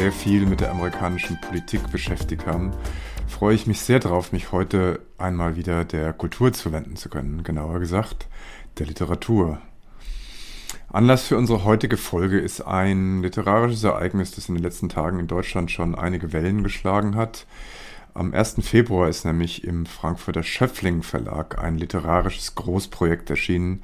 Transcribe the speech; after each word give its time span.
sehr 0.00 0.12
viel 0.12 0.46
mit 0.46 0.62
der 0.62 0.70
amerikanischen 0.70 1.38
Politik 1.42 1.90
beschäftigt 1.92 2.46
haben, 2.46 2.72
freue 3.28 3.54
ich 3.54 3.66
mich 3.66 3.82
sehr 3.82 3.98
darauf, 3.98 4.32
mich 4.32 4.50
heute 4.50 5.00
einmal 5.18 5.56
wieder 5.56 5.84
der 5.84 6.14
Kultur 6.14 6.54
zuwenden 6.54 6.96
zu 6.96 7.10
können, 7.10 7.42
genauer 7.42 7.80
gesagt 7.80 8.26
der 8.78 8.86
Literatur. 8.86 9.58
Anlass 10.88 11.24
für 11.24 11.36
unsere 11.36 11.64
heutige 11.64 11.98
Folge 11.98 12.38
ist 12.38 12.62
ein 12.62 13.20
literarisches 13.20 13.84
Ereignis, 13.84 14.30
das 14.30 14.48
in 14.48 14.54
den 14.54 14.64
letzten 14.64 14.88
Tagen 14.88 15.18
in 15.18 15.26
Deutschland 15.26 15.70
schon 15.70 15.94
einige 15.94 16.32
Wellen 16.32 16.62
geschlagen 16.62 17.14
hat. 17.14 17.44
Am 18.14 18.32
1. 18.32 18.56
Februar 18.62 19.06
ist 19.06 19.26
nämlich 19.26 19.64
im 19.64 19.84
Frankfurter 19.84 20.42
Schöffling 20.42 21.02
Verlag 21.02 21.62
ein 21.62 21.76
literarisches 21.76 22.54
Großprojekt 22.54 23.28
erschienen, 23.28 23.82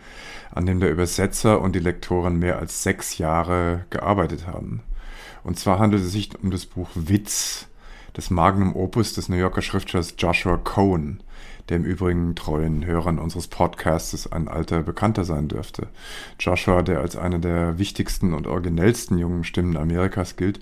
an 0.50 0.64
dem 0.64 0.80
der 0.80 0.90
Übersetzer 0.90 1.60
und 1.60 1.74
die 1.74 1.80
Lektoren 1.80 2.38
mehr 2.38 2.58
als 2.58 2.82
sechs 2.82 3.18
Jahre 3.18 3.84
gearbeitet 3.90 4.46
haben. 4.46 4.80
Und 5.46 5.60
zwar 5.60 5.78
handelt 5.78 6.02
es 6.02 6.10
sich 6.10 6.30
um 6.42 6.50
das 6.50 6.66
Buch 6.66 6.88
Witz, 6.96 7.68
das 8.14 8.30
Magnum 8.30 8.74
Opus 8.74 9.12
des 9.12 9.28
New 9.28 9.36
Yorker 9.36 9.62
Schriftstellers 9.62 10.14
Joshua 10.18 10.56
Cohen 10.56 11.22
der 11.68 11.78
im 11.78 11.84
Übrigen 11.84 12.34
treuen 12.34 12.84
Hörern 12.84 13.18
unseres 13.18 13.48
Podcasts 13.48 14.30
ein 14.30 14.48
alter 14.48 14.82
Bekannter 14.82 15.24
sein 15.24 15.48
dürfte. 15.48 15.88
Joshua, 16.38 16.82
der 16.82 17.00
als 17.00 17.16
einer 17.16 17.38
der 17.38 17.78
wichtigsten 17.78 18.34
und 18.34 18.46
originellsten 18.46 19.18
jungen 19.18 19.44
Stimmen 19.44 19.76
Amerikas 19.76 20.36
gilt, 20.36 20.60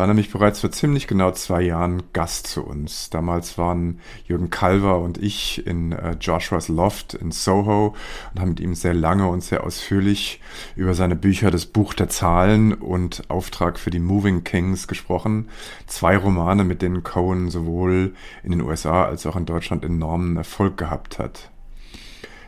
war 0.00 0.06
nämlich 0.06 0.32
bereits 0.32 0.60
vor 0.60 0.70
ziemlich 0.70 1.06
genau 1.06 1.30
zwei 1.32 1.60
Jahren 1.60 2.02
Gast 2.14 2.46
zu 2.46 2.64
uns. 2.64 3.10
Damals 3.10 3.58
waren 3.58 4.00
Jürgen 4.24 4.48
Calver 4.48 4.98
und 4.98 5.18
ich 5.18 5.66
in 5.66 5.92
äh, 5.92 6.16
Joshuas 6.18 6.68
Loft 6.68 7.12
in 7.12 7.32
Soho 7.32 7.94
und 8.32 8.40
haben 8.40 8.48
mit 8.48 8.60
ihm 8.60 8.74
sehr 8.74 8.94
lange 8.94 9.28
und 9.28 9.44
sehr 9.44 9.62
ausführlich 9.62 10.40
über 10.74 10.94
seine 10.94 11.16
Bücher 11.16 11.50
Das 11.50 11.66
Buch 11.66 11.92
der 11.92 12.08
Zahlen 12.08 12.72
und 12.72 13.28
Auftrag 13.28 13.78
für 13.78 13.90
die 13.90 13.98
Moving 13.98 14.42
Kings 14.42 14.88
gesprochen. 14.88 15.50
Zwei 15.86 16.16
Romane, 16.16 16.64
mit 16.64 16.80
denen 16.80 17.02
Cohen 17.02 17.50
sowohl 17.50 18.14
in 18.42 18.52
den 18.52 18.62
USA 18.62 19.04
als 19.04 19.26
auch 19.26 19.36
in 19.36 19.44
Deutschland 19.44 19.84
enormen 19.84 20.38
Erfolg 20.38 20.78
gehabt 20.78 21.18
hat. 21.18 21.50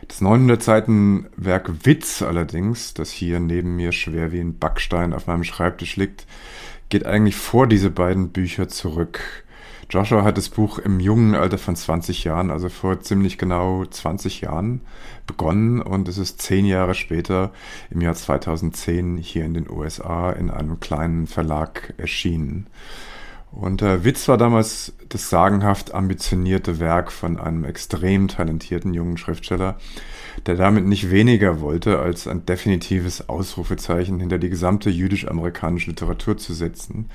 Das 0.07 0.21
900 0.21 0.61
Seiten 0.61 1.27
Werk 1.37 1.85
Witz 1.85 2.23
allerdings, 2.23 2.95
das 2.95 3.11
hier 3.11 3.39
neben 3.39 3.75
mir 3.75 3.91
schwer 3.91 4.31
wie 4.31 4.39
ein 4.39 4.57
Backstein 4.57 5.13
auf 5.13 5.27
meinem 5.27 5.43
Schreibtisch 5.43 5.95
liegt, 5.97 6.25
geht 6.89 7.05
eigentlich 7.05 7.35
vor 7.35 7.67
diese 7.67 7.89
beiden 7.89 8.29
Bücher 8.29 8.67
zurück. 8.67 9.43
Joshua 9.89 10.23
hat 10.23 10.37
das 10.37 10.49
Buch 10.49 10.79
im 10.79 10.99
jungen 10.99 11.35
Alter 11.35 11.57
von 11.57 11.75
20 11.75 12.23
Jahren, 12.23 12.49
also 12.49 12.69
vor 12.69 13.01
ziemlich 13.01 13.37
genau 13.37 13.85
20 13.85 14.41
Jahren, 14.41 14.81
begonnen 15.27 15.81
und 15.81 16.07
es 16.07 16.17
ist 16.17 16.41
zehn 16.41 16.65
Jahre 16.65 16.95
später, 16.95 17.51
im 17.91 18.01
Jahr 18.01 18.15
2010, 18.15 19.17
hier 19.17 19.45
in 19.45 19.53
den 19.53 19.69
USA 19.69 20.31
in 20.31 20.49
einem 20.49 20.79
kleinen 20.79 21.27
Verlag 21.27 21.93
erschienen. 21.97 22.67
Und 23.55 23.83
äh, 23.83 24.03
Witz 24.03 24.27
war 24.27 24.37
damals 24.37 24.93
das 25.09 25.29
sagenhaft 25.29 25.93
ambitionierte 25.93 26.79
Werk 26.79 27.11
von 27.11 27.39
einem 27.39 27.65
extrem 27.65 28.27
talentierten 28.27 28.93
jungen 28.93 29.17
Schriftsteller, 29.17 29.77
der 30.47 30.55
damit 30.55 30.85
nicht 30.85 31.11
weniger 31.11 31.61
wollte, 31.61 31.99
als 31.99 32.27
ein 32.27 32.45
definitives 32.45 33.29
Ausrufezeichen 33.29 34.19
hinter 34.19 34.39
die 34.39 34.49
gesamte 34.49 34.89
jüdisch-amerikanische 34.89 35.91
Literatur 35.91 36.37
zu 36.37 36.53
setzen 36.53 37.09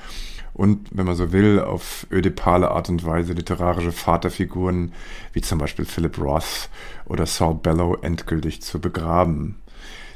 und, 0.59 0.89
wenn 0.91 1.07
man 1.07 1.15
so 1.15 1.33
will, 1.33 1.61
auf 1.61 2.07
ödipale 2.11 2.73
Art 2.73 2.89
und 2.89 3.07
Weise 3.07 3.33
literarische 3.33 3.93
Vaterfiguren 3.93 4.93
wie 5.33 5.41
zum 5.41 5.59
Beispiel 5.59 5.85
Philip 5.85 6.19
Roth 6.19 6.69
oder 7.07 7.27
Saul 7.27 7.55
Bellow 7.55 7.97
endgültig 8.03 8.61
zu 8.61 8.81
begraben. 8.81 9.55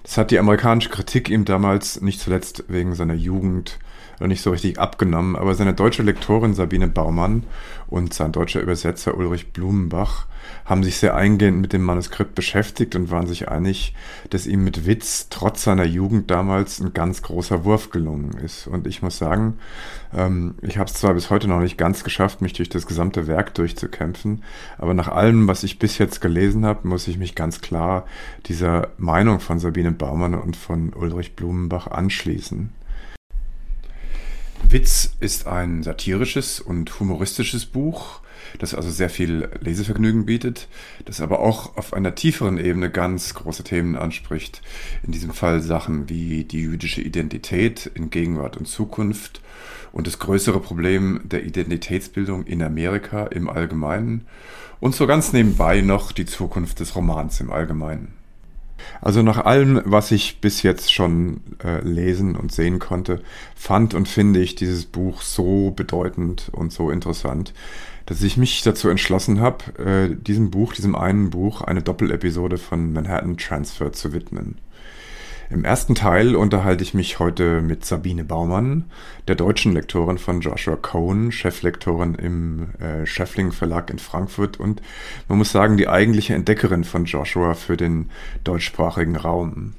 Das 0.03 0.19
hat 0.19 0.33
die 0.33 0.41
amerikanische 0.41 0.91
Kritik 0.91 1.31
ihm 1.31 1.45
damals 1.45 2.01
nicht 2.01 2.21
zuletzt 2.21 2.65
wegen 2.67 2.97
seiner 2.97 3.15
Jugend 3.15 3.79
noch 4.23 4.29
nicht 4.29 4.43
so 4.43 4.51
richtig 4.51 4.79
abgenommen, 4.79 5.37
aber 5.37 5.55
seine 5.55 5.75
deutsche 5.75 6.03
Lektorin 6.03 6.55
Sabine 6.55 6.89
Baumann 6.89 7.43
und 7.89 8.15
sein 8.15 8.33
deutscher 8.33 8.61
Übersetzer 8.61 9.17
Ulrich 9.17 9.53
Blumenbach 9.53 10.27
haben 10.65 10.85
sich 10.85 10.97
sehr 10.97 11.17
eingehend 11.17 11.61
mit 11.61 11.73
dem 11.73 11.83
Manuskript 11.83 12.35
beschäftigt 12.35 12.95
und 12.95 13.11
waren 13.11 13.27
sich 13.27 13.49
einig, 13.49 13.95
dass 14.31 14.47
ihm 14.47 14.65
mit 14.65 14.87
Witz 14.87 15.29
trotz 15.29 15.65
seiner 15.65 15.85
Jugend 15.85 16.31
damals 16.31 16.81
ein 16.81 16.95
ganz 16.95 17.23
großer 17.23 17.65
Wurf 17.65 17.91
gelungen 17.91 18.33
ist. 18.39 18.67
Und 18.67 18.87
ich 18.87 19.03
muss 19.03 19.19
sagen, 19.19 19.59
ähm, 20.15 20.55
ich 20.63 20.79
habe 20.79 20.89
es 20.89 20.95
zwar 20.95 21.15
bis 21.15 21.31
heute 21.31 21.49
noch 21.49 21.61
nicht 21.61 21.77
ganz 21.77 22.05
geschafft, 22.05 22.43
mich 22.43 22.53
durch 22.53 22.69
das 22.69 22.87
gesamte 22.87 23.27
Werk 23.27 23.55
durchzukämpfen, 23.55 24.43
aber 24.79 24.95
nach 24.95 25.09
allem, 25.09 25.49
was 25.49 25.65
ich 25.65 25.79
bis 25.79 25.99
jetzt 25.99 26.21
gelesen 26.21 26.65
habe, 26.65 26.87
muss 26.87 27.09
ich 27.09 27.19
mich 27.19 27.35
ganz 27.35 27.61
klar 27.61 28.07
dieser 28.47 28.89
Meinung 28.99 29.41
von 29.41 29.59
Sabine 29.59 29.93
Baumann 29.93 30.35
und 30.35 30.57
von 30.57 30.93
Ulrich 30.95 31.35
Blumenbach 31.35 31.89
anschließen. 31.89 32.71
Witz 34.69 35.15
ist 35.21 35.47
ein 35.47 35.83
satirisches 35.83 36.61
und 36.61 36.99
humoristisches 36.99 37.67
Buch, 37.67 38.21
das 38.59 38.75
also 38.75 38.91
sehr 38.91 39.11
viel 39.11 39.49
Lesevergnügen 39.61 40.27
bietet, 40.27 40.69
das 41.05 41.21
aber 41.21 41.41
auch 41.41 41.77
auf 41.77 41.93
einer 41.93 42.15
tieferen 42.15 42.59
Ebene 42.59 42.91
ganz 42.91 43.35
große 43.35 43.65
Themen 43.65 43.97
anspricht. 43.97 44.63
In 45.05 45.13
diesem 45.13 45.33
Fall 45.33 45.63
Sachen 45.63 46.09
wie 46.09 46.45
die 46.45 46.63
jüdische 46.63 47.01
Identität 47.01 47.91
in 47.95 48.11
Gegenwart 48.11 48.57
und 48.57 48.67
Zukunft 48.67 49.41
und 49.93 50.07
das 50.07 50.19
größere 50.19 50.61
Problem 50.61 51.21
der 51.25 51.45
Identitätsbildung 51.45 52.47
in 52.47 52.63
Amerika 52.63 53.27
im 53.27 53.49
Allgemeinen 53.49 54.27
und 54.81 54.95
so 54.95 55.07
ganz 55.07 55.33
nebenbei 55.33 55.81
noch 55.81 56.13
die 56.13 56.27
Zukunft 56.27 56.81
des 56.81 56.97
Romans 56.97 57.41
im 57.41 57.53
Allgemeinen. 57.53 58.22
Also 59.01 59.23
nach 59.23 59.45
allem, 59.45 59.83
was 59.85 60.11
ich 60.11 60.41
bis 60.41 60.63
jetzt 60.63 60.93
schon 60.93 61.41
äh, 61.65 61.81
lesen 61.81 62.37
und 62.37 62.53
sehen 62.53 62.79
konnte, 62.79 63.21
fand 63.55 63.95
und 63.95 64.09
finde 64.09 64.41
ich 64.41 64.55
dieses 64.55 64.87
Buch 64.87 65.23
so 65.23 65.71
bedeutend 65.71 66.51
und 66.53 66.73
so 66.73 66.91
interessant, 66.91 67.53
dass 68.07 68.23
ich 68.23 68.37
mich 68.37 68.63
dazu 68.63 68.89
entschlossen 68.89 69.41
habe, 69.41 69.79
äh, 69.79 70.15
diesem 70.15 70.51
Buch, 70.51 70.73
diesem 70.73 70.95
einen 70.95 71.31
Buch, 71.31 71.63
eine 71.63 71.83
Doppelepisode 71.83 72.59
von 72.59 72.93
Manhattan 72.93 73.37
Transfer 73.37 73.93
zu 73.93 74.13
widmen. 74.13 74.59
Im 75.53 75.67
ersten 75.67 75.95
Teil 75.95 76.35
unterhalte 76.35 76.83
ich 76.83 76.95
mich 76.95 77.19
heute 77.19 77.61
mit 77.61 77.85
Sabine 77.85 78.25
Baumann, 78.25 78.85
der 79.29 79.35
deutschen 79.35 79.75
Lektorin 79.75 80.17
von 80.17 80.41
Joshua 80.41 80.77
Cohen, 80.77 81.31
Cheflektorin 81.31 82.15
im 82.15 82.69
äh, 82.81 83.05
Scheffling 83.05 83.53
Verlag 83.53 83.91
in 83.91 83.99
Frankfurt 83.99 84.59
und 84.59 84.81
man 85.29 85.37
muss 85.37 85.53
sagen, 85.53 85.77
die 85.77 85.89
eigentliche 85.89 86.35
Entdeckerin 86.35 86.85
von 86.85 87.05
Joshua 87.05 87.53
für 87.53 87.77
den 87.77 88.09
deutschsprachigen 88.45 89.15
Raum. 89.15 89.75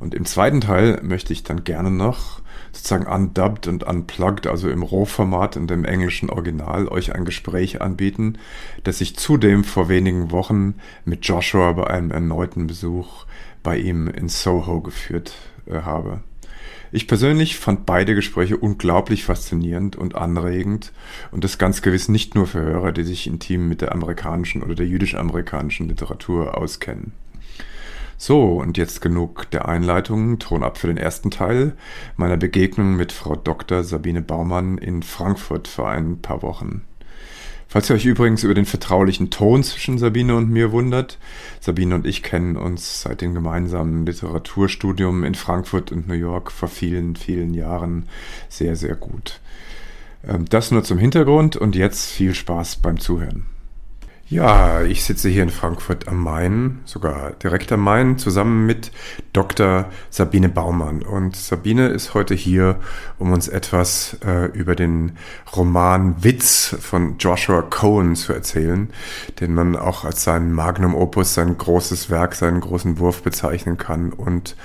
Und 0.00 0.16
im 0.16 0.24
zweiten 0.24 0.60
Teil 0.60 0.98
möchte 1.04 1.32
ich 1.32 1.44
dann 1.44 1.62
gerne 1.62 1.92
noch 1.92 2.40
sozusagen 2.72 3.06
undubbed 3.06 3.68
und 3.68 3.84
unplugged, 3.84 4.48
also 4.48 4.68
im 4.68 4.82
Rohformat 4.82 5.56
und 5.56 5.70
im 5.70 5.84
englischen 5.84 6.28
Original, 6.28 6.88
euch 6.88 7.14
ein 7.14 7.24
Gespräch 7.24 7.80
anbieten, 7.80 8.38
das 8.82 9.00
ich 9.00 9.16
zudem 9.16 9.62
vor 9.62 9.88
wenigen 9.88 10.32
Wochen 10.32 10.74
mit 11.04 11.24
Joshua 11.24 11.72
bei 11.72 11.86
einem 11.86 12.10
erneuten 12.10 12.66
Besuch 12.66 13.26
bei 13.68 13.76
ihm 13.76 14.08
in 14.08 14.30
Soho 14.30 14.80
geführt 14.80 15.34
äh, 15.66 15.82
habe. 15.82 16.22
Ich 16.90 17.06
persönlich 17.06 17.58
fand 17.58 17.84
beide 17.84 18.14
Gespräche 18.14 18.56
unglaublich 18.56 19.24
faszinierend 19.24 19.94
und 19.94 20.14
anregend 20.14 20.94
und 21.32 21.44
das 21.44 21.58
ganz 21.58 21.82
gewiss 21.82 22.08
nicht 22.08 22.34
nur 22.34 22.46
für 22.46 22.62
Hörer, 22.62 22.92
die 22.92 23.02
sich 23.02 23.26
intim 23.26 23.68
mit 23.68 23.82
der 23.82 23.92
amerikanischen 23.92 24.62
oder 24.62 24.74
der 24.74 24.86
jüdisch-amerikanischen 24.86 25.86
Literatur 25.86 26.56
auskennen. 26.56 27.12
So, 28.16 28.54
und 28.54 28.78
jetzt 28.78 29.02
genug 29.02 29.50
der 29.50 29.68
Einleitung. 29.68 30.38
Ton 30.38 30.64
ab 30.64 30.78
für 30.78 30.86
den 30.86 30.96
ersten 30.96 31.30
Teil 31.30 31.76
meiner 32.16 32.38
Begegnung 32.38 32.96
mit 32.96 33.12
Frau 33.12 33.36
Dr. 33.36 33.84
Sabine 33.84 34.22
Baumann 34.22 34.78
in 34.78 35.02
Frankfurt 35.02 35.68
vor 35.68 35.90
ein 35.90 36.22
paar 36.22 36.40
Wochen. 36.40 36.87
Falls 37.78 37.90
ihr 37.90 37.94
euch 37.94 38.06
übrigens 38.06 38.42
über 38.42 38.54
den 38.54 38.64
vertraulichen 38.66 39.30
Ton 39.30 39.62
zwischen 39.62 39.98
Sabine 39.98 40.34
und 40.34 40.50
mir 40.50 40.72
wundert, 40.72 41.16
Sabine 41.60 41.94
und 41.94 42.08
ich 42.08 42.24
kennen 42.24 42.56
uns 42.56 43.02
seit 43.02 43.20
dem 43.20 43.34
gemeinsamen 43.34 44.04
Literaturstudium 44.04 45.22
in 45.22 45.36
Frankfurt 45.36 45.92
und 45.92 46.08
New 46.08 46.14
York 46.14 46.50
vor 46.50 46.68
vielen, 46.68 47.14
vielen 47.14 47.54
Jahren 47.54 48.08
sehr, 48.48 48.74
sehr 48.74 48.96
gut. 48.96 49.38
Ähm, 50.26 50.46
das 50.48 50.72
nur 50.72 50.82
zum 50.82 50.98
Hintergrund 50.98 51.54
und 51.54 51.76
jetzt 51.76 52.10
viel 52.10 52.34
Spaß 52.34 52.78
beim 52.82 52.98
Zuhören. 52.98 53.46
Ja, 54.30 54.82
ich 54.82 55.04
sitze 55.04 55.30
hier 55.30 55.42
in 55.42 55.48
Frankfurt 55.48 56.06
am 56.06 56.22
Main, 56.22 56.80
sogar 56.84 57.30
direkt 57.42 57.72
am 57.72 57.80
Main, 57.80 58.18
zusammen 58.18 58.66
mit 58.66 58.92
Dr. 59.32 59.86
Sabine 60.10 60.50
Baumann. 60.50 61.00
Und 61.00 61.34
Sabine 61.34 61.88
ist 61.88 62.12
heute 62.12 62.34
hier, 62.34 62.76
um 63.18 63.32
uns 63.32 63.48
etwas 63.48 64.18
äh, 64.22 64.50
über 64.52 64.74
den 64.74 65.16
Roman 65.56 66.22
Witz 66.22 66.76
von 66.78 67.16
Joshua 67.16 67.62
Cohen 67.62 68.16
zu 68.16 68.34
erzählen, 68.34 68.90
den 69.40 69.54
man 69.54 69.76
auch 69.76 70.04
als 70.04 70.24
sein 70.24 70.52
Magnum 70.52 70.94
Opus, 70.94 71.32
sein 71.32 71.56
großes 71.56 72.10
Werk, 72.10 72.34
seinen 72.34 72.60
großen 72.60 72.98
Wurf 72.98 73.22
bezeichnen 73.22 73.78
kann. 73.78 74.12
Und 74.12 74.56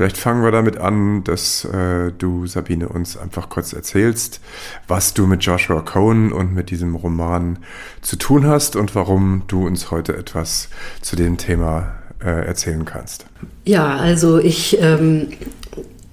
vielleicht 0.00 0.16
fangen 0.16 0.42
wir 0.42 0.50
damit 0.50 0.78
an, 0.78 1.24
dass 1.24 1.66
äh, 1.66 2.10
du, 2.16 2.46
Sabine, 2.46 2.88
uns 2.88 3.18
einfach 3.18 3.50
kurz 3.50 3.74
erzählst, 3.74 4.40
was 4.88 5.12
du 5.12 5.26
mit 5.26 5.42
Joshua 5.42 5.82
Cohen 5.82 6.32
und 6.32 6.54
mit 6.54 6.70
diesem 6.70 6.94
Roman 6.94 7.58
zu 8.00 8.16
tun 8.16 8.46
hast 8.46 8.76
und 8.76 8.94
warum 8.94 9.42
du 9.46 9.66
uns 9.66 9.90
heute 9.90 10.16
etwas 10.16 10.70
zu 11.02 11.16
dem 11.16 11.36
Thema 11.36 11.98
äh, 12.24 12.46
erzählen 12.46 12.86
kannst. 12.86 13.26
Ja, 13.66 13.94
also 13.98 14.38
ich 14.38 14.78
ähm, 14.80 15.32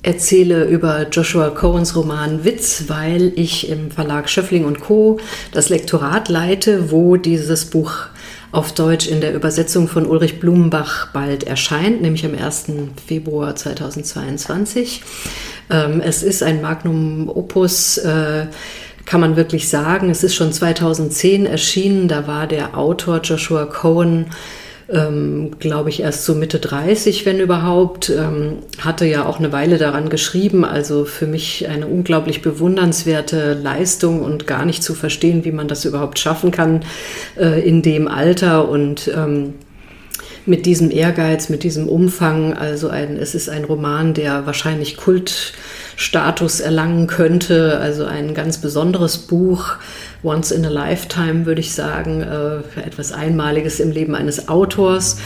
erzähle 0.01 0.65
über 0.65 1.07
Joshua 1.07 1.51
Cohens 1.51 1.95
Roman 1.95 2.43
Witz, 2.43 2.83
weil 2.87 3.31
ich 3.37 3.69
im 3.69 3.89
Verlag 3.89 4.29
Schöffling 4.29 4.65
und 4.65 4.81
Co. 4.81 5.17
das 5.53 5.69
Lektorat 5.69 6.27
leite, 6.27 6.91
wo 6.91 7.15
dieses 7.15 7.63
Buch 7.63 8.07
auf 8.51 8.73
Deutsch 8.73 9.07
in 9.07 9.21
der 9.21 9.33
Übersetzung 9.33 9.87
von 9.87 10.05
Ulrich 10.05 10.39
Blumenbach 10.39 11.11
bald 11.11 11.43
erscheint, 11.43 12.01
nämlich 12.01 12.25
am 12.25 12.35
1. 12.35 12.65
Februar 13.05 13.55
2022. 13.55 15.03
Ähm, 15.69 16.01
es 16.01 16.23
ist 16.23 16.43
ein 16.43 16.61
Magnum 16.61 17.29
Opus. 17.29 17.97
Äh, 17.97 18.47
kann 19.07 19.21
man 19.21 19.37
wirklich 19.37 19.69
sagen. 19.69 20.09
Es 20.09 20.21
ist 20.23 20.35
schon 20.35 20.51
2010 20.51 21.45
erschienen, 21.45 22.07
da 22.07 22.27
war 22.27 22.45
der 22.45 22.77
Autor 22.77 23.21
Joshua 23.21 23.65
Cohen, 23.65 24.27
ähm, 24.89 25.51
glaube 25.59 25.89
ich, 25.89 26.01
erst 26.01 26.25
so 26.25 26.33
Mitte 26.33 26.59
30, 26.59 27.25
wenn 27.25 27.39
überhaupt, 27.39 28.09
ähm, 28.09 28.59
hatte 28.79 29.05
ja 29.05 29.25
auch 29.25 29.39
eine 29.39 29.51
Weile 29.51 29.77
daran 29.77 30.09
geschrieben, 30.09 30.63
also 30.63 31.03
für 31.05 31.27
mich 31.27 31.67
eine 31.67 31.87
unglaublich 31.87 32.41
bewundernswerte 32.41 33.53
Leistung 33.53 34.21
und 34.21 34.47
gar 34.47 34.65
nicht 34.65 34.83
zu 34.83 34.93
verstehen, 34.93 35.43
wie 35.43 35.51
man 35.51 35.67
das 35.67 35.83
überhaupt 35.85 36.19
schaffen 36.19 36.51
kann 36.51 36.85
äh, 37.37 37.67
in 37.67 37.81
dem 37.81 38.07
Alter 38.07 38.69
und 38.69 39.11
ähm, 39.13 39.55
mit 40.45 40.65
diesem 40.65 40.89
Ehrgeiz, 40.89 41.49
mit 41.49 41.63
diesem 41.63 41.89
Umfang. 41.89 42.53
Also 42.53 42.87
ein, 42.87 43.17
es 43.17 43.35
ist 43.35 43.49
ein 43.49 43.65
Roman, 43.65 44.13
der 44.13 44.45
wahrscheinlich 44.45 44.95
Kultstatus 45.97 46.59
erlangen 46.59 47.07
könnte. 47.07 47.79
Also 47.79 48.05
ein 48.05 48.35
ganz 48.35 48.59
besonderes 48.59 49.17
Buch, 49.17 49.77
once 50.21 50.51
in 50.51 50.63
a 50.63 50.69
lifetime, 50.69 51.47
würde 51.47 51.59
ich 51.59 51.73
sagen, 51.73 52.21
äh, 52.21 52.79
etwas 52.79 53.11
Einmaliges 53.11 53.79
im 53.79 53.89
Leben 53.89 54.13
eines 54.13 54.47
Autors. 54.47 55.17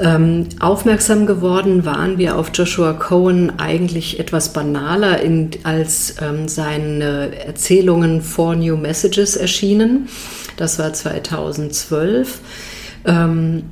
Ähm, 0.00 0.48
aufmerksam 0.60 1.26
geworden 1.26 1.84
waren 1.84 2.16
wir 2.16 2.38
auf 2.38 2.50
Joshua 2.54 2.94
Cohen 2.94 3.58
eigentlich 3.58 4.18
etwas 4.18 4.54
banaler, 4.54 5.20
in, 5.20 5.50
als 5.64 6.14
ähm, 6.22 6.48
seine 6.48 7.30
Erzählungen 7.44 8.22
For 8.22 8.56
New 8.56 8.78
Messages 8.78 9.36
erschienen. 9.36 10.08
Das 10.56 10.78
war 10.78 10.94
2012. 10.94 12.40
Ähm, 13.04 13.64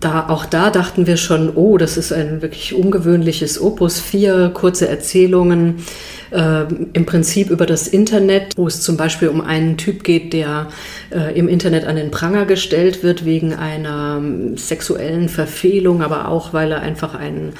da, 0.00 0.28
auch 0.28 0.46
da 0.46 0.70
dachten 0.70 1.06
wir 1.06 1.16
schon, 1.16 1.50
oh, 1.54 1.76
das 1.76 1.96
ist 1.96 2.12
ein 2.12 2.40
wirklich 2.40 2.74
ungewöhnliches 2.74 3.60
Opus, 3.60 4.00
vier 4.00 4.50
kurze 4.54 4.88
Erzählungen, 4.88 5.84
äh, 6.30 6.64
im 6.92 7.06
Prinzip 7.06 7.50
über 7.50 7.66
das 7.66 7.88
Internet, 7.88 8.56
wo 8.56 8.66
es 8.66 8.80
zum 8.80 8.96
Beispiel 8.96 9.28
um 9.28 9.40
einen 9.40 9.76
Typ 9.76 10.04
geht, 10.04 10.32
der 10.32 10.68
äh, 11.10 11.36
im 11.36 11.48
Internet 11.48 11.84
an 11.84 11.96
den 11.96 12.10
Pranger 12.10 12.44
gestellt 12.44 13.02
wird 13.02 13.24
wegen 13.24 13.54
einer 13.54 14.18
ähm, 14.18 14.56
sexuellen 14.56 15.28
Verfehlung, 15.28 16.02
aber 16.02 16.28
auch, 16.28 16.52
weil 16.52 16.72
er 16.72 16.80
einfach 16.80 17.14
ein 17.14 17.54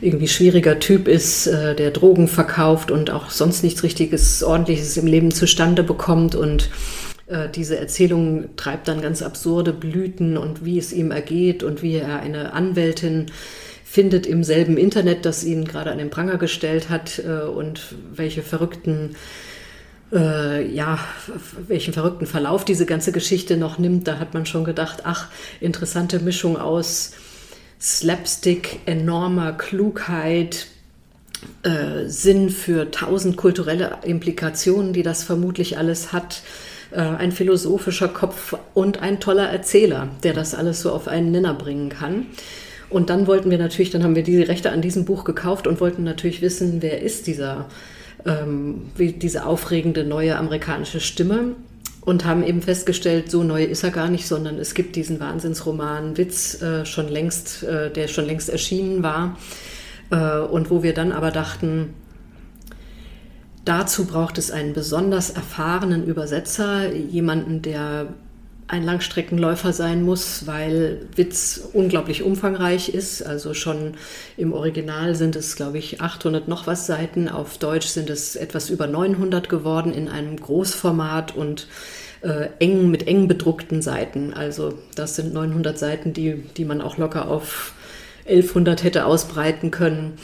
irgendwie 0.00 0.28
schwieriger 0.28 0.80
Typ 0.80 1.06
ist, 1.06 1.46
äh, 1.46 1.74
der 1.74 1.90
Drogen 1.90 2.28
verkauft 2.28 2.90
und 2.90 3.10
auch 3.10 3.30
sonst 3.30 3.62
nichts 3.62 3.82
richtiges, 3.82 4.42
ordentliches 4.42 4.96
im 4.96 5.06
Leben 5.06 5.30
zustande 5.30 5.82
bekommt. 5.82 6.34
Und 6.34 6.70
diese 7.54 7.78
Erzählung 7.78 8.54
treibt 8.56 8.86
dann 8.86 9.00
ganz 9.00 9.22
absurde 9.22 9.72
Blüten 9.72 10.36
und 10.36 10.64
wie 10.64 10.78
es 10.78 10.92
ihm 10.92 11.10
ergeht 11.10 11.62
und 11.62 11.82
wie 11.82 11.94
er 11.94 12.20
eine 12.20 12.52
Anwältin 12.52 13.26
findet 13.94 14.26
im 14.26 14.42
selben 14.42 14.76
Internet, 14.76 15.24
das 15.24 15.44
ihn 15.44 15.64
gerade 15.64 15.92
an 15.92 15.98
den 15.98 16.10
Pranger 16.10 16.36
gestellt 16.36 16.90
hat 16.90 17.20
äh, 17.20 17.44
und 17.44 17.94
welche 18.12 18.42
verrückten 18.42 19.14
äh, 20.12 20.66
ja, 20.68 20.98
welchen 21.68 21.94
verrückten 21.94 22.26
Verlauf 22.26 22.64
diese 22.64 22.86
ganze 22.86 23.12
Geschichte 23.12 23.56
noch 23.56 23.78
nimmt, 23.78 24.08
da 24.08 24.18
hat 24.18 24.34
man 24.34 24.46
schon 24.46 24.64
gedacht, 24.64 25.02
ach, 25.04 25.28
interessante 25.60 26.18
Mischung 26.18 26.56
aus 26.56 27.12
Slapstick, 27.80 28.80
enormer 28.86 29.52
Klugheit, 29.52 30.66
äh, 31.62 32.08
Sinn 32.08 32.50
für 32.50 32.90
tausend 32.90 33.36
kulturelle 33.36 33.98
Implikationen, 34.04 34.92
die 34.92 35.04
das 35.04 35.22
vermutlich 35.22 35.78
alles 35.78 36.12
hat, 36.12 36.42
äh, 36.94 37.00
ein 37.00 37.32
philosophischer 37.32 38.08
Kopf 38.08 38.56
und 38.72 39.02
ein 39.02 39.20
toller 39.20 39.48
Erzähler, 39.48 40.08
der 40.22 40.32
das 40.32 40.54
alles 40.54 40.80
so 40.80 40.92
auf 40.92 41.08
einen 41.08 41.30
Nenner 41.30 41.54
bringen 41.54 41.88
kann. 41.88 42.26
Und 42.90 43.10
dann 43.10 43.26
wollten 43.26 43.50
wir 43.50 43.58
natürlich, 43.58 43.90
dann 43.90 44.04
haben 44.04 44.14
wir 44.14 44.22
die 44.22 44.42
Rechte 44.42 44.70
an 44.70 44.80
diesem 44.80 45.04
Buch 45.04 45.24
gekauft 45.24 45.66
und 45.66 45.80
wollten 45.80 46.04
natürlich 46.04 46.42
wissen, 46.42 46.80
wer 46.80 47.02
ist 47.02 47.26
dieser, 47.26 47.66
ähm, 48.24 48.82
wie 48.96 49.12
diese 49.12 49.46
aufregende 49.46 50.04
neue 50.04 50.36
amerikanische 50.36 51.00
Stimme 51.00 51.56
und 52.02 52.24
haben 52.24 52.44
eben 52.44 52.62
festgestellt, 52.62 53.30
so 53.30 53.42
neu 53.42 53.64
ist 53.64 53.82
er 53.82 53.90
gar 53.90 54.08
nicht, 54.08 54.28
sondern 54.28 54.58
es 54.58 54.74
gibt 54.74 54.94
diesen 54.94 55.18
Wahnsinnsroman 55.18 56.16
Witz 56.16 56.60
äh, 56.62 56.84
schon 56.84 57.08
längst, 57.08 57.62
äh, 57.64 57.90
der 57.90 58.08
schon 58.08 58.26
längst 58.26 58.50
erschienen 58.50 59.02
war 59.02 59.38
äh, 60.10 60.38
und 60.38 60.70
wo 60.70 60.82
wir 60.82 60.94
dann 60.94 61.12
aber 61.12 61.30
dachten, 61.30 61.94
Dazu 63.64 64.04
braucht 64.04 64.36
es 64.38 64.50
einen 64.50 64.74
besonders 64.74 65.30
erfahrenen 65.30 66.04
Übersetzer, 66.04 66.92
jemanden, 66.92 67.62
der 67.62 68.08
ein 68.66 68.82
Langstreckenläufer 68.82 69.72
sein 69.72 70.02
muss, 70.02 70.46
weil 70.46 71.02
Witz 71.14 71.68
unglaublich 71.72 72.22
umfangreich 72.22 72.88
ist. 72.88 73.22
Also 73.22 73.54
schon 73.54 73.94
im 74.36 74.52
Original 74.52 75.14
sind 75.14 75.36
es, 75.36 75.56
glaube 75.56 75.78
ich, 75.78 76.00
800 76.00 76.48
noch 76.48 76.66
was 76.66 76.86
Seiten. 76.86 77.28
Auf 77.28 77.58
Deutsch 77.58 77.88
sind 77.88 78.10
es 78.10 78.36
etwas 78.36 78.70
über 78.70 78.86
900 78.86 79.48
geworden 79.48 79.92
in 79.92 80.08
einem 80.08 80.36
Großformat 80.36 81.36
und 81.36 81.68
äh, 82.22 82.48
eng 82.58 82.90
mit 82.90 83.06
eng 83.06 83.28
bedruckten 83.28 83.82
Seiten. 83.82 84.32
Also 84.32 84.78
das 84.94 85.16
sind 85.16 85.34
900 85.34 85.78
Seiten, 85.78 86.12
die, 86.14 86.42
die 86.56 86.64
man 86.64 86.80
auch 86.80 86.96
locker 86.96 87.28
auf 87.28 87.74
1100 88.26 88.82
hätte 88.82 89.04
ausbreiten 89.04 89.70
können. 89.70 90.14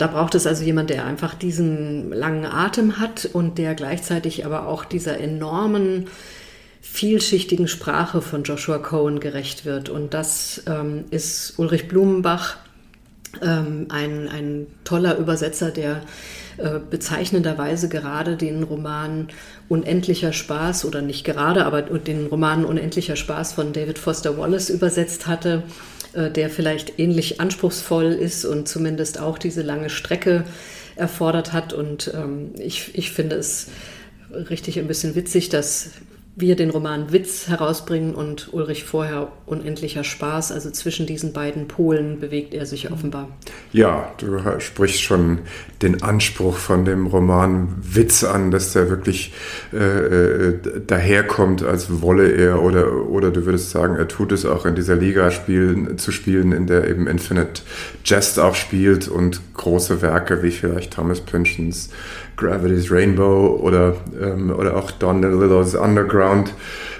Da 0.00 0.06
braucht 0.06 0.34
es 0.34 0.46
also 0.46 0.64
jemand, 0.64 0.88
der 0.88 1.04
einfach 1.04 1.34
diesen 1.34 2.10
langen 2.10 2.46
Atem 2.46 2.98
hat 2.98 3.28
und 3.30 3.58
der 3.58 3.74
gleichzeitig 3.74 4.46
aber 4.46 4.66
auch 4.66 4.86
dieser 4.86 5.20
enormen, 5.20 6.06
vielschichtigen 6.80 7.68
Sprache 7.68 8.22
von 8.22 8.42
Joshua 8.44 8.78
Cohen 8.78 9.20
gerecht 9.20 9.66
wird. 9.66 9.90
Und 9.90 10.14
das 10.14 10.62
ähm, 10.66 11.04
ist 11.10 11.58
Ulrich 11.58 11.86
Blumenbach, 11.86 12.56
ähm, 13.42 13.88
ein, 13.90 14.26
ein 14.28 14.68
toller 14.84 15.18
Übersetzer, 15.18 15.70
der 15.70 16.00
äh, 16.56 16.78
bezeichnenderweise 16.78 17.90
gerade 17.90 18.38
den 18.38 18.62
Roman 18.62 19.28
Unendlicher 19.68 20.32
Spaß 20.32 20.86
oder 20.86 21.02
nicht 21.02 21.24
gerade, 21.24 21.66
aber 21.66 21.82
den 21.82 22.26
Roman 22.28 22.64
Unendlicher 22.64 23.16
Spaß 23.16 23.52
von 23.52 23.74
David 23.74 23.98
Foster 23.98 24.38
Wallace 24.38 24.70
übersetzt 24.70 25.26
hatte 25.26 25.62
der 26.14 26.50
vielleicht 26.50 26.98
ähnlich 26.98 27.40
anspruchsvoll 27.40 28.06
ist 28.06 28.44
und 28.44 28.68
zumindest 28.68 29.20
auch 29.20 29.38
diese 29.38 29.62
lange 29.62 29.90
Strecke 29.90 30.44
erfordert 30.96 31.52
hat. 31.52 31.72
Und 31.72 32.12
ähm, 32.14 32.52
ich, 32.58 32.94
ich 32.94 33.10
finde 33.10 33.36
es 33.36 33.68
richtig 34.32 34.78
ein 34.78 34.86
bisschen 34.86 35.14
witzig, 35.14 35.48
dass 35.48 35.90
wir 36.40 36.56
den 36.56 36.70
Roman 36.70 37.12
Witz 37.12 37.48
herausbringen 37.48 38.14
und 38.14 38.52
Ulrich 38.52 38.84
vorher 38.84 39.32
unendlicher 39.46 40.04
Spaß. 40.04 40.52
Also 40.52 40.70
zwischen 40.70 41.06
diesen 41.06 41.32
beiden 41.32 41.68
Polen 41.68 42.20
bewegt 42.20 42.54
er 42.54 42.66
sich 42.66 42.90
offenbar. 42.90 43.28
Ja, 43.72 44.12
du 44.18 44.38
sprichst 44.60 45.00
schon 45.02 45.40
den 45.82 46.02
Anspruch 46.02 46.56
von 46.56 46.84
dem 46.84 47.06
Roman 47.06 47.76
Witz 47.80 48.24
an, 48.24 48.50
dass 48.50 48.72
der 48.72 48.90
wirklich 48.90 49.32
äh, 49.72 49.76
äh, 49.76 50.58
daherkommt, 50.86 51.62
als 51.62 52.00
wolle 52.02 52.30
er 52.32 52.62
oder, 52.62 53.08
oder 53.08 53.30
du 53.30 53.46
würdest 53.46 53.70
sagen, 53.70 53.96
er 53.96 54.08
tut 54.08 54.32
es 54.32 54.44
auch 54.44 54.66
in 54.66 54.74
dieser 54.74 54.96
Liga 54.96 55.30
spielen, 55.30 55.98
zu 55.98 56.12
spielen, 56.12 56.52
in 56.52 56.66
der 56.66 56.88
eben 56.88 57.06
Infinite 57.06 57.62
Jest 58.04 58.38
auch 58.38 58.54
spielt 58.54 59.08
und 59.08 59.40
große 59.54 60.02
Werke 60.02 60.42
wie 60.42 60.50
vielleicht 60.50 60.92
Thomas 60.94 61.20
Pynchons 61.20 61.90
Gravity's 62.40 62.90
Rainbow 62.90 63.60
oder, 63.62 63.94
ähm, 64.20 64.50
oder 64.50 64.76
auch 64.76 64.90
Don 64.90 65.22
DeLillo's 65.22 65.74
Underground. 65.74 66.52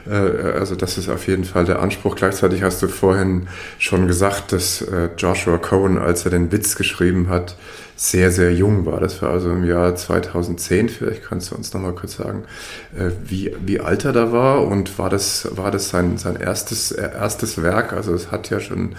Äh, 0.09 0.13
also 0.13 0.77
das 0.77 0.99
ist 0.99 1.09
auf 1.09 1.27
jeden 1.27 1.45
Fall 1.45 1.65
der 1.65 1.81
Anspruch. 1.81 2.15
Gleichzeitig 2.15 2.63
hast 2.63 2.83
du 2.83 2.89
vorhin 2.89 3.49
schon 3.79 4.07
gesagt, 4.07 4.53
dass 4.53 4.83
äh, 4.83 5.09
Joshua 5.17 5.59
Cohen, 5.59 5.99
als 5.99 6.25
er 6.25 6.31
den 6.31 6.53
Witz 6.53 6.77
geschrieben 6.77 7.29
hat, 7.29 7.57
sehr, 8.03 8.33
sehr 8.33 8.55
jung 8.55 8.87
war. 8.87 8.99
Das 8.99 9.21
war 9.21 9.29
also 9.29 9.51
im 9.51 9.63
Jahr 9.63 9.95
2010. 9.95 10.89
Vielleicht 10.89 11.23
kannst 11.23 11.51
du 11.51 11.55
uns 11.55 11.75
noch 11.75 11.83
mal 11.83 11.93
kurz 11.95 12.17
sagen, 12.17 12.45
äh, 12.97 13.11
wie, 13.23 13.55
wie 13.63 13.79
alt 13.79 14.07
er 14.07 14.13
da 14.13 14.33
war 14.33 14.67
und 14.67 14.99
war 14.99 15.11
das, 15.11 15.47
war 15.51 15.71
das 15.71 15.91
sein, 15.91 16.17
sein 16.17 16.37
erstes, 16.37 16.93
erstes 16.93 17.63
Werk? 17.63 17.93
Also 17.93 18.15
es 18.15 18.31
hat 18.31 18.49
ja 18.49 18.59
schon 18.59 18.95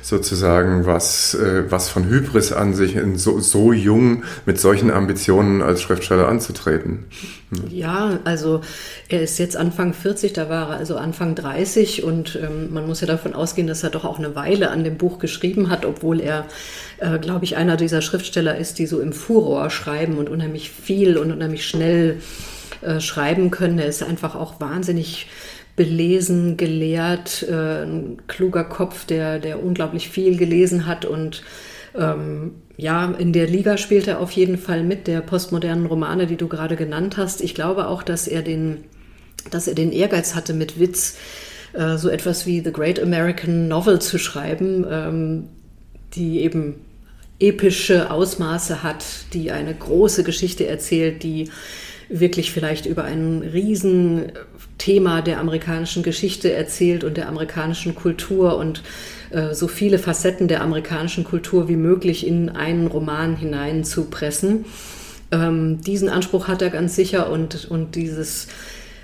sozusagen 0.00 0.86
was, 0.86 1.34
äh, 1.34 1.70
was 1.70 1.90
von 1.90 2.08
Hybris 2.08 2.54
an 2.54 2.72
sich, 2.72 2.96
in 2.96 3.18
so, 3.18 3.40
so 3.40 3.74
jung 3.74 4.22
mit 4.46 4.58
solchen 4.58 4.90
Ambitionen 4.90 5.60
als 5.60 5.82
Schriftsteller 5.82 6.26
anzutreten. 6.26 7.04
Ja, 7.68 8.18
also 8.24 8.62
er 9.08 9.22
ist 9.22 9.38
jetzt 9.38 9.56
Anfang 9.56 9.92
40, 9.92 10.32
da 10.32 10.48
war 10.48 10.70
er 10.70 10.76
also 10.78 10.96
Anfang 10.96 11.36
30 11.36 12.02
und 12.02 12.36
ähm, 12.42 12.72
man 12.72 12.86
muss 12.86 13.00
ja 13.00 13.06
davon 13.06 13.34
ausgehen, 13.34 13.68
dass 13.68 13.84
er 13.84 13.90
doch 13.90 14.04
auch 14.04 14.18
eine 14.18 14.34
Weile 14.34 14.70
an 14.70 14.82
dem 14.82 14.96
Buch 14.96 15.20
geschrieben 15.20 15.70
hat, 15.70 15.84
obwohl 15.84 16.20
er, 16.20 16.46
äh, 16.98 17.18
glaube 17.18 17.44
ich, 17.44 17.56
einer 17.56 17.76
dieser 17.76 18.02
Schriftsteller 18.02 18.45
ist, 18.52 18.78
die 18.78 18.86
so 18.86 19.00
im 19.00 19.12
Furor 19.12 19.70
schreiben 19.70 20.18
und 20.18 20.28
unheimlich 20.28 20.70
viel 20.70 21.16
und 21.18 21.32
unheimlich 21.32 21.66
schnell 21.66 22.20
äh, 22.82 23.00
schreiben 23.00 23.50
können. 23.50 23.78
Er 23.78 23.86
ist 23.86 24.02
einfach 24.02 24.34
auch 24.34 24.60
wahnsinnig 24.60 25.28
belesen, 25.76 26.56
gelehrt, 26.56 27.46
äh, 27.48 27.82
ein 27.84 28.22
kluger 28.26 28.64
Kopf, 28.64 29.04
der, 29.04 29.38
der 29.38 29.62
unglaublich 29.62 30.08
viel 30.08 30.36
gelesen 30.36 30.86
hat 30.86 31.04
und 31.04 31.42
ähm, 31.94 32.52
ja, 32.76 33.10
in 33.12 33.32
der 33.32 33.46
Liga 33.46 33.78
spielt 33.78 34.06
er 34.06 34.20
auf 34.20 34.30
jeden 34.32 34.58
Fall 34.58 34.82
mit 34.82 35.06
der 35.06 35.20
postmodernen 35.20 35.86
Romane, 35.86 36.26
die 36.26 36.36
du 36.36 36.46
gerade 36.48 36.76
genannt 36.76 37.16
hast. 37.16 37.40
Ich 37.40 37.54
glaube 37.54 37.88
auch, 37.88 38.02
dass 38.02 38.28
er 38.28 38.42
den, 38.42 38.84
dass 39.50 39.66
er 39.66 39.74
den 39.74 39.92
Ehrgeiz 39.92 40.34
hatte, 40.34 40.52
mit 40.52 40.78
Witz 40.78 41.16
äh, 41.72 41.96
so 41.96 42.08
etwas 42.08 42.46
wie 42.46 42.60
The 42.60 42.72
Great 42.72 43.00
American 43.00 43.68
Novel 43.68 44.00
zu 44.00 44.18
schreiben, 44.18 44.84
ähm, 44.90 45.44
die 46.14 46.40
eben 46.40 46.74
epische 47.38 48.10
Ausmaße 48.10 48.82
hat, 48.82 49.04
die 49.32 49.50
eine 49.50 49.74
große 49.74 50.24
Geschichte 50.24 50.66
erzählt, 50.66 51.22
die 51.22 51.50
wirklich 52.08 52.52
vielleicht 52.52 52.86
über 52.86 53.04
ein 53.04 53.42
Riesenthema 53.42 55.22
der 55.22 55.40
amerikanischen 55.40 56.02
Geschichte 56.02 56.52
erzählt 56.52 57.04
und 57.04 57.16
der 57.16 57.28
amerikanischen 57.28 57.94
Kultur 57.94 58.56
und 58.56 58.82
äh, 59.30 59.54
so 59.54 59.68
viele 59.68 59.98
Facetten 59.98 60.48
der 60.48 60.62
amerikanischen 60.62 61.24
Kultur 61.24 61.68
wie 61.68 61.76
möglich 61.76 62.26
in 62.26 62.48
einen 62.48 62.86
Roman 62.86 63.36
hineinzupressen. 63.36 64.64
Ähm, 65.32 65.80
diesen 65.80 66.08
Anspruch 66.08 66.46
hat 66.46 66.62
er 66.62 66.70
ganz 66.70 66.94
sicher 66.94 67.30
und, 67.30 67.68
und 67.68 67.96
dieses 67.96 68.46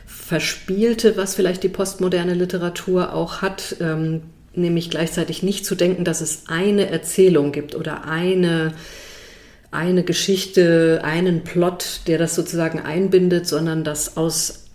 Verspielte, 0.07 1.17
was 1.17 1.35
vielleicht 1.35 1.65
die 1.65 1.69
postmoderne 1.69 2.35
Literatur 2.35 3.13
auch 3.13 3.43
hat, 3.43 3.77
ähm, 3.81 4.23
nämlich 4.55 4.91
gleichzeitig 4.91 5.43
nicht 5.43 5.65
zu 5.65 5.75
denken, 5.75 6.05
dass 6.05 6.21
es 6.21 6.45
eine 6.47 6.91
Erzählung 6.91 7.53
gibt 7.53 7.75
oder 7.75 8.05
eine, 8.05 8.75
eine 9.71 10.03
Geschichte, 10.05 11.01
einen 11.05 11.45
Plot, 11.45 12.01
der 12.07 12.19
das 12.19 12.35
sozusagen 12.35 12.81
einbindet, 12.81 13.47
sondern 13.47 13.85
dass 13.85 14.17
aus 14.17 14.67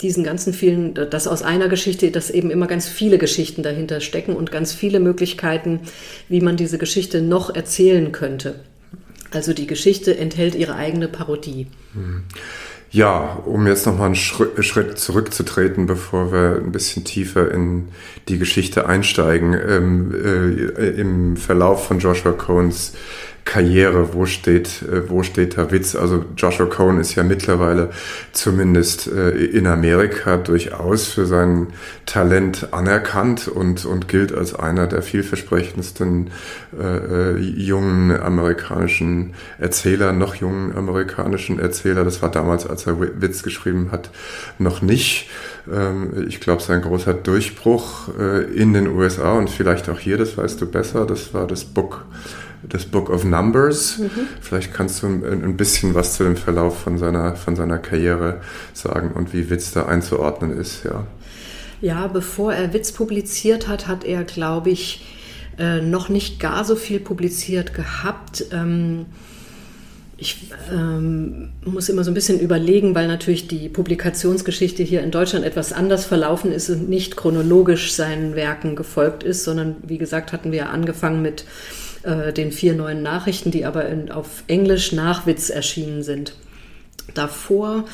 diesen 0.00 0.24
ganzen 0.24 0.54
vielen, 0.54 0.94
dass 0.94 1.26
aus 1.26 1.42
einer 1.42 1.68
Geschichte, 1.68 2.10
dass 2.10 2.30
eben 2.30 2.50
immer 2.50 2.66
ganz 2.66 2.88
viele 2.88 3.18
Geschichten 3.18 3.62
dahinter 3.62 4.00
stecken 4.00 4.34
und 4.34 4.50
ganz 4.50 4.72
viele 4.72 4.98
Möglichkeiten, 5.00 5.80
wie 6.28 6.40
man 6.40 6.56
diese 6.56 6.78
Geschichte 6.78 7.20
noch 7.20 7.54
erzählen 7.54 8.10
könnte. 8.12 8.60
Also 9.30 9.52
die 9.52 9.66
Geschichte 9.66 10.16
enthält 10.16 10.54
ihre 10.54 10.74
eigene 10.74 11.06
Parodie. 11.06 11.66
Ja, 12.92 13.38
um 13.46 13.68
jetzt 13.68 13.86
nochmal 13.86 14.06
einen 14.06 14.16
Schritt 14.16 14.98
zurückzutreten, 14.98 15.86
bevor 15.86 16.32
wir 16.32 16.56
ein 16.56 16.72
bisschen 16.72 17.04
tiefer 17.04 17.48
in 17.52 17.90
die 18.28 18.36
Geschichte 18.36 18.86
einsteigen. 18.86 19.54
Ähm, 19.54 20.12
äh, 20.12 20.88
Im 21.00 21.36
Verlauf 21.36 21.86
von 21.86 22.00
Joshua 22.00 22.32
Cohns 22.32 22.94
Karriere, 23.44 24.14
wo 24.14 24.26
steht, 24.26 24.82
äh, 24.82 25.08
wo 25.08 25.22
steht 25.22 25.56
der 25.56 25.70
Witz? 25.70 25.96
Also 25.96 26.24
Joshua 26.36 26.66
Cohen 26.66 27.00
ist 27.00 27.14
ja 27.14 27.22
mittlerweile 27.22 27.90
zumindest 28.32 29.08
äh, 29.08 29.30
in 29.30 29.66
Amerika 29.66 30.36
durchaus 30.36 31.08
für 31.08 31.26
sein 31.26 31.68
Talent 32.06 32.68
anerkannt 32.72 33.48
und, 33.48 33.84
und 33.86 34.08
gilt 34.08 34.32
als 34.32 34.54
einer 34.54 34.86
der 34.86 35.02
vielversprechendsten 35.02 36.30
äh, 36.78 36.84
äh 36.84 37.38
jungen 37.38 38.12
amerikanischen 38.18 39.34
Erzähler, 39.58 40.12
noch 40.12 40.34
jungen 40.34 40.76
amerikanischen 40.76 41.58
Erzähler. 41.58 42.04
Das 42.04 42.22
war 42.22 42.30
damals, 42.30 42.66
als 42.66 42.86
er 42.86 43.00
Witz 43.00 43.42
geschrieben 43.42 43.90
hat, 43.90 44.10
noch 44.58 44.82
nicht. 44.82 45.28
Ähm, 45.70 46.26
ich 46.28 46.40
glaube, 46.40 46.62
sein 46.62 46.82
großer 46.82 47.14
Durchbruch 47.14 48.08
in 48.54 48.72
den 48.72 48.88
USA 48.88 49.32
und 49.32 49.50
vielleicht 49.50 49.88
auch 49.88 49.98
hier, 49.98 50.18
das 50.18 50.36
weißt 50.36 50.60
du 50.60 50.66
besser, 50.66 51.06
das 51.06 51.32
war 51.34 51.46
das 51.46 51.64
Book 51.64 52.04
das 52.62 52.84
Book 52.84 53.10
of 53.10 53.24
Numbers. 53.24 53.98
Mhm. 53.98 54.10
Vielleicht 54.40 54.74
kannst 54.74 55.02
du 55.02 55.06
ein, 55.06 55.56
bisschen 55.56 55.94
was 55.94 56.14
zu 56.14 56.24
dem 56.24 56.36
Verlauf 56.36 56.80
von 56.80 56.98
seiner, 56.98 57.36
von 57.36 57.56
seiner 57.56 57.78
Karriere 57.78 58.40
sagen 58.72 59.12
und 59.12 59.32
wie 59.32 59.50
Witz 59.50 59.72
da 59.72 59.86
einzuordnen 59.86 60.56
ist, 60.56 60.84
ja. 60.84 61.06
Ja, 61.80 62.06
bevor 62.08 62.52
er 62.52 62.74
Witz 62.74 62.92
publiziert 62.92 63.66
hat, 63.66 63.88
hat 63.88 64.04
er, 64.04 64.24
glaube 64.24 64.68
ich, 64.68 65.06
äh, 65.58 65.80
noch 65.80 66.10
nicht 66.10 66.38
gar 66.38 66.64
so 66.64 66.76
viel 66.76 67.00
publiziert 67.00 67.72
gehabt. 67.72 68.44
Ähm, 68.52 69.06
ich 70.20 70.50
ähm, 70.70 71.48
muss 71.64 71.88
immer 71.88 72.04
so 72.04 72.10
ein 72.10 72.14
bisschen 72.14 72.38
überlegen, 72.38 72.94
weil 72.94 73.08
natürlich 73.08 73.48
die 73.48 73.70
Publikationsgeschichte 73.70 74.82
hier 74.82 75.02
in 75.02 75.10
Deutschland 75.10 75.46
etwas 75.46 75.72
anders 75.72 76.04
verlaufen 76.04 76.52
ist 76.52 76.68
und 76.68 76.90
nicht 76.90 77.16
chronologisch 77.16 77.94
seinen 77.94 78.34
Werken 78.34 78.76
gefolgt 78.76 79.22
ist, 79.22 79.44
sondern 79.44 79.76
wie 79.82 79.96
gesagt 79.96 80.34
hatten 80.34 80.52
wir 80.52 80.68
angefangen 80.68 81.22
mit 81.22 81.46
äh, 82.02 82.32
den 82.32 82.52
vier 82.52 82.74
neuen 82.74 83.02
Nachrichten, 83.02 83.50
die 83.50 83.64
aber 83.64 83.86
in, 83.86 84.10
auf 84.10 84.44
Englisch 84.46 84.92
nach 84.92 85.26
Witz 85.26 85.50
erschienen 85.50 86.02
sind. 86.02 86.34
Davor 87.14 87.84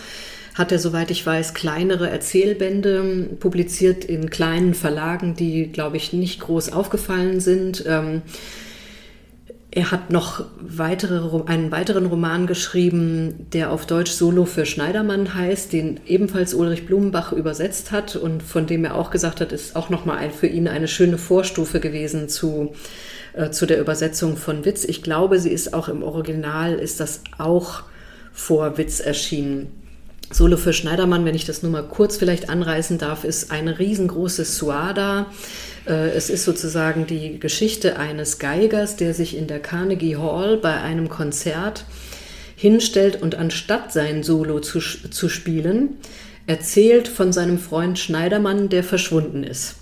hat 0.54 0.72
er, 0.72 0.78
soweit 0.78 1.10
ich 1.10 1.24
weiß, 1.24 1.52
kleinere 1.52 2.08
Erzählbände 2.08 3.28
publiziert 3.38 4.04
in 4.04 4.30
kleinen 4.30 4.74
Verlagen, 4.74 5.34
die, 5.34 5.66
glaube 5.66 5.98
ich, 5.98 6.12
nicht 6.12 6.40
groß 6.40 6.72
aufgefallen 6.72 7.40
sind. 7.40 7.84
Ähm, 7.86 8.22
er 9.70 9.90
hat 9.90 10.10
noch 10.10 10.46
weitere, 10.58 11.42
einen 11.44 11.70
weiteren 11.70 12.06
Roman 12.06 12.46
geschrieben, 12.46 13.46
der 13.52 13.70
auf 13.70 13.84
Deutsch 13.84 14.12
Solo 14.12 14.46
für 14.46 14.64
Schneidermann 14.64 15.34
heißt, 15.34 15.70
den 15.74 16.00
ebenfalls 16.06 16.54
Ulrich 16.54 16.86
Blumenbach 16.86 17.32
übersetzt 17.32 17.92
hat 17.92 18.16
und 18.16 18.42
von 18.42 18.66
dem 18.66 18.86
er 18.86 18.94
auch 18.94 19.10
gesagt 19.10 19.42
hat, 19.42 19.52
ist 19.52 19.76
auch 19.76 19.90
nochmal 19.90 20.30
für 20.30 20.46
ihn 20.46 20.66
eine 20.66 20.88
schöne 20.88 21.18
Vorstufe 21.18 21.78
gewesen 21.80 22.30
zu 22.30 22.72
äh, 23.36 23.50
zu 23.50 23.66
der 23.66 23.80
Übersetzung 23.80 24.36
von 24.36 24.64
Witz. 24.64 24.84
Ich 24.84 25.02
glaube, 25.02 25.38
sie 25.38 25.50
ist 25.50 25.74
auch 25.74 25.88
im 25.88 26.02
Original, 26.02 26.74
ist 26.74 27.00
das 27.00 27.20
auch 27.38 27.82
vor 28.32 28.78
Witz 28.78 29.00
erschienen. 29.00 29.68
Solo 30.30 30.56
für 30.56 30.72
Schneidermann, 30.72 31.24
wenn 31.24 31.36
ich 31.36 31.44
das 31.44 31.62
nur 31.62 31.70
mal 31.70 31.84
kurz 31.84 32.16
vielleicht 32.16 32.48
anreißen 32.48 32.98
darf, 32.98 33.24
ist 33.24 33.52
eine 33.52 33.78
riesengroße 33.78 34.44
Suada. 34.44 35.26
Äh, 35.86 36.10
es 36.10 36.30
ist 36.30 36.44
sozusagen 36.44 37.06
die 37.06 37.38
Geschichte 37.38 37.98
eines 37.98 38.38
Geigers, 38.38 38.96
der 38.96 39.14
sich 39.14 39.36
in 39.36 39.46
der 39.46 39.60
Carnegie 39.60 40.16
Hall 40.16 40.56
bei 40.56 40.80
einem 40.80 41.08
Konzert 41.08 41.84
hinstellt 42.56 43.22
und 43.22 43.34
anstatt 43.34 43.92
sein 43.92 44.22
Solo 44.22 44.60
zu, 44.60 44.80
zu 44.80 45.28
spielen, 45.28 45.98
erzählt 46.46 47.06
von 47.06 47.32
seinem 47.32 47.58
Freund 47.58 47.98
Schneidermann, 47.98 48.68
der 48.68 48.82
verschwunden 48.82 49.44
ist. 49.44 49.76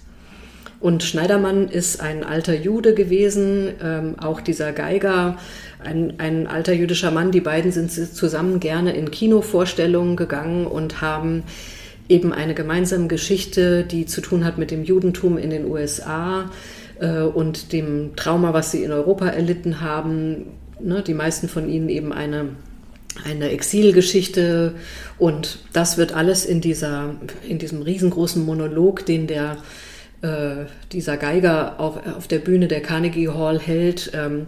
Und 0.84 1.02
Schneidermann 1.02 1.68
ist 1.68 2.02
ein 2.02 2.24
alter 2.24 2.54
Jude 2.54 2.92
gewesen, 2.92 3.72
ähm, 3.82 4.16
auch 4.18 4.42
dieser 4.42 4.72
Geiger, 4.72 5.38
ein, 5.82 6.16
ein 6.18 6.46
alter 6.46 6.74
jüdischer 6.74 7.10
Mann. 7.10 7.30
Die 7.30 7.40
beiden 7.40 7.72
sind 7.72 7.90
zusammen 7.90 8.60
gerne 8.60 8.94
in 8.94 9.10
Kinovorstellungen 9.10 10.14
gegangen 10.14 10.66
und 10.66 11.00
haben 11.00 11.44
eben 12.10 12.34
eine 12.34 12.52
gemeinsame 12.52 13.06
Geschichte, 13.06 13.84
die 13.84 14.04
zu 14.04 14.20
tun 14.20 14.44
hat 14.44 14.58
mit 14.58 14.70
dem 14.70 14.84
Judentum 14.84 15.38
in 15.38 15.48
den 15.48 15.64
USA 15.70 16.50
äh, 17.00 17.22
und 17.22 17.72
dem 17.72 18.14
Trauma, 18.14 18.52
was 18.52 18.70
sie 18.70 18.84
in 18.84 18.92
Europa 18.92 19.28
erlitten 19.28 19.80
haben. 19.80 20.48
Ne, 20.80 21.00
die 21.00 21.14
meisten 21.14 21.48
von 21.48 21.66
ihnen 21.66 21.88
eben 21.88 22.12
eine 22.12 22.48
eine 23.24 23.50
Exilgeschichte 23.50 24.74
und 25.18 25.60
das 25.72 25.96
wird 25.96 26.14
alles 26.14 26.44
in 26.44 26.60
dieser 26.60 27.14
in 27.48 27.58
diesem 27.58 27.80
riesengroßen 27.80 28.44
Monolog, 28.44 29.06
den 29.06 29.26
der 29.26 29.56
äh, 30.24 30.64
dieser 30.90 31.18
Geiger 31.18 31.78
auf, 31.78 31.98
auf 32.16 32.26
der 32.26 32.38
Bühne 32.38 32.66
der 32.66 32.80
Carnegie 32.80 33.28
Hall 33.28 33.60
hält, 33.60 34.12
ähm, 34.14 34.46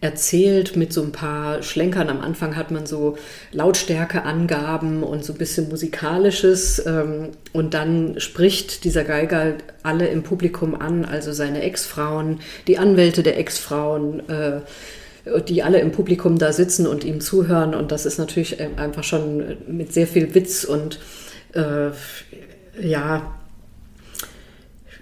erzählt 0.00 0.74
mit 0.74 0.92
so 0.92 1.02
ein 1.02 1.12
paar 1.12 1.62
Schlenkern. 1.62 2.08
Am 2.08 2.20
Anfang 2.22 2.56
hat 2.56 2.70
man 2.70 2.86
so 2.86 3.18
Lautstärkeangaben 3.52 5.02
und 5.02 5.24
so 5.24 5.34
ein 5.34 5.38
bisschen 5.38 5.68
musikalisches 5.68 6.84
ähm, 6.86 7.30
und 7.52 7.74
dann 7.74 8.18
spricht 8.18 8.84
dieser 8.84 9.04
Geiger 9.04 9.54
alle 9.82 10.06
im 10.06 10.22
Publikum 10.22 10.74
an, 10.74 11.04
also 11.04 11.32
seine 11.32 11.62
Ex-Frauen, 11.62 12.40
die 12.66 12.78
Anwälte 12.78 13.22
der 13.22 13.38
Ex-Frauen, 13.38 14.28
äh, 14.30 14.60
die 15.46 15.62
alle 15.62 15.80
im 15.80 15.92
Publikum 15.92 16.38
da 16.38 16.52
sitzen 16.54 16.86
und 16.86 17.04
ihm 17.04 17.20
zuhören 17.20 17.74
und 17.74 17.92
das 17.92 18.06
ist 18.06 18.18
natürlich 18.18 18.60
äh, 18.60 18.70
einfach 18.76 19.04
schon 19.04 19.58
mit 19.66 19.92
sehr 19.92 20.06
viel 20.06 20.34
Witz 20.34 20.64
und 20.64 21.00
äh, 21.52 21.90
ja, 22.80 23.37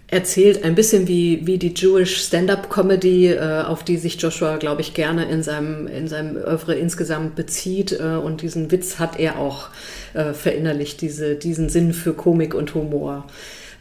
erzählt 0.09 0.63
ein 0.63 0.75
bisschen 0.75 1.09
wie, 1.09 1.47
wie 1.47 1.59
die 1.59 1.75
Jewish 1.75 2.23
Stand-up-Comedy, 2.25 3.33
äh, 3.33 3.63
auf 3.67 3.83
die 3.83 3.97
sich 3.97 4.21
Joshua, 4.21 4.57
glaube 4.57 4.81
ich, 4.81 4.95
gerne 4.95 5.29
in 5.29 5.43
seinem, 5.43 5.89
in 5.89 6.07
seinem 6.07 6.37
Oeuvre 6.37 6.75
insgesamt 6.75 7.35
bezieht. 7.35 7.93
Äh, 7.93 8.17
und 8.17 8.43
diesen 8.43 8.71
Witz 8.71 8.99
hat 8.99 9.19
er 9.19 9.39
auch 9.39 9.69
äh, 10.15 10.33
verinnerlicht, 10.33 11.01
diese, 11.01 11.35
diesen 11.35 11.69
Sinn 11.69 11.93
für 11.93 12.13
Komik 12.13 12.55
und 12.55 12.75
Humor. 12.75 13.27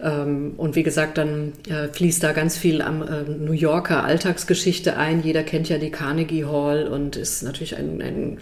Ähm, 0.01 0.53
und 0.57 0.75
wie 0.75 0.83
gesagt, 0.83 1.17
dann 1.17 1.53
äh, 1.69 1.87
fließt 1.87 2.21
da 2.23 2.33
ganz 2.33 2.57
viel 2.57 2.81
am 2.81 3.01
äh, 3.01 3.23
New 3.23 3.53
Yorker 3.53 4.03
Alltagsgeschichte 4.03 4.97
ein. 4.97 5.23
Jeder 5.23 5.43
kennt 5.43 5.69
ja 5.69 5.77
die 5.77 5.91
Carnegie 5.91 6.45
Hall 6.45 6.87
und 6.87 7.15
ist 7.15 7.43
natürlich 7.43 7.77
ein, 7.77 8.01
ein 8.01 8.37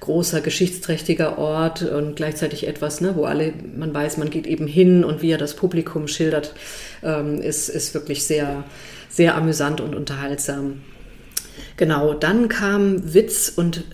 großer, 0.00 0.40
geschichtsträchtiger 0.40 1.38
Ort 1.38 1.82
und 1.82 2.16
gleichzeitig 2.16 2.66
etwas, 2.66 3.00
ne, 3.00 3.14
wo 3.16 3.24
alle, 3.24 3.52
man 3.76 3.94
weiß, 3.94 4.16
man 4.16 4.30
geht 4.30 4.46
eben 4.46 4.66
hin 4.66 5.04
und 5.04 5.22
wie 5.22 5.30
er 5.30 5.38
das 5.38 5.54
Publikum 5.54 6.08
schildert, 6.08 6.54
ähm, 7.02 7.40
ist, 7.40 7.68
ist 7.68 7.94
wirklich 7.94 8.24
sehr, 8.24 8.64
sehr 9.08 9.36
amüsant 9.36 9.80
und 9.80 9.94
unterhaltsam. 9.94 10.82
Genau, 11.76 12.14
dann 12.14 12.48
kam 12.48 13.14
Witz 13.14 13.52
und 13.54 13.84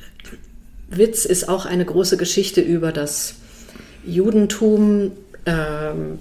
Witz 0.88 1.25
ist 1.25 1.49
auch 1.49 1.66
eine 1.66 1.85
große 1.85 2.16
Geschichte 2.16 2.61
über 2.61 2.92
das 2.92 3.37
Judentum. 4.04 5.12
Ähm, 5.47 6.19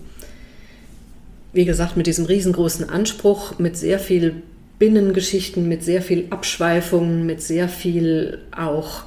wie 1.53 1.65
gesagt, 1.65 1.97
mit 1.97 2.07
diesem 2.07 2.25
riesengroßen 2.25 2.89
Anspruch, 2.89 3.59
mit 3.59 3.77
sehr 3.77 3.99
viel 3.99 4.41
Binnengeschichten, 4.79 5.67
mit 5.67 5.83
sehr 5.83 6.01
viel 6.01 6.27
Abschweifungen, 6.29 7.25
mit 7.25 7.41
sehr 7.41 7.69
viel 7.69 8.39
auch 8.55 9.03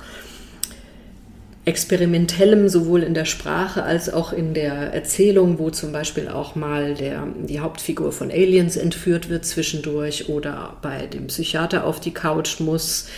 experimentellem, 1.65 2.69
sowohl 2.69 3.03
in 3.03 3.15
der 3.15 3.25
Sprache 3.25 3.83
als 3.83 4.13
auch 4.13 4.33
in 4.33 4.53
der 4.53 4.93
Erzählung, 4.93 5.59
wo 5.59 5.71
zum 5.71 5.93
Beispiel 5.93 6.29
auch 6.29 6.55
mal 6.55 6.95
der, 6.95 7.27
die 7.49 7.61
Hauptfigur 7.61 8.13
von 8.13 8.31
Aliens 8.31 8.77
entführt 8.77 9.31
wird 9.31 9.47
zwischendurch 9.47 10.29
oder 10.29 10.77
bei 10.83 11.07
dem 11.07 11.29
Psychiater 11.29 11.85
auf 11.85 12.01
die 12.01 12.13
Couch 12.13 12.61
muss 12.61 13.09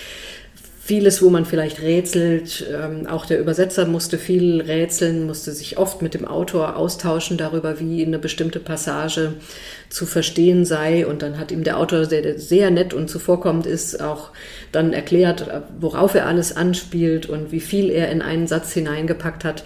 vieles, 0.87 1.21
wo 1.21 1.31
man 1.31 1.45
vielleicht 1.45 1.83
rätselt. 1.83 2.65
Ähm, 2.73 3.09
auch 3.09 3.27
der 3.27 3.41
Übersetzer 3.41 3.87
musste 3.87 4.19
viel 4.19 4.61
rätseln, 4.61 5.27
musste 5.27 5.51
sich 5.51 5.79
oft 5.79 6.01
mit 6.01 6.15
dem 6.15 6.25
Autor 6.25 6.77
austauschen 6.77 7.37
darüber, 7.37 7.81
wie 7.81 8.07
eine 8.07 8.21
bestimmte 8.21 8.61
Passage 8.61 9.35
zu 9.89 10.07
verstehen 10.07 10.65
sei. 10.65 11.05
Und 11.05 11.23
dann 11.23 11.39
hat 11.39 11.51
ihm 11.51 11.65
der 11.65 11.79
Autor, 11.79 12.07
der 12.07 12.39
sehr 12.39 12.71
nett 12.71 12.95
und 12.95 13.11
zuvorkommend 13.11 13.67
ist, 13.67 14.01
auch 14.01 14.31
dann 14.71 14.93
erklärt, 14.93 15.51
worauf 15.81 16.15
er 16.15 16.27
alles 16.27 16.57
anspielt 16.57 17.27
und 17.27 17.51
wie 17.51 17.61
viel 17.61 17.91
er 17.91 18.13
in 18.13 18.23
einen 18.23 18.47
Satz 18.47 18.73
hineingepackt 18.73 19.43
hat. 19.43 19.65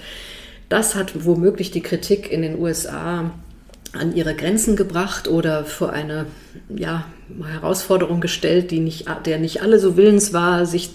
Das 0.71 0.95
hat 0.95 1.27
womöglich 1.27 1.71
die 1.71 1.83
Kritik 1.83 2.33
in 2.33 2.41
den 2.41 2.59
USA 2.59 3.31
an 3.93 4.15
ihre 4.15 4.35
Grenzen 4.35 4.77
gebracht 4.77 5.27
oder 5.27 5.65
vor 5.65 5.93
eine 5.93 6.27
ja, 6.69 7.07
Herausforderung 7.45 8.21
gestellt, 8.21 8.71
die 8.71 8.81
nicht, 8.81 9.07
der 9.27 9.39
nicht 9.39 9.63
alle 9.63 9.79
so 9.79 9.97
willens 9.97 10.33
war, 10.33 10.67
sich, 10.67 10.91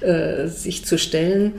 äh, 0.00 0.46
sich 0.46 0.84
zu 0.84 0.98
stellen. 0.98 1.52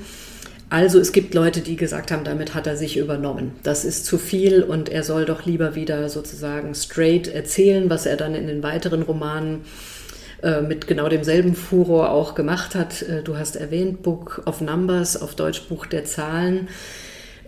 Also 0.69 0.99
es 0.99 1.11
gibt 1.11 1.35
Leute, 1.35 1.61
die 1.61 1.75
gesagt 1.75 2.11
haben, 2.11 2.23
damit 2.23 2.55
hat 2.55 2.65
er 2.65 2.75
sich 2.75 2.97
übernommen. 2.97 3.51
Das 3.61 3.85
ist 3.85 4.05
zu 4.05 4.17
viel 4.17 4.63
und 4.63 4.89
er 4.89 5.03
soll 5.03 5.25
doch 5.25 5.45
lieber 5.45 5.75
wieder 5.75 6.09
sozusagen 6.09 6.73
straight 6.73 7.27
erzählen, 7.27 7.91
was 7.91 8.07
er 8.07 8.17
dann 8.17 8.33
in 8.33 8.47
den 8.47 8.63
weiteren 8.63 9.03
Romanen 9.03 9.61
äh, 10.41 10.61
mit 10.61 10.87
genau 10.87 11.09
demselben 11.09 11.53
Furor 11.53 12.09
auch 12.09 12.33
gemacht 12.33 12.73
hat. 12.73 13.03
Äh, 13.03 13.21
du 13.21 13.37
hast 13.37 13.55
erwähnt, 13.55 14.01
Book 14.01 14.41
of 14.47 14.61
Numbers, 14.61 15.21
auf 15.21 15.35
Deutsch 15.35 15.61
Buch 15.69 15.85
der 15.85 16.05
Zahlen 16.05 16.69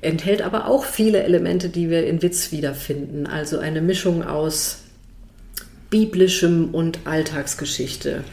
enthält 0.05 0.41
aber 0.41 0.67
auch 0.67 0.85
viele 0.85 1.23
Elemente, 1.23 1.69
die 1.69 1.89
wir 1.89 2.05
in 2.07 2.21
Witz 2.21 2.51
wiederfinden. 2.51 3.27
Also 3.27 3.59
eine 3.59 3.81
Mischung 3.81 4.23
aus 4.23 4.83
biblischem 5.89 6.73
und 6.73 6.99
Alltagsgeschichte. 7.05 8.23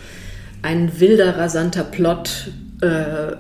Ein 0.62 1.00
wilder, 1.00 1.36
rasanter 1.36 1.84
Plot 1.84 2.52
äh, 2.80 3.36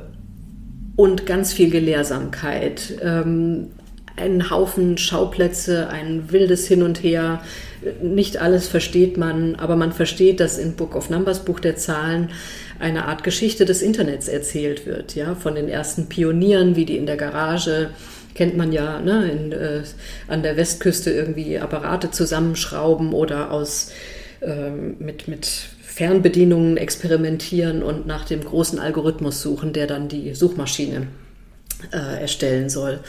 und 0.96 1.26
ganz 1.26 1.52
viel 1.52 1.70
Gelehrsamkeit. 1.70 2.94
Ähm, 3.02 3.68
ein 4.16 4.50
Haufen 4.50 4.98
Schauplätze, 4.98 5.88
ein 5.88 6.30
wildes 6.30 6.66
Hin 6.66 6.82
und 6.82 7.02
Her. 7.02 7.42
Nicht 8.02 8.38
alles 8.38 8.68
versteht 8.68 9.16
man, 9.16 9.56
aber 9.56 9.76
man 9.76 9.92
versteht, 9.92 10.40
dass 10.40 10.58
in 10.58 10.74
Book 10.74 10.94
of 10.94 11.10
Numbers, 11.10 11.44
Buch 11.44 11.60
der 11.60 11.76
Zahlen, 11.76 12.30
eine 12.78 13.06
Art 13.06 13.24
Geschichte 13.24 13.64
des 13.64 13.80
Internets 13.80 14.28
erzählt 14.28 14.86
wird, 14.86 15.14
ja, 15.14 15.34
von 15.34 15.54
den 15.54 15.68
ersten 15.68 16.08
Pionieren, 16.08 16.76
wie 16.76 16.84
die 16.84 16.96
in 16.96 17.06
der 17.06 17.16
Garage 17.16 17.90
kennt 18.34 18.56
man 18.56 18.72
ja 18.72 19.00
ne, 19.00 19.30
in, 19.30 19.52
äh, 19.52 19.82
an 20.28 20.42
der 20.42 20.56
Westküste 20.56 21.10
irgendwie 21.10 21.58
Apparate 21.58 22.10
zusammenschrauben 22.10 23.12
oder 23.12 23.50
aus 23.50 23.90
ähm, 24.40 24.96
mit, 24.98 25.28
mit 25.28 25.46
Fernbedienungen 25.82 26.76
experimentieren 26.76 27.82
und 27.82 28.06
nach 28.06 28.24
dem 28.24 28.42
großen 28.42 28.78
Algorithmus 28.78 29.42
suchen, 29.42 29.72
der 29.72 29.86
dann 29.86 30.08
die 30.08 30.34
Suchmaschine 30.34 31.08
äh, 31.92 32.20
erstellen 32.22 32.70
soll. 32.70 33.00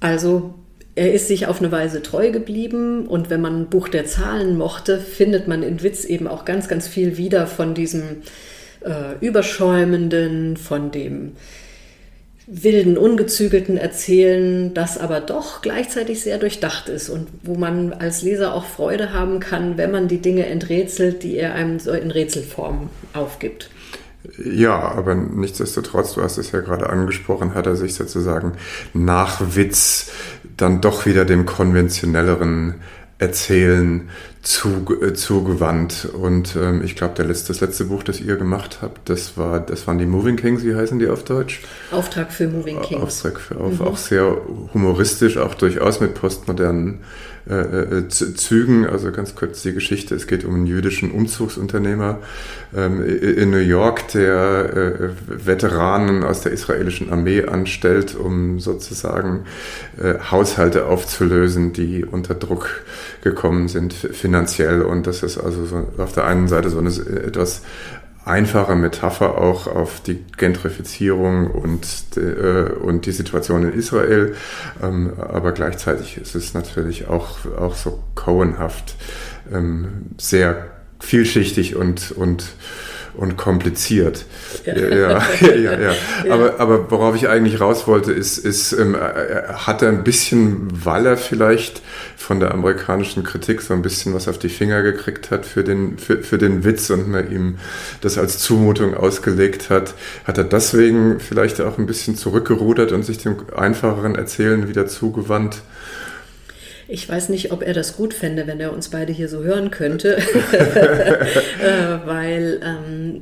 Also 0.00 0.54
er 0.94 1.14
ist 1.14 1.28
sich 1.28 1.46
auf 1.46 1.60
eine 1.60 1.72
Weise 1.72 2.02
treu 2.02 2.30
geblieben 2.30 3.06
und 3.06 3.30
wenn 3.30 3.40
man 3.40 3.70
Buch 3.70 3.88
der 3.88 4.04
Zahlen 4.04 4.58
mochte, 4.58 4.98
findet 4.98 5.48
man 5.48 5.62
in 5.62 5.82
Witz 5.82 6.04
eben 6.04 6.28
auch 6.28 6.44
ganz, 6.44 6.68
ganz 6.68 6.86
viel 6.86 7.16
wieder 7.16 7.46
von 7.46 7.74
diesem 7.74 8.22
äh, 8.82 9.24
Überschäumenden, 9.24 10.58
von 10.58 10.90
dem 10.90 11.32
wilden, 12.54 12.98
ungezügelten 12.98 13.78
Erzählen, 13.78 14.74
das 14.74 14.98
aber 14.98 15.20
doch 15.20 15.62
gleichzeitig 15.62 16.20
sehr 16.20 16.36
durchdacht 16.36 16.90
ist 16.90 17.08
und 17.08 17.28
wo 17.42 17.54
man 17.54 17.94
als 17.94 18.22
Leser 18.22 18.54
auch 18.54 18.66
Freude 18.66 19.14
haben 19.14 19.40
kann, 19.40 19.78
wenn 19.78 19.90
man 19.90 20.06
die 20.06 20.20
Dinge 20.20 20.46
enträtselt, 20.46 21.22
die 21.22 21.36
er 21.36 21.54
einem 21.54 21.78
so 21.78 21.92
in 21.92 22.10
Rätselform 22.10 22.90
aufgibt. 23.14 23.70
Ja, 24.44 24.78
aber 24.78 25.14
nichtsdestotrotz, 25.14 26.14
du 26.14 26.22
hast 26.22 26.38
es 26.38 26.52
ja 26.52 26.60
gerade 26.60 26.90
angesprochen, 26.90 27.54
hat 27.54 27.66
er 27.66 27.74
sich 27.74 27.94
sozusagen 27.94 28.52
nach 28.92 29.56
Witz 29.56 30.12
dann 30.56 30.80
doch 30.80 31.06
wieder 31.06 31.24
dem 31.24 31.46
konventionelleren 31.46 32.74
Erzählen 33.22 34.08
zu, 34.42 34.84
äh, 35.00 35.14
zugewandt. 35.14 36.08
Und 36.12 36.56
ähm, 36.56 36.82
ich 36.84 36.96
glaube, 36.96 37.22
letzte, 37.22 37.48
das 37.52 37.60
letzte 37.60 37.84
Buch, 37.84 38.02
das 38.02 38.20
ihr 38.20 38.36
gemacht 38.36 38.78
habt, 38.82 39.08
das, 39.08 39.36
war, 39.36 39.60
das 39.60 39.86
waren 39.86 39.98
die 39.98 40.06
Moving 40.06 40.36
Kings, 40.36 40.64
wie 40.64 40.74
heißen 40.74 40.98
die 40.98 41.06
auf 41.06 41.24
Deutsch? 41.24 41.60
Auftrag 41.92 42.32
für 42.32 42.48
Moving 42.48 42.80
Kings. 42.82 43.02
Auftrag 43.02 43.40
für, 43.40 43.58
auf, 43.58 43.78
mhm. 43.78 43.86
Auch 43.86 43.96
sehr 43.96 44.36
humoristisch, 44.74 45.38
auch 45.38 45.54
durchaus 45.54 46.00
mit 46.00 46.14
postmodernen 46.14 46.98
äh, 47.48 47.54
äh 47.54 48.08
Zügen. 48.08 48.86
Also 48.86 49.10
ganz 49.12 49.34
kurz 49.34 49.62
die 49.62 49.72
Geschichte. 49.72 50.14
Es 50.14 50.26
geht 50.26 50.44
um 50.44 50.54
einen 50.54 50.66
jüdischen 50.66 51.10
Umzugsunternehmer 51.10 52.18
ähm, 52.74 53.04
in 53.04 53.50
New 53.50 53.58
York, 53.58 54.08
der 54.08 54.74
äh, 54.74 55.46
Veteranen 55.46 56.22
aus 56.22 56.42
der 56.42 56.52
israelischen 56.52 57.10
Armee 57.10 57.44
anstellt, 57.44 58.14
um 58.14 58.60
sozusagen 58.60 59.44
äh, 60.00 60.14
Haushalte 60.30 60.86
aufzulösen, 60.86 61.72
die 61.72 62.04
unter 62.04 62.34
Druck 62.34 62.84
gekommen 63.22 63.68
sind 63.68 63.92
finanziell. 63.92 64.82
Und 64.82 65.06
das 65.06 65.22
ist 65.22 65.38
also 65.38 65.66
so 65.66 65.88
auf 65.98 66.12
der 66.12 66.26
einen 66.26 66.48
Seite 66.48 66.70
so 66.70 66.78
eine 66.78 66.90
etwas 66.90 67.62
einfache 68.24 68.76
Metapher 68.76 69.38
auch 69.38 69.66
auf 69.66 70.00
die 70.00 70.24
Gentrifizierung 70.36 71.50
und, 71.50 71.86
äh, 72.16 72.70
und 72.72 73.06
die 73.06 73.12
Situation 73.12 73.64
in 73.64 73.72
Israel. 73.72 74.34
Ähm, 74.82 75.12
aber 75.18 75.52
gleichzeitig 75.52 76.18
ist 76.18 76.34
es 76.34 76.54
natürlich 76.54 77.08
auch, 77.08 77.38
auch 77.58 77.74
so 77.74 78.02
Cohenhaft, 78.14 78.94
ähm, 79.52 80.10
sehr 80.18 80.66
vielschichtig 81.00 81.74
und, 81.74 82.12
und 82.12 82.44
und 83.14 83.36
kompliziert. 83.36 84.24
Ja, 84.64 84.76
ja, 84.78 85.22
ja, 85.40 85.54
ja, 85.54 85.80
ja. 85.80 85.92
Aber, 86.30 86.58
aber 86.58 86.90
worauf 86.90 87.14
ich 87.14 87.28
eigentlich 87.28 87.60
raus 87.60 87.86
wollte, 87.86 88.12
ist, 88.12 88.38
ist 88.38 88.72
ähm, 88.72 88.96
hat 88.96 89.82
er 89.82 89.88
ein 89.88 90.04
bisschen, 90.04 90.68
weil 90.84 91.06
er 91.06 91.16
vielleicht 91.16 91.82
von 92.16 92.40
der 92.40 92.52
amerikanischen 92.52 93.22
Kritik 93.24 93.60
so 93.60 93.74
ein 93.74 93.82
bisschen 93.82 94.14
was 94.14 94.28
auf 94.28 94.38
die 94.38 94.48
Finger 94.48 94.82
gekriegt 94.82 95.30
hat 95.30 95.44
für 95.44 95.64
den, 95.64 95.98
für, 95.98 96.22
für 96.22 96.38
den 96.38 96.64
Witz 96.64 96.90
und 96.90 97.08
man 97.08 97.30
ihm 97.30 97.58
das 98.00 98.16
als 98.16 98.38
Zumutung 98.38 98.94
ausgelegt 98.94 99.70
hat, 99.70 99.94
hat 100.24 100.38
er 100.38 100.44
deswegen 100.44 101.20
vielleicht 101.20 101.60
auch 101.60 101.78
ein 101.78 101.86
bisschen 101.86 102.16
zurückgerudert 102.16 102.92
und 102.92 103.04
sich 103.04 103.18
dem 103.18 103.36
einfacheren 103.54 104.14
Erzählen 104.14 104.68
wieder 104.68 104.86
zugewandt. 104.86 105.62
Ich 106.92 107.08
weiß 107.08 107.30
nicht, 107.30 107.52
ob 107.52 107.62
er 107.62 107.72
das 107.72 107.96
gut 107.96 108.12
fände, 108.12 108.46
wenn 108.46 108.60
er 108.60 108.72
uns 108.72 108.90
beide 108.90 109.14
hier 109.14 109.28
so 109.28 109.42
hören 109.42 109.70
könnte, 109.70 110.18
äh, 110.52 112.06
weil 112.06 112.60
ähm, 112.62 113.20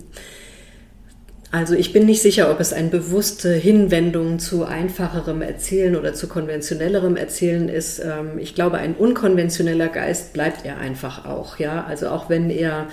also 1.52 1.74
ich 1.74 1.92
bin 1.92 2.04
nicht 2.04 2.20
sicher, 2.20 2.50
ob 2.50 2.58
es 2.58 2.72
eine 2.72 2.88
bewusste 2.88 3.52
Hinwendung 3.52 4.40
zu 4.40 4.64
einfacherem 4.64 5.40
Erzählen 5.40 5.94
oder 5.94 6.14
zu 6.14 6.26
konventionellerem 6.26 7.16
Erzählen 7.16 7.68
ist. 7.68 8.00
Ähm, 8.00 8.38
ich 8.38 8.56
glaube, 8.56 8.78
ein 8.78 8.94
unkonventioneller 8.94 9.88
Geist 9.88 10.32
bleibt 10.32 10.64
er 10.64 10.78
einfach 10.78 11.24
auch. 11.24 11.58
Ja, 11.60 11.84
also 11.84 12.08
auch 12.08 12.28
wenn 12.28 12.50
er 12.50 12.88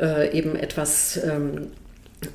äh, 0.00 0.36
eben 0.36 0.56
etwas 0.56 1.20
ähm, 1.24 1.68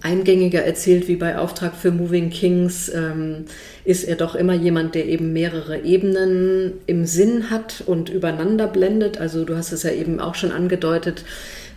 eingängiger 0.02 0.64
erzählt 0.64 1.08
wie 1.08 1.16
bei 1.16 1.38
Auftrag 1.38 1.76
für 1.76 1.92
Moving 1.92 2.30
Kings, 2.30 2.90
ähm, 2.90 3.46
ist 3.84 4.04
er 4.06 4.16
doch 4.16 4.36
immer 4.36 4.54
jemand, 4.54 4.96
der 4.96 5.08
eben 5.08 5.34
mehrere 5.34 5.82
Ebenen 5.82 6.74
im 6.86 7.06
Sinn 7.06 7.50
hat 7.50 7.84
und 7.86 8.10
übereinander 8.10 8.68
blendet. 8.68 9.20
Also 9.20 9.44
du 9.44 9.58
hast 9.58 9.72
es 9.72 9.84
ja 9.84 9.92
eben 9.92 10.20
auch 10.20 10.36
schon 10.36 10.52
angedeutet. 10.52 11.26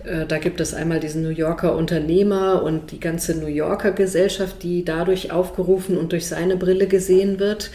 Äh, 0.04 0.26
da 0.26 0.38
gibt 0.38 0.60
es 0.60 0.72
einmal 0.72 1.00
diesen 1.00 1.22
New 1.22 1.30
Yorker 1.30 1.76
Unternehmer 1.76 2.62
und 2.62 2.92
die 2.92 3.00
ganze 3.00 3.36
New 3.38 3.48
Yorker 3.48 3.92
Gesellschaft, 3.92 4.62
die 4.62 4.84
dadurch 4.84 5.32
aufgerufen 5.32 5.96
und 5.98 6.12
durch 6.12 6.26
seine 6.26 6.56
Brille 6.56 6.86
gesehen 6.86 7.40
wird. 7.40 7.70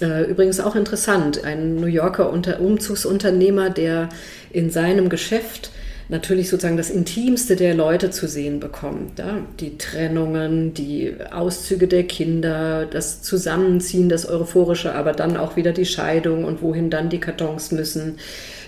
Äh, 0.00 0.30
übrigens 0.30 0.60
auch 0.60 0.76
interessant, 0.76 1.44
ein 1.44 1.76
New 1.76 1.86
Yorker 1.86 2.32
Umzugsunternehmer, 2.32 3.70
der 3.70 4.10
in 4.50 4.70
seinem 4.70 5.08
Geschäft 5.08 5.70
natürlich 6.08 6.48
sozusagen 6.48 6.76
das 6.76 6.90
Intimste 6.90 7.56
der 7.56 7.74
Leute 7.74 8.10
zu 8.10 8.28
sehen 8.28 8.60
bekommt. 8.60 9.18
Ja? 9.18 9.38
Die 9.60 9.76
Trennungen, 9.76 10.72
die 10.74 11.14
Auszüge 11.32 11.88
der 11.88 12.04
Kinder, 12.04 12.86
das 12.86 13.22
Zusammenziehen, 13.22 14.08
das 14.08 14.28
Euphorische, 14.28 14.94
aber 14.94 15.12
dann 15.12 15.36
auch 15.36 15.56
wieder 15.56 15.72
die 15.72 15.86
Scheidung 15.86 16.44
und 16.44 16.62
wohin 16.62 16.90
dann 16.90 17.08
die 17.08 17.20
Kartons 17.20 17.72
müssen, 17.72 18.18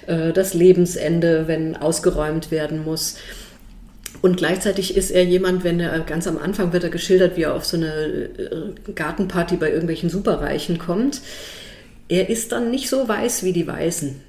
äh, 0.07 0.33
das 0.33 0.55
Lebensende, 0.55 1.47
wenn 1.47 1.77
ausgeräumt 1.77 2.51
werden 2.51 2.85
muss. 2.85 3.17
Und 4.21 4.37
gleichzeitig 4.37 4.97
ist 4.97 5.13
er 5.13 5.25
jemand, 5.25 5.63
wenn 5.63 5.79
er 5.79 6.01
ganz 6.01 6.27
am 6.27 6.39
Anfang 6.39 6.73
wird 6.73 6.83
er 6.83 6.91
geschildert, 6.91 7.37
wie 7.37 7.43
er 7.43 7.55
auf 7.55 7.65
so 7.65 7.77
eine 7.77 7.87
äh, 7.87 8.93
Gartenparty 8.95 9.57
bei 9.57 9.71
irgendwelchen 9.71 10.11
Superreichen 10.11 10.79
kommt. 10.79 11.21
Er 12.09 12.29
ist 12.29 12.51
dann 12.51 12.71
nicht 12.71 12.89
so 12.89 13.07
weiß 13.07 13.45
wie 13.45 13.53
die 13.53 13.67
Weißen. 13.67 14.28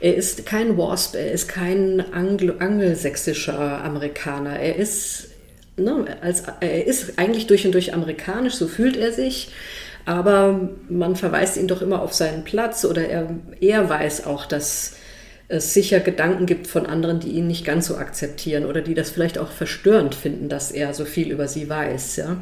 Er 0.00 0.14
ist 0.14 0.46
kein 0.46 0.78
Wasp, 0.78 1.16
er 1.16 1.32
ist 1.32 1.48
kein 1.48 2.12
Anglo 2.12 2.54
angelsächsischer 2.58 3.82
Amerikaner. 3.82 4.58
Er 4.58 4.76
ist, 4.76 5.28
ne, 5.76 6.16
als, 6.20 6.44
er 6.60 6.86
ist 6.86 7.18
eigentlich 7.18 7.46
durch 7.46 7.66
und 7.66 7.72
durch 7.72 7.94
amerikanisch, 7.94 8.54
so 8.54 8.68
fühlt 8.68 8.96
er 8.96 9.12
sich. 9.12 9.50
Aber 10.04 10.70
man 10.88 11.16
verweist 11.16 11.56
ihn 11.56 11.68
doch 11.68 11.82
immer 11.82 12.00
auf 12.00 12.14
seinen 12.14 12.44
Platz 12.44 12.84
oder 12.84 13.06
er, 13.08 13.28
er 13.60 13.88
weiß 13.88 14.24
auch, 14.24 14.46
dass 14.46 14.94
es 15.48 15.74
sicher 15.74 16.00
Gedanken 16.00 16.46
gibt 16.46 16.66
von 16.66 16.86
anderen, 16.86 17.20
die 17.20 17.32
ihn 17.32 17.46
nicht 17.46 17.64
ganz 17.64 17.86
so 17.86 17.96
akzeptieren 17.96 18.66
oder 18.66 18.82
die 18.82 18.94
das 18.94 19.10
vielleicht 19.10 19.38
auch 19.38 19.50
verstörend 19.50 20.14
finden, 20.14 20.48
dass 20.48 20.70
er 20.70 20.94
so 20.94 21.04
viel 21.04 21.30
über 21.32 21.48
sie 21.48 21.68
weiß. 21.68 22.16
Ja. 22.16 22.36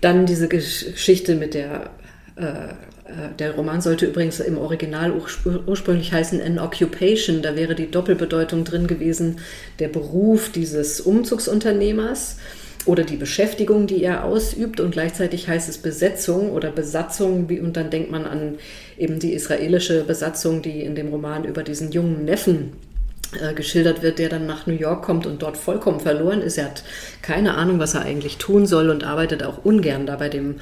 Dann 0.00 0.26
diese 0.26 0.48
Geschichte 0.48 1.34
mit 1.34 1.54
der 1.54 1.90
äh, 2.36 2.74
der 3.38 3.52
Roman 3.52 3.80
sollte 3.80 4.06
übrigens 4.06 4.40
im 4.40 4.58
Original 4.58 5.12
ursprünglich 5.66 6.12
heißen 6.12 6.40
An 6.42 6.58
Occupation. 6.58 7.42
Da 7.42 7.56
wäre 7.56 7.74
die 7.74 7.90
Doppelbedeutung 7.90 8.64
drin 8.64 8.86
gewesen, 8.86 9.40
der 9.78 9.88
Beruf 9.88 10.50
dieses 10.50 11.00
Umzugsunternehmers 11.00 12.38
oder 12.86 13.04
die 13.04 13.16
Beschäftigung, 13.16 13.86
die 13.86 14.02
er 14.02 14.24
ausübt. 14.24 14.80
Und 14.80 14.92
gleichzeitig 14.92 15.48
heißt 15.48 15.68
es 15.68 15.78
Besetzung 15.78 16.50
oder 16.52 16.70
Besatzung. 16.70 17.46
Und 17.46 17.76
dann 17.76 17.90
denkt 17.90 18.10
man 18.10 18.24
an 18.24 18.58
eben 18.98 19.18
die 19.18 19.32
israelische 19.32 20.04
Besatzung, 20.04 20.62
die 20.62 20.82
in 20.82 20.94
dem 20.94 21.08
Roman 21.08 21.44
über 21.44 21.62
diesen 21.62 21.92
jungen 21.92 22.24
Neffen 22.24 22.72
äh, 22.72 22.89
geschildert 23.54 24.02
wird, 24.02 24.18
der 24.18 24.28
dann 24.28 24.46
nach 24.46 24.66
New 24.66 24.74
York 24.74 25.02
kommt 25.02 25.26
und 25.26 25.42
dort 25.42 25.56
vollkommen 25.56 26.00
verloren 26.00 26.42
ist. 26.42 26.58
Er 26.58 26.66
hat 26.66 26.82
keine 27.22 27.54
Ahnung, 27.54 27.78
was 27.78 27.94
er 27.94 28.02
eigentlich 28.02 28.38
tun 28.38 28.66
soll 28.66 28.90
und 28.90 29.04
arbeitet 29.04 29.42
auch 29.42 29.64
ungern 29.64 30.06
da 30.06 30.16
bei 30.16 30.28
dem 30.28 30.56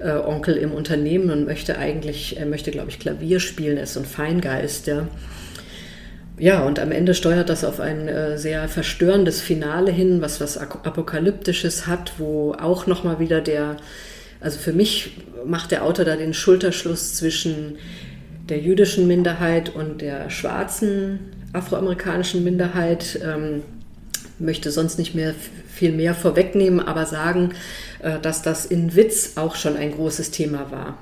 äh, 0.00 0.10
Onkel 0.10 0.56
im 0.56 0.72
Unternehmen 0.72 1.30
und 1.30 1.46
möchte 1.46 1.78
eigentlich, 1.78 2.38
er 2.38 2.46
möchte, 2.46 2.70
glaube 2.70 2.90
ich, 2.90 2.98
Klavier 2.98 3.40
spielen, 3.40 3.76
er 3.76 3.84
ist 3.84 3.94
so 3.94 4.00
ein 4.00 4.06
Feingeist, 4.06 4.86
ja. 4.86 5.06
Ja, 6.40 6.64
und 6.64 6.78
am 6.78 6.92
Ende 6.92 7.14
steuert 7.14 7.48
das 7.48 7.64
auf 7.64 7.80
ein 7.80 8.06
äh, 8.06 8.38
sehr 8.38 8.68
verstörendes 8.68 9.40
Finale 9.40 9.90
hin, 9.90 10.20
was 10.20 10.40
was 10.40 10.56
Apokalyptisches 10.56 11.88
hat, 11.88 12.12
wo 12.18 12.52
auch 12.52 12.86
nochmal 12.86 13.18
wieder 13.18 13.40
der, 13.40 13.76
also 14.40 14.58
für 14.58 14.72
mich 14.72 15.16
macht 15.44 15.72
der 15.72 15.84
Autor 15.84 16.04
da 16.04 16.14
den 16.14 16.34
Schulterschluss 16.34 17.16
zwischen 17.16 17.76
der 18.48 18.58
jüdischen 18.60 19.08
Minderheit 19.08 19.74
und 19.74 20.00
der 20.00 20.30
schwarzen 20.30 21.37
afroamerikanischen 21.52 22.44
Minderheit. 22.44 23.20
Ähm, 23.22 23.62
möchte 24.38 24.70
sonst 24.70 24.98
nicht 24.98 25.14
mehr 25.14 25.34
viel 25.68 25.92
mehr 25.92 26.14
vorwegnehmen, 26.14 26.80
aber 26.80 27.06
sagen, 27.06 27.50
äh, 28.00 28.18
dass 28.20 28.42
das 28.42 28.66
in 28.66 28.94
Witz 28.94 29.32
auch 29.36 29.56
schon 29.56 29.76
ein 29.76 29.92
großes 29.92 30.30
Thema 30.30 30.70
war. 30.70 30.98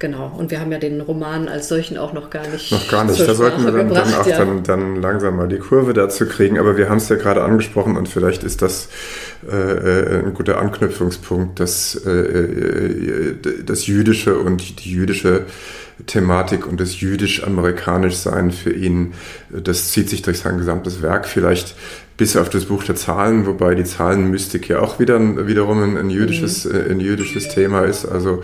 Genau, 0.00 0.32
und 0.38 0.52
wir 0.52 0.60
haben 0.60 0.70
ja 0.70 0.78
den 0.78 1.00
Roman 1.00 1.48
als 1.48 1.66
solchen 1.66 1.98
auch 1.98 2.12
noch 2.12 2.30
gar 2.30 2.46
nicht. 2.46 2.70
Noch 2.70 2.88
gar 2.88 3.02
nicht, 3.04 3.18
da 3.18 3.34
sollten 3.34 3.64
wir 3.64 3.72
dann, 3.72 3.88
gebracht, 3.88 4.06
dann 4.12 4.20
auch 4.20 4.26
ja. 4.28 4.38
dann, 4.38 4.62
dann, 4.62 5.02
langsam 5.02 5.36
mal 5.36 5.48
die 5.48 5.58
Kurve 5.58 5.92
dazu 5.92 6.26
kriegen. 6.26 6.56
Aber 6.56 6.76
wir 6.76 6.88
haben 6.88 6.98
es 6.98 7.08
ja 7.08 7.16
gerade 7.16 7.42
angesprochen 7.42 7.96
und 7.96 8.08
vielleicht 8.08 8.44
ist 8.44 8.62
das 8.62 8.88
äh, 9.50 9.56
äh 9.56 10.24
ein 10.24 10.34
guter 10.34 10.58
Anknüpfungspunkt, 10.58 11.58
dass 11.58 12.00
äh, 12.06 12.10
äh, 12.10 13.34
das 13.64 13.88
Jüdische 13.88 14.38
und 14.38 14.84
die 14.84 14.90
jüdische 14.92 15.46
Thematik 16.06 16.66
und 16.66 16.80
das 16.80 17.00
jüdisch-amerikanisch-Sein 17.00 18.52
für 18.52 18.72
ihn, 18.72 19.14
das 19.50 19.90
zieht 19.90 20.08
sich 20.08 20.22
durch 20.22 20.38
sein 20.38 20.58
gesamtes 20.58 21.02
Werk. 21.02 21.26
Vielleicht 21.26 21.74
bis 22.18 22.36
auf 22.36 22.50
das 22.50 22.66
Buch 22.66 22.82
der 22.82 22.96
Zahlen, 22.96 23.46
wobei 23.46 23.76
die 23.76 23.84
Zahlenmystik 23.84 24.68
ja 24.68 24.80
auch 24.80 24.98
wieder 24.98 25.46
wiederum 25.46 25.82
ein, 25.82 25.96
ein 25.96 26.10
jüdisches, 26.10 26.64
mhm. 26.64 26.74
äh, 26.74 26.90
ein 26.90 27.00
jüdisches 27.00 27.48
Thema 27.48 27.82
ist. 27.82 28.04
Also 28.06 28.42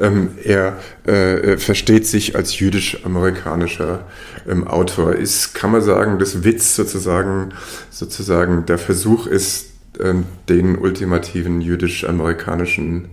ähm, 0.00 0.30
er 0.42 0.78
äh, 1.04 1.58
versteht 1.58 2.06
sich 2.06 2.34
als 2.34 2.58
jüdisch-amerikanischer 2.58 4.06
ähm, 4.48 4.66
Autor. 4.66 5.14
Ist, 5.14 5.54
kann 5.54 5.70
man 5.70 5.82
sagen, 5.82 6.18
das 6.18 6.44
Witz 6.44 6.76
sozusagen, 6.76 7.50
sozusagen 7.90 8.64
der 8.64 8.78
Versuch 8.78 9.26
ist, 9.26 9.66
ähm, 10.00 10.24
den 10.48 10.78
ultimativen 10.78 11.60
jüdisch-amerikanischen 11.60 13.10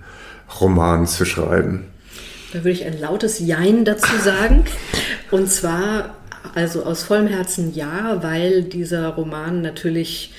Roman 0.61 1.05
zu 1.05 1.25
schreiben. 1.25 1.85
Da 2.53 2.59
würde 2.59 2.71
ich 2.71 2.85
ein 2.85 2.99
lautes 2.99 3.39
Jein 3.39 3.85
dazu 3.85 4.17
sagen. 4.23 4.65
Und 5.31 5.51
zwar 5.51 6.17
also 6.55 6.83
aus 6.83 7.03
vollem 7.03 7.27
Herzen 7.27 7.73
ja, 7.73 8.23
weil 8.23 8.63
dieser 8.63 9.09
Roman 9.09 9.61
natürlich 9.61 10.33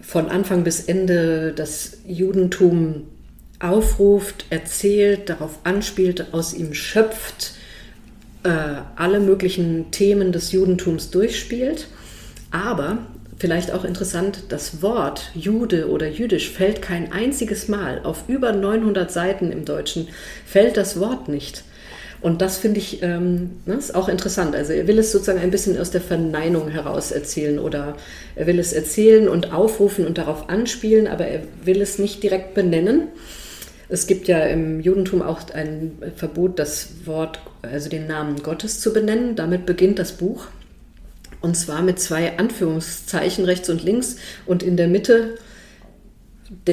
von 0.00 0.28
Anfang 0.28 0.64
bis 0.64 0.80
Ende 0.84 1.52
das 1.52 1.98
Judentum 2.06 3.08
aufruft, 3.58 4.46
erzählt, 4.50 5.28
darauf 5.28 5.60
anspielt, 5.64 6.32
aus 6.32 6.52
ihm 6.52 6.74
schöpft, 6.74 7.54
äh, 8.42 8.50
alle 8.96 9.20
möglichen 9.20 9.90
Themen 9.92 10.32
des 10.32 10.52
Judentums 10.52 11.10
durchspielt. 11.10 11.86
Aber 12.50 12.98
vielleicht 13.38 13.72
auch 13.72 13.84
interessant, 13.84 14.44
das 14.50 14.82
Wort 14.82 15.30
Jude 15.34 15.88
oder 15.88 16.08
Jüdisch 16.08 16.50
fällt 16.50 16.82
kein 16.82 17.12
einziges 17.12 17.68
Mal. 17.68 18.00
Auf 18.04 18.28
über 18.28 18.52
900 18.52 19.10
Seiten 19.10 19.52
im 19.52 19.64
Deutschen 19.64 20.08
fällt 20.46 20.76
das 20.76 21.00
Wort 21.00 21.28
nicht. 21.28 21.64
Und 22.22 22.40
das 22.40 22.56
finde 22.56 22.78
ich 22.78 23.02
ähm, 23.02 23.50
ne, 23.66 23.74
ist 23.74 23.96
auch 23.96 24.08
interessant. 24.08 24.54
Also 24.54 24.72
er 24.72 24.86
will 24.86 24.98
es 24.98 25.10
sozusagen 25.10 25.40
ein 25.40 25.50
bisschen 25.50 25.78
aus 25.78 25.90
der 25.90 26.00
Verneinung 26.00 26.68
heraus 26.68 27.10
erzählen 27.10 27.58
oder 27.58 27.96
er 28.36 28.46
will 28.46 28.60
es 28.60 28.72
erzählen 28.72 29.28
und 29.28 29.52
aufrufen 29.52 30.06
und 30.06 30.18
darauf 30.18 30.48
anspielen, 30.48 31.08
aber 31.08 31.26
er 31.26 31.40
will 31.64 31.82
es 31.82 31.98
nicht 31.98 32.22
direkt 32.22 32.54
benennen. 32.54 33.08
Es 33.88 34.06
gibt 34.06 34.28
ja 34.28 34.38
im 34.46 34.80
Judentum 34.80 35.20
auch 35.20 35.50
ein 35.52 35.98
Verbot, 36.16 36.60
das 36.60 36.90
Wort, 37.04 37.40
also 37.60 37.90
den 37.90 38.06
Namen 38.06 38.42
Gottes 38.42 38.80
zu 38.80 38.92
benennen. 38.92 39.34
Damit 39.34 39.66
beginnt 39.66 39.98
das 39.98 40.12
Buch. 40.12 40.46
Und 41.42 41.56
zwar 41.56 41.82
mit 41.82 41.98
zwei 42.00 42.38
Anführungszeichen 42.38 43.44
rechts 43.44 43.68
und 43.68 43.82
links 43.82 44.16
und 44.46 44.62
in 44.62 44.76
der 44.76 44.88
Mitte 44.88 45.38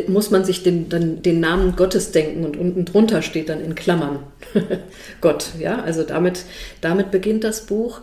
muss 0.07 0.29
man 0.29 0.45
sich 0.45 0.63
den, 0.63 0.89
den, 0.89 1.21
den, 1.21 1.39
Namen 1.39 1.75
Gottes 1.75 2.11
denken 2.11 2.43
und 2.43 2.57
unten 2.57 2.85
drunter 2.85 3.21
steht 3.21 3.49
dann 3.49 3.63
in 3.63 3.75
Klammern 3.75 4.19
Gott. 5.21 5.51
Ja, 5.57 5.81
also 5.81 6.03
damit, 6.03 6.43
damit 6.81 7.11
beginnt 7.11 7.43
das 7.43 7.65
Buch. 7.65 8.01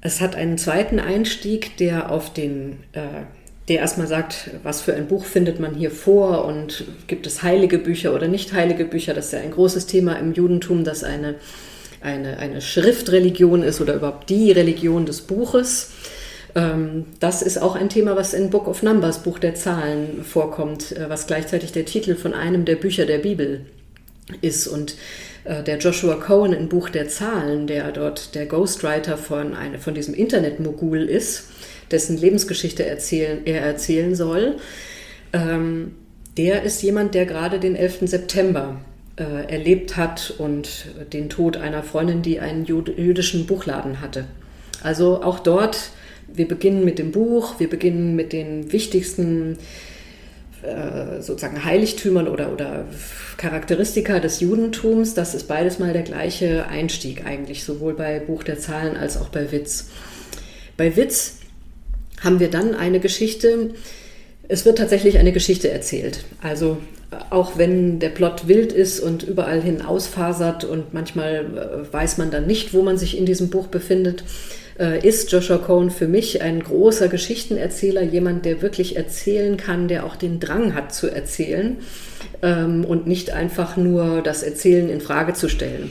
Es 0.00 0.20
hat 0.20 0.36
einen 0.36 0.58
zweiten 0.58 1.00
Einstieg, 1.00 1.76
der 1.78 2.10
auf 2.10 2.32
den, 2.32 2.80
äh, 2.92 3.24
der 3.68 3.78
erstmal 3.78 4.06
sagt, 4.06 4.50
was 4.62 4.82
für 4.82 4.94
ein 4.94 5.08
Buch 5.08 5.24
findet 5.24 5.60
man 5.60 5.74
hier 5.74 5.90
vor 5.90 6.44
und 6.44 6.84
gibt 7.06 7.26
es 7.26 7.42
heilige 7.42 7.78
Bücher 7.78 8.14
oder 8.14 8.28
nicht 8.28 8.52
heilige 8.52 8.84
Bücher. 8.84 9.14
Das 9.14 9.26
ist 9.26 9.32
ja 9.32 9.40
ein 9.40 9.50
großes 9.50 9.86
Thema 9.86 10.14
im 10.18 10.34
Judentum, 10.34 10.84
dass 10.84 11.04
eine, 11.04 11.36
eine, 12.04 12.38
eine 12.38 12.60
Schriftreligion 12.60 13.62
ist 13.62 13.80
oder 13.80 13.94
überhaupt 13.94 14.30
die 14.30 14.52
Religion 14.52 15.06
des 15.06 15.22
Buches. 15.22 15.92
Ähm, 16.54 17.06
das 17.18 17.42
ist 17.42 17.60
auch 17.60 17.74
ein 17.74 17.88
Thema, 17.88 18.14
was 18.14 18.34
in 18.34 18.50
Book 18.50 18.68
of 18.68 18.82
Numbers, 18.82 19.22
Buch 19.22 19.38
der 19.38 19.54
Zahlen, 19.54 20.22
vorkommt, 20.22 20.92
äh, 20.92 21.08
was 21.08 21.26
gleichzeitig 21.26 21.72
der 21.72 21.86
Titel 21.86 22.14
von 22.14 22.34
einem 22.34 22.64
der 22.64 22.76
Bücher 22.76 23.06
der 23.06 23.18
Bibel 23.18 23.66
ist. 24.40 24.66
Und 24.66 24.96
äh, 25.44 25.62
der 25.62 25.78
Joshua 25.78 26.16
Cohen 26.16 26.52
in 26.52 26.68
Buch 26.68 26.90
der 26.90 27.08
Zahlen, 27.08 27.66
der 27.66 27.90
dort 27.90 28.34
der 28.34 28.46
Ghostwriter 28.46 29.16
von, 29.16 29.54
eine, 29.54 29.78
von 29.78 29.94
diesem 29.94 30.14
Internetmogul 30.14 31.02
ist, 31.02 31.48
dessen 31.90 32.18
Lebensgeschichte 32.18 32.84
erzählen, 32.84 33.40
er 33.44 33.62
erzählen 33.62 34.14
soll, 34.14 34.56
ähm, 35.32 35.92
der 36.36 36.64
ist 36.64 36.82
jemand, 36.82 37.14
der 37.14 37.26
gerade 37.26 37.60
den 37.60 37.76
11. 37.76 38.00
September 38.02 38.80
äh, 39.16 39.50
erlebt 39.52 39.96
hat 39.96 40.34
und 40.38 40.86
den 41.12 41.28
Tod 41.28 41.56
einer 41.56 41.82
Freundin, 41.82 42.22
die 42.22 42.40
einen 42.40 42.64
jüdischen 42.64 43.46
Buchladen 43.46 44.00
hatte. 44.00 44.24
Also 44.82 45.22
auch 45.22 45.38
dort 45.38 45.90
wir 46.34 46.48
beginnen 46.48 46.84
mit 46.84 46.98
dem 46.98 47.12
Buch, 47.12 47.60
wir 47.60 47.70
beginnen 47.70 48.16
mit 48.16 48.32
den 48.32 48.72
wichtigsten 48.72 49.56
äh, 50.62 51.20
sozusagen 51.20 51.64
Heiligtümern 51.64 52.28
oder, 52.28 52.52
oder 52.52 52.86
Charakteristika 53.36 54.18
des 54.18 54.40
Judentums. 54.40 55.14
Das 55.14 55.34
ist 55.34 55.46
beides 55.46 55.78
mal 55.78 55.92
der 55.92 56.02
gleiche 56.02 56.66
Einstieg 56.66 57.24
eigentlich, 57.24 57.64
sowohl 57.64 57.94
bei 57.94 58.18
Buch 58.18 58.42
der 58.42 58.58
Zahlen 58.58 58.96
als 58.96 59.16
auch 59.16 59.28
bei 59.28 59.52
Witz. 59.52 59.90
Bei 60.76 60.96
Witz 60.96 61.38
haben 62.22 62.40
wir 62.40 62.50
dann 62.50 62.74
eine 62.74 63.00
Geschichte, 63.00 63.70
es 64.48 64.64
wird 64.64 64.78
tatsächlich 64.78 65.18
eine 65.18 65.32
Geschichte 65.32 65.70
erzählt. 65.70 66.24
Also 66.42 66.78
auch 67.30 67.58
wenn 67.58 67.98
der 67.98 68.10
Plot 68.10 68.48
wild 68.48 68.72
ist 68.72 69.00
und 69.00 69.22
überall 69.22 69.60
hin 69.60 69.82
ausfasert 69.82 70.64
und 70.64 70.94
manchmal 70.94 71.84
äh, 71.88 71.92
weiß 71.92 72.18
man 72.18 72.30
dann 72.30 72.46
nicht, 72.46 72.74
wo 72.74 72.82
man 72.82 72.98
sich 72.98 73.18
in 73.18 73.26
diesem 73.26 73.50
Buch 73.50 73.66
befindet, 73.66 74.24
äh, 74.78 75.06
ist 75.06 75.30
Joshua 75.32 75.58
Cohen 75.58 75.90
für 75.90 76.08
mich 76.08 76.42
ein 76.42 76.62
großer 76.62 77.08
Geschichtenerzähler, 77.08 78.02
jemand, 78.02 78.44
der 78.44 78.62
wirklich 78.62 78.96
erzählen 78.96 79.56
kann, 79.56 79.88
der 79.88 80.04
auch 80.04 80.16
den 80.16 80.40
Drang 80.40 80.74
hat 80.74 80.94
zu 80.94 81.08
erzählen 81.08 81.78
ähm, 82.42 82.84
und 82.84 83.06
nicht 83.06 83.30
einfach 83.30 83.76
nur 83.76 84.22
das 84.22 84.42
Erzählen 84.42 84.88
in 84.88 85.00
Frage 85.00 85.34
zu 85.34 85.48
stellen. 85.48 85.90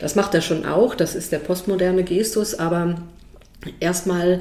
Das 0.00 0.16
macht 0.16 0.34
er 0.34 0.40
schon 0.40 0.66
auch, 0.66 0.94
das 0.94 1.14
ist 1.14 1.32
der 1.32 1.38
postmoderne 1.38 2.02
Gestus, 2.02 2.54
aber 2.54 2.96
erstmal 3.80 4.40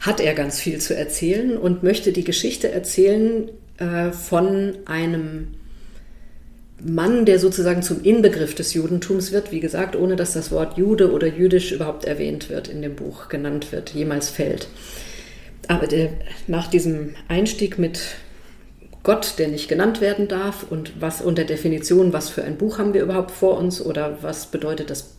hat 0.00 0.20
er 0.20 0.34
ganz 0.34 0.60
viel 0.60 0.80
zu 0.80 0.96
erzählen 0.96 1.56
und 1.56 1.82
möchte 1.82 2.12
die 2.12 2.24
Geschichte 2.24 2.70
erzählen 2.70 3.48
äh, 3.82 4.12
von 4.12 4.74
einem 4.86 5.48
Mann, 6.84 7.24
der 7.24 7.38
sozusagen 7.38 7.82
zum 7.82 8.02
Inbegriff 8.02 8.54
des 8.54 8.74
Judentums 8.74 9.32
wird, 9.32 9.52
wie 9.52 9.60
gesagt, 9.60 9.96
ohne 9.96 10.16
dass 10.16 10.32
das 10.32 10.50
Wort 10.50 10.78
Jude 10.78 11.12
oder 11.12 11.26
jüdisch 11.26 11.72
überhaupt 11.72 12.04
erwähnt 12.04 12.48
wird 12.48 12.68
in 12.68 12.82
dem 12.82 12.94
Buch, 12.94 13.28
genannt 13.28 13.72
wird, 13.72 13.90
jemals 13.90 14.30
fällt. 14.30 14.68
Aber 15.68 15.86
der, 15.86 16.10
nach 16.46 16.68
diesem 16.68 17.14
Einstieg 17.28 17.78
mit 17.78 18.00
Gott, 19.02 19.34
der 19.38 19.48
nicht 19.48 19.68
genannt 19.68 20.00
werden 20.00 20.28
darf 20.28 20.64
und 20.68 21.00
was 21.00 21.22
unter 21.22 21.44
Definition, 21.44 22.12
was 22.12 22.30
für 22.30 22.44
ein 22.44 22.56
Buch 22.56 22.78
haben 22.78 22.94
wir 22.94 23.02
überhaupt 23.02 23.32
vor 23.32 23.58
uns 23.58 23.80
oder 23.84 24.18
was 24.22 24.46
bedeutet 24.46 24.90
das, 24.90 25.14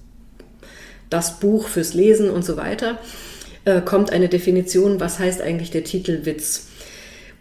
das 1.09 1.39
Buch 1.39 1.67
fürs 1.67 1.93
Lesen 1.93 2.29
und 2.29 2.43
so 2.45 2.55
weiter, 2.55 2.97
äh, 3.65 3.81
kommt 3.81 4.11
eine 4.11 4.29
Definition, 4.29 4.99
was 4.99 5.19
heißt 5.19 5.41
eigentlich 5.41 5.71
der 5.71 5.83
Titel 5.83 6.25
Witz. 6.25 6.67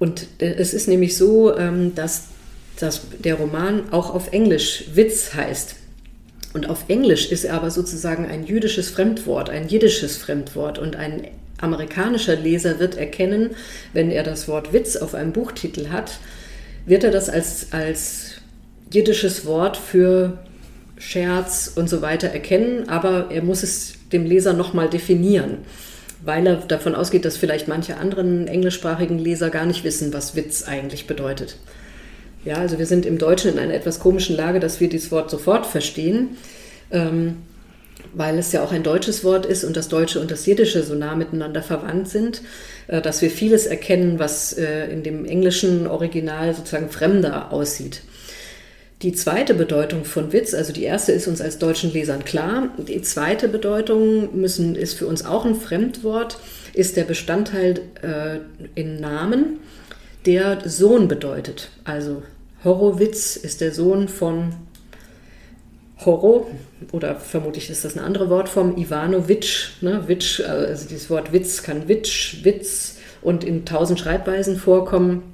Und 0.03 0.27
äh, 0.41 0.55
es 0.55 0.75
ist 0.75 0.89
nämlich 0.89 1.17
so, 1.17 1.57
ähm, 1.57 1.95
dass, 1.95 2.25
dass 2.81 3.03
der 3.23 3.37
Roman 3.37 3.93
auch 3.93 4.13
auf 4.13 4.33
Englisch 4.33 4.87
Witz 4.95 5.35
heißt. 5.35 5.77
Und 6.55 6.69
auf 6.69 6.87
Englisch 6.89 7.31
ist 7.31 7.45
er 7.45 7.55
aber 7.55 7.71
sozusagen 7.71 8.27
ein 8.27 8.45
jüdisches 8.45 8.91
Fremdwort, 8.91 9.49
ein 9.49 9.69
jiddisches 9.69 10.17
Fremdwort. 10.17 10.81
Und 10.81 10.97
ein 10.97 11.29
amerikanischer 11.61 12.35
Leser 12.35 12.81
wird 12.81 12.97
erkennen, 12.97 13.51
wenn 13.93 14.11
er 14.11 14.25
das 14.25 14.49
Wort 14.49 14.73
Witz 14.73 14.97
auf 14.97 15.15
einem 15.15 15.33
Buchtitel 15.33 15.91
hat, 15.91 16.19
wird 16.85 17.05
er 17.05 17.13
das 17.13 17.29
als, 17.29 17.69
als 17.71 18.41
jiddisches 18.91 19.47
Wort 19.47 19.77
für 19.77 20.37
Scherz 20.99 21.71
und 21.77 21.89
so 21.89 22.03
weiter 22.03 22.27
erkennen, 22.27 22.89
aber 22.89 23.31
er 23.31 23.45
muss 23.45 23.63
es 23.63 23.93
dem 24.11 24.27
Leser 24.27 24.53
nochmal 24.53 24.91
definieren 24.91 25.59
weil 26.25 26.47
er 26.47 26.57
davon 26.57 26.95
ausgeht, 26.95 27.25
dass 27.25 27.37
vielleicht 27.37 27.69
manche 27.69 27.97
anderen 27.97 28.47
englischsprachigen 28.47 29.19
Leser 29.19 29.51
gar 29.51 29.67
nicht 29.67 29.85
wissen, 29.85 30.13
was 30.13 30.37
Witz 30.37 30.63
eigentlich 30.63 31.07
bedeutet. 31.07 31.57
Ja, 32.45 32.57
also 32.57 32.79
wir 32.79 32.87
sind 32.87 33.07
im 33.07 33.19
Deutschen 33.19 33.53
in 33.53 33.59
einer 33.59 33.75
etwas 33.75 34.01
komischen 34.01 34.37
Lage, 34.37 34.61
dass 34.61 34.81
wir 34.81 34.89
dieses 34.89 35.13
Wort 35.13 35.31
sofort 35.31 35.67
verstehen, 35.67 36.37
ähm, 36.91 37.37
weil 38.15 38.37
es 38.39 38.53
ja 38.53 38.63
auch 38.63 38.73
ein 38.73 38.83
deutsches 38.83 39.25
Wort 39.25 39.47
ist 39.47 39.65
und 39.65 39.77
das 39.77 39.89
Deutsche 39.89 40.21
und 40.21 40.31
das 40.31 40.45
Jiddische 40.45 40.83
so 40.83 40.95
nah 40.95 41.15
miteinander 41.15 41.63
verwandt 41.63 42.09
sind, 42.09 42.43
äh, 42.89 43.01
dass 43.01 43.23
wir 43.23 43.31
vieles 43.31 43.67
erkennen, 43.67 44.19
was 44.19 44.53
äh, 44.53 44.87
in 44.87 45.03
dem 45.03 45.25
englischen 45.25 45.87
Original 45.87 46.55
sozusagen 46.55 46.91
fremder 46.91 47.53
aussieht. 47.53 48.03
Die 49.03 49.13
zweite 49.13 49.55
Bedeutung 49.55 50.05
von 50.05 50.33
Witz, 50.33 50.55
also 50.55 50.73
die 50.73 50.85
erste 50.85 51.11
ist 51.11 51.27
uns 51.27 51.41
als 51.41 51.59
deutschen 51.59 51.93
Lesern 51.93 52.25
klar. 52.25 52.69
Die 52.79 53.03
zweite 53.03 53.49
Bedeutung 53.49 54.39
müssen, 54.39 54.77
ist 54.77 54.95
für 54.95 55.09
uns 55.09 55.25
auch 55.25 55.45
ein 55.45 55.57
Fremdwort, 55.57 56.39
ist 56.73 56.97
der 56.97 57.03
Bestandteil 57.03 57.81
äh, 58.01 58.39
in 58.81 59.01
Namen, 59.01 59.59
der 60.25 60.69
Sohn 60.69 61.09
bedeutet. 61.09 61.71
Also 61.83 62.23
Horowitz 62.63 63.35
ist 63.35 63.61
der 63.61 63.73
Sohn 63.73 64.07
von 64.07 64.55
Horo, 65.99 66.49
oder 66.93 67.17
vermutlich 67.17 67.71
ist 67.71 67.85
das 67.85 67.97
eine 67.97 68.07
andere 68.07 68.31
Wortform, 68.31 68.77
Ivanovic. 68.77 69.71
Ne? 69.81 70.05
Witsch, 70.07 70.41
also 70.41 70.87
dieses 70.89 71.11
Wort 71.11 71.33
Witz 71.33 71.65
kann 71.65 71.89
Witsch, 71.89 72.45
Witz 72.45 72.99
und 73.21 73.43
in 73.43 73.65
tausend 73.65 73.99
Schreibweisen 73.99 74.57
vorkommen. 74.57 75.25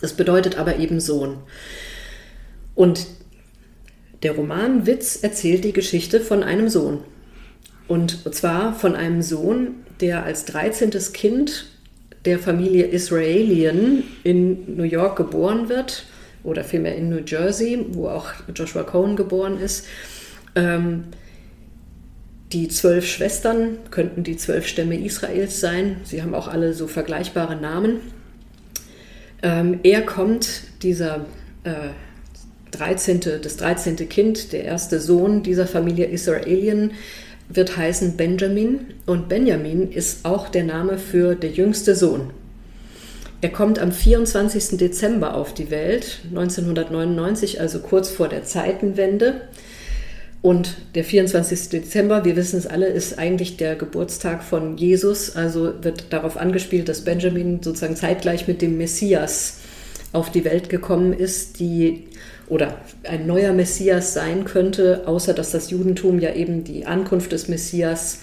Das 0.00 0.14
bedeutet 0.14 0.58
aber 0.58 0.78
eben 0.78 0.98
Sohn. 0.98 1.36
Und 2.74 3.06
der 4.22 4.32
Roman 4.32 4.86
Witz 4.86 5.16
erzählt 5.22 5.64
die 5.64 5.72
Geschichte 5.72 6.20
von 6.20 6.42
einem 6.42 6.68
Sohn. 6.68 7.00
Und 7.88 8.34
zwar 8.34 8.74
von 8.74 8.96
einem 8.96 9.22
Sohn, 9.22 9.74
der 10.00 10.24
als 10.24 10.46
13. 10.46 10.90
Kind 11.12 11.66
der 12.24 12.38
Familie 12.38 12.86
Israelien 12.86 14.02
in 14.22 14.76
New 14.76 14.84
York 14.84 15.16
geboren 15.16 15.68
wird, 15.68 16.06
oder 16.44 16.62
vielmehr 16.62 16.94
in 16.94 17.08
New 17.08 17.22
Jersey, 17.26 17.86
wo 17.92 18.08
auch 18.08 18.30
Joshua 18.54 18.84
Cohen 18.84 19.16
geboren 19.16 19.58
ist. 19.58 19.86
Ähm, 20.54 21.04
die 22.52 22.68
zwölf 22.68 23.06
Schwestern 23.06 23.78
könnten 23.90 24.22
die 24.22 24.36
zwölf 24.36 24.68
Stämme 24.68 24.96
Israels 24.96 25.58
sein. 25.58 25.96
Sie 26.04 26.22
haben 26.22 26.34
auch 26.34 26.46
alle 26.46 26.74
so 26.74 26.86
vergleichbare 26.86 27.56
Namen. 27.56 28.00
Ähm, 29.42 29.80
er 29.82 30.02
kommt, 30.02 30.62
dieser 30.82 31.24
äh, 31.64 31.88
13., 32.78 33.20
das 33.42 33.56
13. 33.56 33.96
Kind, 34.08 34.52
der 34.52 34.64
erste 34.64 35.00
Sohn 35.00 35.42
dieser 35.42 35.66
Familie 35.66 36.06
Israelien, 36.06 36.92
wird 37.48 37.76
heißen 37.76 38.16
Benjamin. 38.16 38.86
Und 39.06 39.28
Benjamin 39.28 39.90
ist 39.90 40.24
auch 40.24 40.48
der 40.48 40.64
Name 40.64 40.98
für 40.98 41.34
der 41.34 41.50
jüngste 41.50 41.94
Sohn. 41.94 42.30
Er 43.40 43.50
kommt 43.50 43.78
am 43.78 43.92
24. 43.92 44.78
Dezember 44.78 45.34
auf 45.34 45.52
die 45.52 45.70
Welt, 45.70 46.20
1999, 46.30 47.60
also 47.60 47.80
kurz 47.80 48.08
vor 48.08 48.28
der 48.28 48.44
Zeitenwende. 48.44 49.42
Und 50.40 50.76
der 50.94 51.04
24. 51.04 51.68
Dezember, 51.70 52.24
wir 52.24 52.36
wissen 52.36 52.58
es 52.58 52.66
alle, 52.66 52.86
ist 52.86 53.18
eigentlich 53.18 53.56
der 53.56 53.76
Geburtstag 53.76 54.42
von 54.42 54.76
Jesus. 54.76 55.36
Also 55.36 55.72
wird 55.82 56.12
darauf 56.12 56.36
angespielt, 56.36 56.88
dass 56.88 57.02
Benjamin 57.02 57.62
sozusagen 57.62 57.96
zeitgleich 57.96 58.48
mit 58.48 58.62
dem 58.62 58.78
Messias 58.78 59.58
auf 60.12 60.30
die 60.30 60.44
Welt 60.44 60.68
gekommen 60.68 61.12
ist, 61.12 61.60
die 61.60 62.08
oder 62.48 62.78
ein 63.04 63.26
neuer 63.26 63.52
Messias 63.52 64.12
sein 64.12 64.44
könnte, 64.44 65.02
außer 65.06 65.32
dass 65.32 65.50
das 65.50 65.70
Judentum 65.70 66.18
ja 66.18 66.34
eben 66.34 66.64
die 66.64 66.86
Ankunft 66.86 67.32
des 67.32 67.48
Messias 67.48 68.20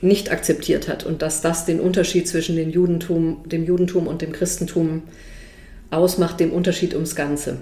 nicht 0.00 0.30
akzeptiert 0.30 0.88
hat 0.88 1.04
und 1.04 1.22
dass 1.22 1.40
das 1.40 1.64
den 1.64 1.80
Unterschied 1.80 2.28
zwischen 2.28 2.54
dem 2.54 2.70
Judentum, 2.70 3.42
dem 3.46 3.64
Judentum 3.64 4.06
und 4.06 4.22
dem 4.22 4.32
Christentum 4.32 5.02
ausmacht, 5.90 6.38
dem 6.38 6.52
Unterschied 6.52 6.94
ums 6.94 7.16
Ganze. 7.16 7.58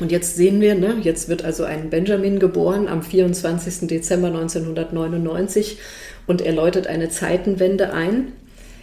Und 0.00 0.10
jetzt 0.12 0.36
sehen 0.36 0.60
wir, 0.60 0.74
ne, 0.74 0.96
jetzt 1.02 1.28
wird 1.28 1.44
also 1.44 1.64
ein 1.64 1.88
Benjamin 1.88 2.38
geboren 2.38 2.88
am 2.88 3.02
24. 3.02 3.86
Dezember 3.88 4.28
1999 4.28 5.78
und 6.26 6.42
er 6.42 6.52
läutet 6.52 6.86
eine 6.86 7.08
Zeitenwende 7.08 7.92
ein. 7.92 8.32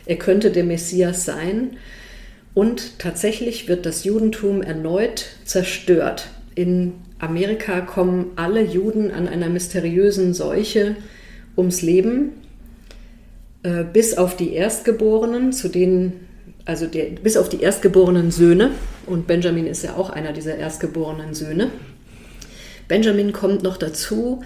Er 0.06 0.16
könnte 0.16 0.50
der 0.50 0.64
Messias 0.64 1.26
sein. 1.26 1.78
Und 2.54 3.00
tatsächlich 3.00 3.68
wird 3.68 3.86
das 3.86 4.04
Judentum 4.04 4.64
erneut 4.64 5.26
zerstört 5.46 6.30
in 6.56 6.94
Amerika 7.20 7.82
kommen 7.82 8.32
alle 8.36 8.64
Juden 8.64 9.12
an 9.12 9.28
einer 9.28 9.50
mysteriösen 9.50 10.34
Seuche 10.34 10.96
ums 11.58 11.82
Leben, 11.82 12.32
äh, 13.64 13.84
bis 13.84 14.18
auf 14.18 14.38
die 14.38 14.54
Erstgeborenen, 14.54 15.52
zu 15.52 15.68
denen, 15.68 16.28
also 16.66 16.86
der, 16.86 17.06
bis 17.22 17.38
auf 17.38 17.50
die 17.50 17.62
erstgeborenen 17.62 18.32
Söhne, 18.32 18.72
und 19.06 19.28
Benjamin 19.28 19.68
ist 19.68 19.84
ja 19.84 19.96
auch 19.96 20.10
einer 20.10 20.34
dieser 20.34 20.56
erstgeborenen 20.56 21.34
Söhne. 21.34 21.72
Benjamin 22.88 23.34
kommt 23.34 23.64
noch 23.64 23.78
dazu, 23.78 24.42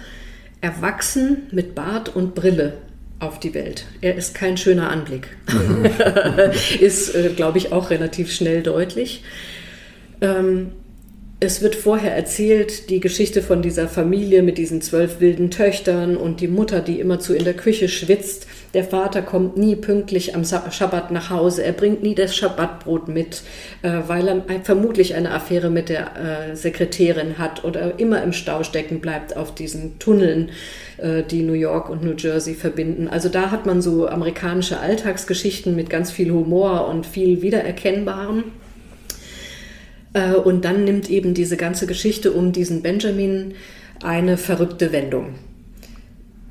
erwachsen 0.60 1.42
mit 1.52 1.74
Bart 1.74 2.14
und 2.14 2.34
Brille 2.34 2.74
auf 3.20 3.38
die 3.38 3.54
Welt. 3.54 3.84
Er 4.00 4.16
ist 4.16 4.34
kein 4.34 4.56
schöner 4.56 4.90
Anblick. 4.90 5.28
Ist, 6.80 7.14
äh, 7.14 7.30
glaube 7.36 7.58
ich, 7.58 7.72
auch 7.72 7.90
relativ 7.90 8.32
schnell 8.32 8.62
deutlich. 8.62 9.22
Ähm, 10.20 10.72
es 11.44 11.62
wird 11.62 11.76
vorher 11.76 12.16
erzählt, 12.16 12.90
die 12.90 13.00
Geschichte 13.00 13.42
von 13.42 13.62
dieser 13.62 13.86
Familie 13.86 14.42
mit 14.42 14.58
diesen 14.58 14.80
zwölf 14.80 15.20
wilden 15.20 15.50
Töchtern 15.50 16.16
und 16.16 16.40
die 16.40 16.48
Mutter, 16.48 16.80
die 16.80 16.98
immerzu 16.98 17.34
in 17.34 17.44
der 17.44 17.54
Küche 17.54 17.88
schwitzt. 17.88 18.46
Der 18.72 18.82
Vater 18.82 19.22
kommt 19.22 19.56
nie 19.56 19.76
pünktlich 19.76 20.34
am 20.34 20.44
Schabbat 20.44 21.10
nach 21.12 21.30
Hause. 21.30 21.62
Er 21.62 21.72
bringt 21.72 22.02
nie 22.02 22.14
das 22.14 22.34
Schabbatbrot 22.34 23.08
mit, 23.08 23.42
äh, 23.82 24.00
weil 24.06 24.26
er 24.26 24.42
vermutlich 24.64 25.14
eine 25.14 25.30
Affäre 25.30 25.70
mit 25.70 25.90
der 25.90 26.16
äh, 26.16 26.56
Sekretärin 26.56 27.38
hat 27.38 27.62
oder 27.62 27.98
immer 28.00 28.22
im 28.22 28.32
Stau 28.32 28.64
stecken 28.64 29.00
bleibt 29.00 29.36
auf 29.36 29.54
diesen 29.54 29.98
Tunneln, 29.98 30.50
äh, 30.96 31.22
die 31.22 31.42
New 31.42 31.52
York 31.52 31.90
und 31.90 32.02
New 32.02 32.14
Jersey 32.16 32.54
verbinden. 32.54 33.06
Also 33.06 33.28
da 33.28 33.50
hat 33.50 33.66
man 33.66 33.82
so 33.82 34.08
amerikanische 34.08 34.80
Alltagsgeschichten 34.80 35.76
mit 35.76 35.90
ganz 35.90 36.10
viel 36.10 36.32
Humor 36.32 36.88
und 36.88 37.06
viel 37.06 37.42
Wiedererkennbarem. 37.42 38.44
Äh, 40.14 40.32
und 40.32 40.64
dann 40.64 40.84
nimmt 40.84 41.10
eben 41.10 41.34
diese 41.34 41.58
ganze 41.58 41.86
Geschichte 41.86 42.32
um 42.32 42.52
diesen 42.52 42.80
Benjamin 42.80 43.54
eine 44.02 44.38
verrückte 44.38 44.92
Wendung. 44.92 45.34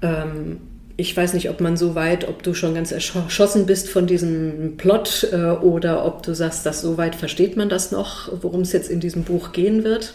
Ähm, 0.03 0.57
ich 0.95 1.17
weiß 1.17 1.33
nicht, 1.33 1.49
ob 1.49 1.59
man 1.59 1.75
so 1.75 1.95
weit, 1.95 2.27
ob 2.27 2.43
du 2.43 2.53
schon 2.53 2.75
ganz 2.75 2.91
erschossen 2.91 3.65
bist 3.65 3.89
von 3.89 4.05
diesem 4.05 4.77
Plot 4.77 5.27
äh, 5.31 5.35
oder 5.35 6.05
ob 6.05 6.21
du 6.21 6.35
sagst, 6.35 6.67
dass 6.67 6.81
so 6.81 6.97
weit 6.97 7.15
versteht 7.15 7.57
man 7.57 7.67
das 7.67 7.91
noch, 7.91 8.31
worum 8.43 8.61
es 8.61 8.73
jetzt 8.73 8.91
in 8.91 8.99
diesem 8.99 9.23
Buch 9.23 9.53
gehen 9.53 9.83
wird. 9.83 10.13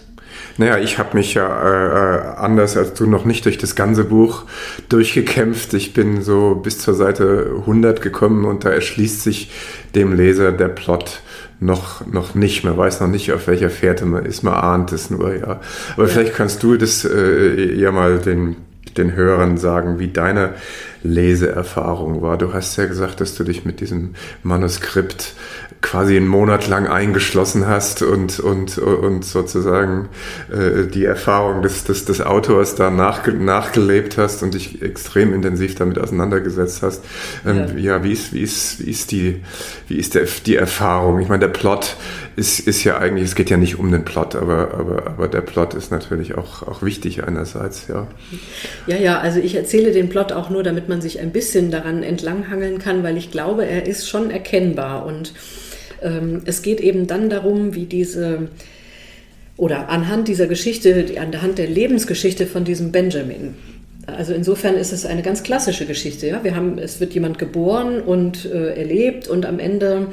Naja, 0.57 0.79
ich 0.79 0.99
habe 0.99 1.17
mich 1.17 1.35
ja 1.35 1.47
äh, 1.47 2.17
äh 2.17 2.37
anders 2.37 2.77
als 2.77 2.95
du 2.95 3.07
noch 3.07 3.25
nicht 3.25 3.45
durch 3.47 3.59
das 3.59 3.75
ganze 3.75 4.05
Buch 4.05 4.45
durchgekämpft. 4.89 5.75
Ich 5.75 5.95
bin 5.95 6.23
so 6.23 6.55
bis 6.55 6.79
zur 6.79 6.95
Seite 6.95 7.55
100 7.61 8.01
gekommen 8.03 8.45
und 8.45 8.65
da 8.65 8.71
erschließt 8.71 9.23
sich 9.23 9.51
dem 9.95 10.15
Leser 10.15 10.53
der 10.53 10.69
Plot 10.69 11.23
noch, 11.61 12.07
noch 12.07 12.35
nicht. 12.35 12.65
Man 12.65 12.77
weiß 12.77 13.01
noch 13.01 13.09
nicht, 13.09 13.33
auf 13.33 13.47
welcher 13.47 13.71
Fährte 13.71 14.07
man 14.07 14.25
ist. 14.25 14.43
Man 14.43 14.55
ahnt 14.55 14.93
es 14.93 15.11
nur, 15.11 15.35
ja. 15.35 15.61
Aber 15.95 16.05
ja. 16.05 16.09
vielleicht 16.09 16.35
kannst 16.35 16.63
du 16.63 16.77
das 16.77 17.05
äh, 17.05 17.75
ja 17.75 17.93
mal 17.93 18.19
den 18.19 18.57
den 18.99 19.15
Hörern 19.15 19.57
sagen, 19.59 19.99
wie 19.99 20.09
deine 20.09 20.55
Leseerfahrung 21.03 22.21
war. 22.23 22.37
Du 22.37 22.53
hast 22.53 22.77
ja 22.77 22.87
gesagt, 22.87 23.21
dass 23.21 23.35
du 23.35 23.45
dich 23.45 23.65
mit 23.65 23.81
diesem 23.81 24.15
Manuskript 24.43 25.35
quasi 25.81 26.17
einen 26.17 26.27
Monat 26.27 26.67
lang 26.67 26.89
eingeschlossen 26.89 27.67
hast 27.67 28.03
und, 28.03 28.41
und, 28.41 28.79
und 28.79 29.25
sozusagen 29.25 30.09
äh, 30.51 30.87
die 30.87 31.05
Erfahrung 31.05 31.63
des, 31.63 31.85
des, 31.85 32.05
des 32.05 32.21
Autors 32.21 32.75
da 32.75 32.91
nachge 32.91 33.33
nachgelebt 33.33 34.19
hast 34.19 34.43
und 34.43 34.55
dich 34.55 34.83
extrem 34.83 35.33
intensiv 35.33 35.77
damit 35.77 35.99
auseinandergesetzt 35.99 36.83
hast. 36.83 37.05
Ähm, 37.47 37.79
ja. 37.79 37.95
ja, 37.97 38.05
wie 38.05 38.13
ist, 38.13 38.33
wie 38.33 38.43
ist, 38.43 38.85
wie 38.85 38.91
ist 38.91 39.13
die, 39.13 39.43
wie 39.87 39.97
ist 39.97 40.15
der, 40.15 40.27
die 40.47 40.57
Erfahrung? 40.57 41.21
Ich 41.21 41.29
meine, 41.29 41.41
der 41.41 41.53
Plot 41.53 41.97
ist, 42.35 42.61
ist 42.61 42.83
ja 42.83 42.99
eigentlich, 42.99 43.25
es 43.25 43.35
geht 43.37 43.51
ja 43.51 43.57
nicht 43.57 43.79
um 43.79 43.93
den 43.93 44.05
Plot, 44.05 44.35
aber, 44.35 44.75
aber, 44.75 45.07
aber 45.07 45.29
der 45.29 45.43
Plot 45.43 45.75
ist 45.75 45.93
natürlich 45.93 46.37
auch, 46.37 46.63
auch 46.63 46.83
wichtig 46.83 47.25
einerseits, 47.25 47.87
ja. 47.89 48.09
Ja, 48.87 48.97
ja, 48.97 49.19
also 49.21 49.39
ich 49.39 49.55
erzähle 49.55 49.93
den 49.93 50.09
Plot 50.09 50.33
auch 50.33 50.51
nur, 50.51 50.65
damit 50.65 50.89
man 50.89 51.01
sich 51.01 51.21
ein 51.21 51.31
bisschen 51.31 51.71
daran 51.71 52.03
entlanghangeln 52.03 52.79
kann, 52.79 53.05
weil 53.05 53.17
ich 53.17 53.31
glaube, 53.31 53.65
er 53.65 53.87
ist 53.87 54.09
schon 54.09 54.31
erkennbar 54.31 55.07
und 55.07 55.33
es 56.45 56.63
geht 56.63 56.81
eben 56.81 57.07
dann 57.07 57.31
darum, 57.31 57.75
wie 57.75 57.87
diese, 57.87 58.49
oder 59.57 59.89
anhand 59.89 60.29
dieser 60.29 60.47
Geschichte, 60.47 61.07
anhand 61.21 61.59
der 61.59 61.67
Lebensgeschichte 61.67 62.47
von 62.47 62.65
diesem 62.65 62.93
Benjamin. 62.93 63.55
Also 64.07 64.33
insofern 64.33 64.75
ist 64.75 64.93
es 64.93 65.05
eine 65.05 65.23
ganz 65.23 65.43
klassische 65.43 65.85
Geschichte. 65.85 66.27
Ja? 66.29 66.43
Wir 66.43 66.57
haben, 66.57 66.79
es 66.79 66.99
wird 66.99 67.13
jemand 67.13 67.39
geboren 67.39 68.01
und 68.01 68.47
äh, 68.47 68.75
erlebt 68.75 69.29
und 69.29 69.45
am 69.45 69.59
Ende, 69.59 70.09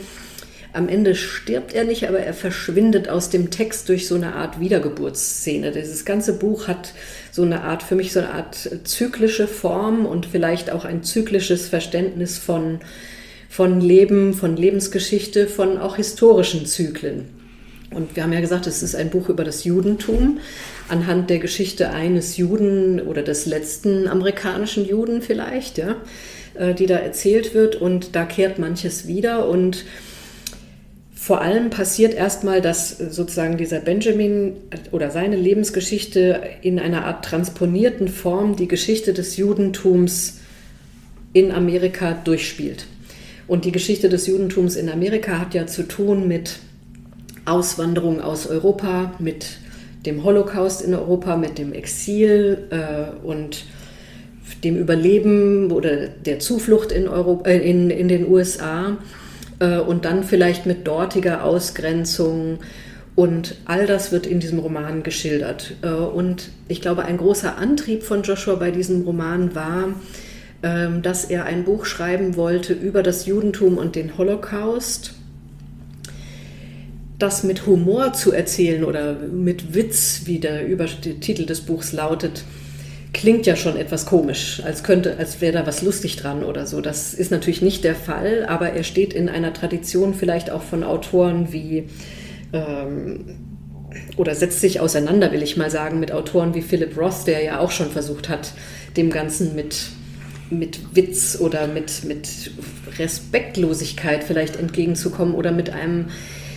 am 0.73 0.89
Ende 0.89 1.15
stirbt 1.15 1.73
er 1.73 1.85
nicht, 1.85 2.09
aber 2.09 2.19
er 2.19 2.33
verschwindet 2.33 3.07
aus 3.07 3.29
dem 3.29 3.51
Text 3.51 3.87
durch 3.87 4.07
so 4.07 4.15
eine 4.15 4.33
Art 4.33 4.59
Wiedergeburtsszene. 4.59 5.71
Dieses 5.71 6.03
ganze 6.03 6.33
Buch 6.33 6.67
hat 6.67 6.93
so 7.31 7.43
eine 7.43 7.61
Art, 7.61 7.83
für 7.83 7.95
mich 7.95 8.11
so 8.11 8.19
eine 8.19 8.31
Art 8.33 8.69
zyklische 8.83 9.47
Form 9.47 10.05
und 10.05 10.25
vielleicht 10.25 10.71
auch 10.71 10.83
ein 10.83 11.03
zyklisches 11.03 11.69
Verständnis 11.69 12.37
von 12.37 12.79
von 13.55 13.79
Leben, 13.79 14.33
von 14.33 14.57
Lebensgeschichte, 14.57 15.47
von 15.47 15.77
auch 15.77 15.95
historischen 15.95 16.65
Zyklen. 16.65 17.29
Und 17.89 18.17
wir 18.17 18.23
haben 18.23 18.33
ja 18.33 18.41
gesagt, 18.41 18.67
es 18.67 18.83
ist 18.83 18.95
ein 18.95 19.09
Buch 19.09 19.29
über 19.29 19.45
das 19.45 19.63
Judentum 19.63 20.39
anhand 20.89 21.29
der 21.29 21.39
Geschichte 21.39 21.91
eines 21.91 22.35
Juden 22.35 22.99
oder 22.99 23.21
des 23.21 23.45
letzten 23.45 24.09
amerikanischen 24.09 24.85
Juden 24.85 25.21
vielleicht, 25.21 25.77
ja, 25.77 25.95
äh, 26.55 26.73
die 26.73 26.85
da 26.85 26.97
erzählt 26.97 27.53
wird. 27.53 27.77
Und 27.77 28.13
da 28.17 28.25
kehrt 28.25 28.59
manches 28.59 29.07
wieder. 29.07 29.47
Und 29.47 29.85
vor 31.15 31.39
allem 31.39 31.69
passiert 31.69 32.13
erstmal, 32.13 32.59
dass 32.59 32.89
sozusagen 32.97 33.55
dieser 33.55 33.79
Benjamin 33.79 34.57
oder 34.91 35.11
seine 35.11 35.37
Lebensgeschichte 35.37 36.41
in 36.61 36.77
einer 36.77 37.05
Art 37.05 37.23
transponierten 37.23 38.09
Form 38.09 38.57
die 38.57 38.67
Geschichte 38.67 39.13
des 39.13 39.37
Judentums 39.37 40.39
in 41.31 41.53
Amerika 41.53 42.19
durchspielt. 42.21 42.87
Und 43.47 43.65
die 43.65 43.71
Geschichte 43.71 44.09
des 44.09 44.27
Judentums 44.27 44.75
in 44.75 44.89
Amerika 44.89 45.39
hat 45.39 45.53
ja 45.53 45.67
zu 45.67 45.83
tun 45.83 46.27
mit 46.27 46.57
Auswanderung 47.45 48.21
aus 48.21 48.47
Europa, 48.47 49.13
mit 49.19 49.57
dem 50.05 50.23
Holocaust 50.23 50.81
in 50.81 50.93
Europa, 50.93 51.35
mit 51.37 51.57
dem 51.57 51.73
Exil 51.73 52.67
äh, 52.71 53.25
und 53.25 53.65
dem 54.63 54.77
Überleben 54.77 55.71
oder 55.71 56.07
der 56.07 56.39
Zuflucht 56.39 56.91
in, 56.91 57.07
Europa, 57.07 57.49
äh, 57.49 57.69
in, 57.69 57.89
in 57.89 58.07
den 58.07 58.27
USA 58.29 58.97
äh, 59.59 59.77
und 59.77 60.05
dann 60.05 60.23
vielleicht 60.23 60.65
mit 60.65 60.87
dortiger 60.87 61.43
Ausgrenzung. 61.43 62.59
Und 63.15 63.55
all 63.65 63.85
das 63.85 64.11
wird 64.11 64.27
in 64.27 64.39
diesem 64.39 64.59
Roman 64.59 65.03
geschildert. 65.03 65.75
Äh, 65.81 65.89
und 65.89 66.49
ich 66.67 66.81
glaube, 66.81 67.05
ein 67.05 67.17
großer 67.17 67.57
Antrieb 67.57 68.03
von 68.03 68.23
Joshua 68.23 68.55
bei 68.55 68.71
diesem 68.71 69.03
Roman 69.03 69.55
war, 69.55 69.89
dass 70.61 71.25
er 71.25 71.45
ein 71.45 71.63
Buch 71.63 71.85
schreiben 71.85 72.35
wollte 72.35 72.73
über 72.73 73.03
das 73.03 73.25
Judentum 73.25 73.77
und 73.77 73.95
den 73.95 74.17
Holocaust. 74.17 75.13
Das 77.19 77.43
mit 77.43 77.65
Humor 77.65 78.13
zu 78.13 78.31
erzählen 78.33 78.83
oder 78.83 79.13
mit 79.13 79.73
Witz, 79.73 80.21
wie 80.25 80.39
der 80.39 80.67
Übertitel 80.67 81.45
des 81.45 81.61
Buchs 81.61 81.93
lautet, 81.93 82.43
klingt 83.13 83.45
ja 83.45 83.55
schon 83.55 83.77
etwas 83.77 84.05
komisch, 84.05 84.61
als 84.65 84.83
könnte, 84.83 85.17
als 85.17 85.39
wäre 85.39 85.53
da 85.53 85.65
was 85.65 85.81
lustig 85.81 86.17
dran 86.17 86.43
oder 86.43 86.67
so. 86.67 86.81
Das 86.81 87.13
ist 87.13 87.31
natürlich 87.31 87.61
nicht 87.61 87.85
der 87.85 87.95
Fall, 87.95 88.45
aber 88.45 88.71
er 88.71 88.83
steht 88.83 89.13
in 89.13 89.29
einer 89.29 89.53
Tradition 89.53 90.13
vielleicht 90.13 90.49
auch 90.49 90.63
von 90.63 90.83
Autoren 90.83 91.53
wie 91.53 91.87
ähm, 92.51 93.37
oder 94.17 94.35
setzt 94.35 94.59
sich 94.59 94.81
auseinander, 94.81 95.31
will 95.31 95.43
ich 95.43 95.55
mal 95.55 95.71
sagen, 95.71 95.99
mit 96.01 96.11
Autoren 96.11 96.53
wie 96.53 96.61
Philip 96.61 96.97
Roth, 96.97 97.25
der 97.27 97.41
ja 97.41 97.59
auch 97.59 97.71
schon 97.71 97.89
versucht 97.89 98.27
hat, 98.27 98.51
dem 98.97 99.09
Ganzen 99.09 99.55
mit 99.55 99.75
mit 100.49 100.95
Witz 100.95 101.37
oder 101.39 101.67
mit, 101.67 102.03
mit 102.03 102.51
Respektlosigkeit 102.97 104.23
vielleicht 104.23 104.57
entgegenzukommen 104.57 105.33
oder 105.33 105.51
mit 105.51 105.69
einem, 105.71 106.07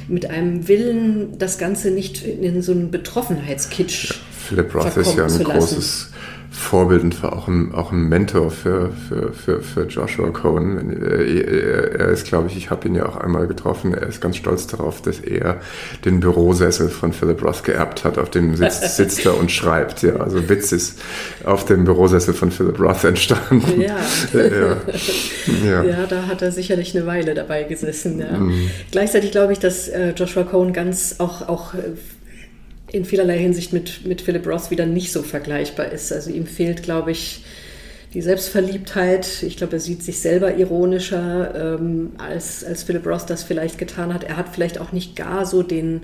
mit 0.09 0.29
einem 0.31 0.69
Willen, 0.69 1.39
das 1.39 1.59
Ganze 1.59 1.91
nicht 1.91 2.25
in 2.25 2.63
so 2.63 2.73
einen 2.73 2.91
Betroffenheitskitsch. 2.91 4.11
Ja, 4.11 4.17
Philip 4.31 4.75
Roth 4.75 4.97
ist 4.97 5.17
ja 5.17 5.27
ein 5.27 5.45
großes 5.45 6.11
Vorbild 6.51 7.03
und 7.03 7.23
war 7.23 7.35
auch 7.35 7.47
ein, 7.47 7.75
auch 7.75 7.93
ein 7.93 8.09
Mentor 8.09 8.51
für, 8.51 8.91
für, 8.91 9.33
für, 9.33 9.61
für 9.61 9.83
Joshua 9.85 10.31
Cohen. 10.31 11.03
Er 11.03 12.09
ist, 12.09 12.27
glaube 12.27 12.49
ich, 12.49 12.57
ich 12.57 12.71
habe 12.71 12.89
ihn 12.89 12.95
ja 12.95 13.07
auch 13.07 13.17
einmal 13.17 13.47
getroffen, 13.47 13.93
er 13.93 14.07
ist 14.07 14.21
ganz 14.21 14.37
stolz 14.37 14.67
darauf, 14.67 15.03
dass 15.03 15.21
er 15.21 15.61
den 16.05 16.21
Bürosessel 16.21 16.89
von 16.89 17.13
Philip 17.13 17.43
Roth 17.45 17.65
geerbt 17.65 18.05
hat, 18.05 18.19
auf 18.19 18.31
dem 18.31 18.57
sitzt, 18.57 18.83
sitzt 18.97 19.27
er 19.27 19.37
und 19.39 19.51
schreibt. 19.51 20.03
Ja, 20.03 20.17
also 20.17 20.49
Witz 20.49 20.73
ist 20.73 21.01
auf 21.45 21.67
dem 21.67 21.85
Bürosessel 21.85 22.33
von 22.33 22.51
Philip 22.51 22.81
Roth 22.81 23.05
entstanden. 23.05 23.81
Ja. 23.81 23.97
ja. 24.33 24.77
ja. 25.65 25.85
ja 25.85 26.07
da 26.07 26.27
hat 26.27 26.41
er 26.41 26.51
sicherlich 26.51 26.97
eine 26.97 27.07
Weile 27.07 27.35
dabei 27.35 27.65
gesessen. 27.65 28.21
Ja. 28.21 28.39
Mhm. 28.39 28.71
Gleichzeitig 28.91 29.33
glaube 29.33 29.53
ich, 29.53 29.59
dass 29.59 29.89
äh, 29.89 30.13
Joshua 30.13 30.45
Cohen 30.45 30.73
ganz 30.73 31.17
auch, 31.19 31.47
auch 31.47 31.75
äh, 31.75 31.93
in 32.93 33.05
vielerlei 33.05 33.39
Hinsicht 33.39 33.73
mit, 33.73 34.07
mit 34.07 34.23
Philip 34.23 34.47
Roth 34.47 34.71
wieder 34.71 34.87
nicht 34.87 35.13
so 35.13 35.23
vergleichbar 35.23 35.93
ist. 35.93 36.13
Also 36.13 36.31
ihm 36.31 36.47
fehlt, 36.47 36.83
glaube 36.83 37.11
ich, 37.11 37.45
die 38.15 38.23
Selbstverliebtheit. 38.23 39.43
Ich 39.43 39.57
glaube, 39.57 39.75
er 39.75 39.81
sieht 39.81 40.03
sich 40.03 40.21
selber 40.21 40.57
ironischer, 40.57 41.77
ähm, 41.79 42.13
als, 42.19 42.65
als 42.65 42.83
Philip 42.83 43.07
Roth 43.07 43.29
das 43.29 43.43
vielleicht 43.43 43.79
getan 43.79 44.15
hat. 44.15 44.25
Er 44.25 44.37
hat 44.37 44.49
vielleicht 44.49 44.81
auch 44.81 44.93
nicht 44.93 45.17
gar 45.17 45.45
so 45.45 45.63
den. 45.63 46.03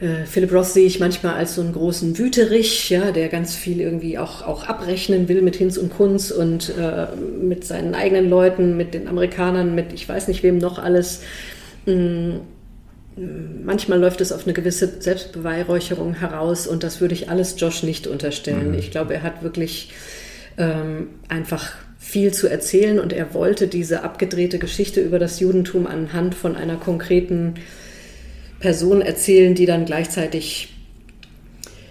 Äh, 0.00 0.24
Philip 0.24 0.52
Roth 0.52 0.66
sehe 0.66 0.86
ich 0.86 0.98
manchmal 0.98 1.34
als 1.34 1.56
so 1.56 1.60
einen 1.60 1.74
großen 1.74 2.16
Wüterich, 2.16 2.88
ja, 2.88 3.12
der 3.12 3.28
ganz 3.28 3.54
viel 3.54 3.82
irgendwie 3.82 4.16
auch, 4.16 4.46
auch 4.46 4.66
abrechnen 4.66 5.28
will 5.28 5.42
mit 5.42 5.56
Hinz 5.56 5.76
und 5.76 5.90
Kunz 5.90 6.30
und 6.30 6.72
äh, 6.78 7.08
mit 7.14 7.66
seinen 7.66 7.94
eigenen 7.94 8.30
Leuten, 8.30 8.78
mit 8.78 8.94
den 8.94 9.08
Amerikanern, 9.08 9.74
mit 9.74 9.92
ich 9.92 10.08
weiß 10.08 10.28
nicht 10.28 10.42
wem 10.42 10.56
noch 10.56 10.78
alles. 10.78 11.20
Mm 11.84 12.38
manchmal 13.64 14.00
läuft 14.00 14.20
es 14.20 14.32
auf 14.32 14.44
eine 14.44 14.52
gewisse 14.52 15.00
Selbstbeweihräucherung 15.00 16.14
heraus 16.14 16.66
und 16.66 16.82
das 16.82 17.00
würde 17.00 17.14
ich 17.14 17.28
alles 17.28 17.54
Josh 17.58 17.82
nicht 17.82 18.06
unterstellen. 18.06 18.72
Mhm. 18.72 18.78
Ich 18.78 18.90
glaube, 18.90 19.14
er 19.14 19.22
hat 19.22 19.42
wirklich 19.42 19.92
ähm, 20.56 21.08
einfach 21.28 21.72
viel 21.98 22.32
zu 22.32 22.48
erzählen 22.48 22.98
und 22.98 23.12
er 23.12 23.34
wollte 23.34 23.68
diese 23.68 24.02
abgedrehte 24.02 24.58
Geschichte 24.58 25.00
über 25.00 25.18
das 25.18 25.38
Judentum 25.38 25.86
anhand 25.86 26.34
von 26.34 26.56
einer 26.56 26.76
konkreten 26.76 27.54
Person 28.58 29.02
erzählen, 29.02 29.54
die 29.54 29.66
dann 29.66 29.84
gleichzeitig 29.84 30.74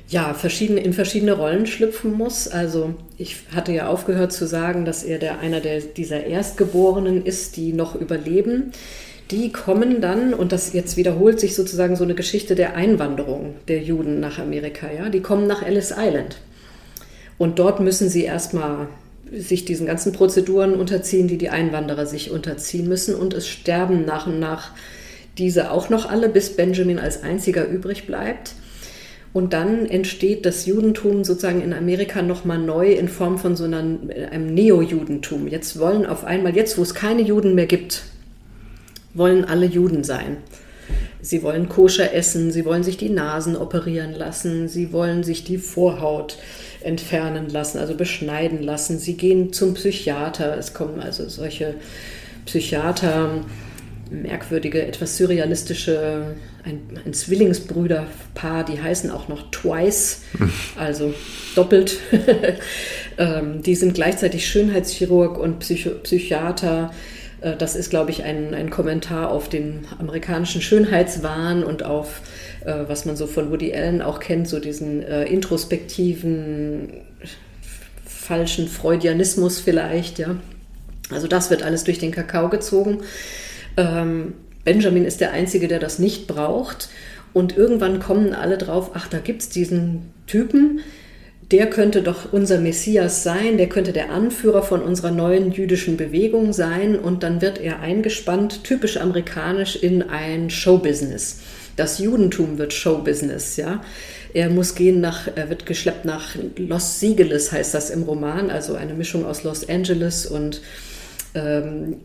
ja, 0.08 0.34
verschiedene, 0.34 0.82
in 0.82 0.94
verschiedene 0.94 1.34
Rollen 1.34 1.68
schlüpfen 1.68 2.12
muss. 2.12 2.48
Also 2.48 2.96
ich 3.18 3.38
hatte 3.56 3.72
ja 3.72 3.88
aufgehört 3.88 4.34
zu 4.34 4.48
sagen, 4.48 4.84
dass 4.84 5.04
er 5.04 5.20
der, 5.20 5.40
einer 5.40 5.60
der, 5.60 5.82
dieser 5.82 6.26
Erstgeborenen 6.26 7.24
ist, 7.26 7.58
die 7.58 7.74
noch 7.74 7.96
überleben 7.96 8.72
die 9.32 9.52
kommen 9.52 10.02
dann, 10.02 10.34
und 10.34 10.52
das 10.52 10.74
jetzt 10.74 10.98
wiederholt 10.98 11.40
sich 11.40 11.56
sozusagen 11.56 11.96
so 11.96 12.04
eine 12.04 12.16
Geschichte 12.16 12.56
der 12.56 12.76
Einwanderung 12.76 13.56
der 13.68 13.82
Juden 13.82 14.20
nach 14.20 14.40
Amerika, 14.40 14.88
ja, 14.92 15.10
die 15.10 15.22
kommen 15.22 15.46
nach 15.48 15.62
Ellis 15.62 15.94
Island. 15.96 16.38
Und 17.38 17.60
dort 17.60 17.80
müssen 17.80 18.10
sie 18.10 18.24
erstmal 18.24 18.88
sich 19.32 19.66
diesen 19.66 19.86
ganzen 19.86 20.12
Prozeduren 20.12 20.74
unterziehen, 20.74 21.28
die 21.28 21.38
die 21.38 21.50
Einwanderer 21.50 22.06
sich 22.06 22.32
unterziehen 22.32 22.88
müssen. 22.88 23.16
Und 23.16 23.34
es 23.34 23.48
sterben 23.48 24.04
nach 24.06 24.28
und 24.28 24.40
nach 24.40 24.72
diese 25.38 25.72
auch 25.72 25.90
noch 25.90 26.10
alle, 26.10 26.30
bis 26.30 26.56
Benjamin 26.56 27.00
als 27.00 27.24
einziger 27.24 27.68
übrig 27.68 28.08
bleibt. 28.08 28.56
Und 29.32 29.54
dann 29.54 29.86
entsteht 29.86 30.46
das 30.46 30.66
Judentum 30.66 31.24
sozusagen 31.24 31.62
in 31.62 31.74
Amerika 31.74 32.24
nochmal 32.24 32.58
neu 32.58 32.92
in 32.92 33.08
Form 33.08 33.38
von 33.38 33.56
so 33.56 33.66
einem 33.66 34.54
Neo-Judentum. 34.54 35.48
Jetzt 35.48 35.80
wollen 35.80 36.08
auf 36.08 36.26
einmal, 36.26 36.56
jetzt 36.56 36.78
wo 36.78 36.82
es 36.82 36.96
keine 36.96 37.22
Juden 37.22 37.54
mehr 37.54 37.68
gibt, 37.68 38.04
wollen 39.14 39.46
alle 39.46 39.66
Juden 39.66 40.04
sein. 40.04 40.38
Sie 41.22 41.44
wollen 41.44 41.68
koscher 41.68 42.14
essen, 42.14 42.52
sie 42.52 42.66
wollen 42.66 42.84
sich 42.84 42.98
die 42.98 43.10
Nasen 43.10 43.58
operieren 43.58 44.14
lassen, 44.14 44.70
sie 44.70 44.94
wollen 44.94 45.24
sich 45.24 45.44
die 45.44 45.58
Vorhaut 45.58 46.38
entfernen 46.82 47.50
lassen, 47.50 47.78
also 47.78 47.96
beschneiden 47.96 48.64
lassen. 48.64 49.00
Sie 49.00 49.16
gehen 49.16 49.52
zum 49.52 49.74
Psychiater. 49.74 50.58
Es 50.58 50.74
kommen 50.74 51.02
also 51.02 51.28
solche 51.28 51.76
Psychiater, 52.46 53.42
merkwürdige, 54.10 54.86
etwas 54.86 55.18
surrealistische, 55.18 56.36
ein, 56.64 56.82
ein 57.06 57.14
Zwillingsbrüderpaar, 57.14 58.64
die 58.66 58.82
heißen 58.82 59.12
auch 59.12 59.28
noch 59.28 59.52
Twice, 59.52 60.22
also 60.78 61.14
doppelt. 61.56 61.98
Ähm, 63.22 63.62
die 63.62 63.76
sind 63.76 63.96
gleichzeitig 63.96 64.48
Schönheitschirurg 64.48 65.38
und 65.38 65.60
Psycho 65.60 65.90
Psychiater. 66.04 66.94
Äh, 67.42 67.56
das 67.56 67.76
ist, 67.76 67.90
glaube 67.90 68.12
ich, 68.12 68.24
ein, 68.24 68.54
ein 68.54 68.70
Kommentar 68.70 69.32
auf 69.32 69.50
den 69.50 69.86
amerikanischen 69.98 70.62
Schönheitswahn 70.62 71.64
und 71.64 71.84
auf, 71.84 72.22
äh, 72.66 72.84
was 72.88 73.06
man 73.06 73.16
so 73.16 73.28
von 73.28 73.52
Woody 73.52 73.74
Allen 73.74 74.02
auch 74.02 74.20
kennt, 74.20 74.48
so 74.48 74.60
diesen 74.60 75.04
äh, 75.04 75.26
introspektiven, 75.26 76.94
falschen 78.06 78.68
Freudianismus 78.68 79.60
vielleicht, 79.60 80.20
ja. 80.20 80.36
Also 81.12 81.28
das 81.28 81.50
wird 81.50 81.64
alles 81.64 81.84
durch 81.84 81.98
den 81.98 82.12
Kakao 82.12 82.50
gezogen. 82.50 83.00
Ähm, 83.78 84.34
Benjamin 84.64 85.06
ist 85.06 85.22
der 85.22 85.32
Einzige, 85.32 85.68
der 85.68 85.80
das 85.80 85.98
nicht 85.98 86.28
braucht. 86.28 86.90
Und 87.34 87.58
irgendwann 87.58 88.00
kommen 88.00 88.34
alle 88.34 88.58
drauf, 88.58 88.92
ach, 88.94 89.08
da 89.08 89.20
gibt 89.20 89.42
es 89.42 89.50
diesen 89.50 90.14
Typen, 90.28 90.82
der 91.52 91.68
könnte 91.68 92.04
doch 92.04 92.32
unser 92.32 92.60
Messias 92.60 93.24
sein, 93.24 93.58
der 93.58 93.70
könnte 93.70 93.92
der 93.92 94.12
Anführer 94.12 94.62
von 94.62 94.82
unserer 94.82 95.12
neuen 95.12 95.52
jüdischen 95.52 95.98
Bewegung 95.98 96.54
sein. 96.54 96.98
Und 96.98 97.24
dann 97.24 97.42
wird 97.42 97.60
er 97.60 97.80
eingespannt, 97.80 98.64
typisch 98.64 98.98
amerikanisch, 98.98 99.76
in 99.76 100.04
ein 100.04 100.52
Showbusiness. 100.52 101.40
Das 101.76 101.98
Judentum 101.98 102.58
wird 102.58 102.74
Showbusiness, 102.74 103.58
ja. 103.58 103.82
Er 104.34 104.50
muss 104.52 104.76
gehen 104.76 105.02
nach, 105.02 105.28
er 105.34 105.50
wird 105.50 105.66
geschleppt 105.66 106.06
nach 106.06 106.36
Los 106.58 107.00
Siegeles, 107.00 107.52
heißt 107.52 107.74
das 107.74 107.90
im 107.90 108.04
Roman, 108.04 108.52
also 108.52 108.76
eine 108.76 108.94
Mischung 108.94 109.26
aus 109.26 109.44
Los 109.44 109.68
Angeles 109.68 110.28
und 110.28 110.62
ähm, 111.34 111.98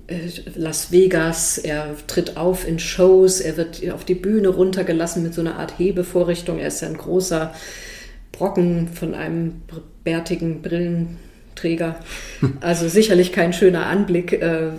Las 0.54 0.90
Vegas, 0.90 1.58
er 1.58 1.94
tritt 2.06 2.38
auf 2.38 2.66
in 2.66 2.78
Shows, 2.78 3.40
er 3.40 3.58
wird 3.58 3.82
auf 3.92 4.06
die 4.06 4.14
Bühne 4.14 4.48
runtergelassen 4.48 5.22
mit 5.22 5.34
so 5.34 5.42
einer 5.42 5.58
Art 5.58 5.78
Hebevorrichtung. 5.78 6.58
Er 6.58 6.68
ist 6.68 6.80
ja 6.80 6.88
ein 6.88 6.96
großer 6.96 7.52
Brocken 8.36 8.88
von 8.88 9.14
einem 9.14 9.62
bärtigen 10.02 10.62
Brillenträger. 10.62 11.96
Also 12.60 12.88
sicherlich 12.88 13.32
kein 13.32 13.52
schöner 13.52 13.86
Anblick. 13.86 14.32
Äh, 14.32 14.70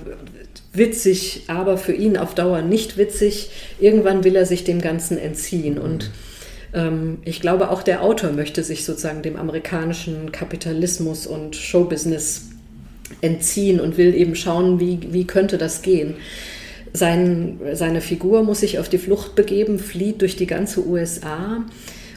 witzig, 0.73 1.43
aber 1.47 1.77
für 1.77 1.93
ihn 1.93 2.17
auf 2.17 2.35
Dauer 2.35 2.61
nicht 2.61 2.97
witzig. 2.97 3.49
Irgendwann 3.79 4.23
will 4.23 4.35
er 4.35 4.45
sich 4.45 4.63
dem 4.63 4.81
Ganzen 4.81 5.17
entziehen. 5.17 5.77
Und 5.77 6.11
ähm, 6.73 7.19
ich 7.23 7.41
glaube, 7.41 7.69
auch 7.71 7.83
der 7.83 8.03
Autor 8.03 8.31
möchte 8.31 8.63
sich 8.63 8.85
sozusagen 8.85 9.21
dem 9.21 9.37
amerikanischen 9.37 10.31
Kapitalismus 10.31 11.27
und 11.27 11.55
Showbusiness 11.55 12.49
entziehen 13.21 13.79
und 13.79 13.97
will 13.97 14.13
eben 14.13 14.35
schauen, 14.35 14.79
wie, 14.79 14.99
wie 15.11 15.25
könnte 15.25 15.57
das 15.57 15.81
gehen. 15.81 16.15
Sein, 16.93 17.59
seine 17.73 18.01
Figur 18.01 18.43
muss 18.43 18.61
sich 18.61 18.79
auf 18.79 18.89
die 18.89 18.97
Flucht 18.97 19.35
begeben, 19.35 19.79
flieht 19.79 20.21
durch 20.21 20.37
die 20.37 20.47
ganze 20.47 20.85
USA 20.85 21.63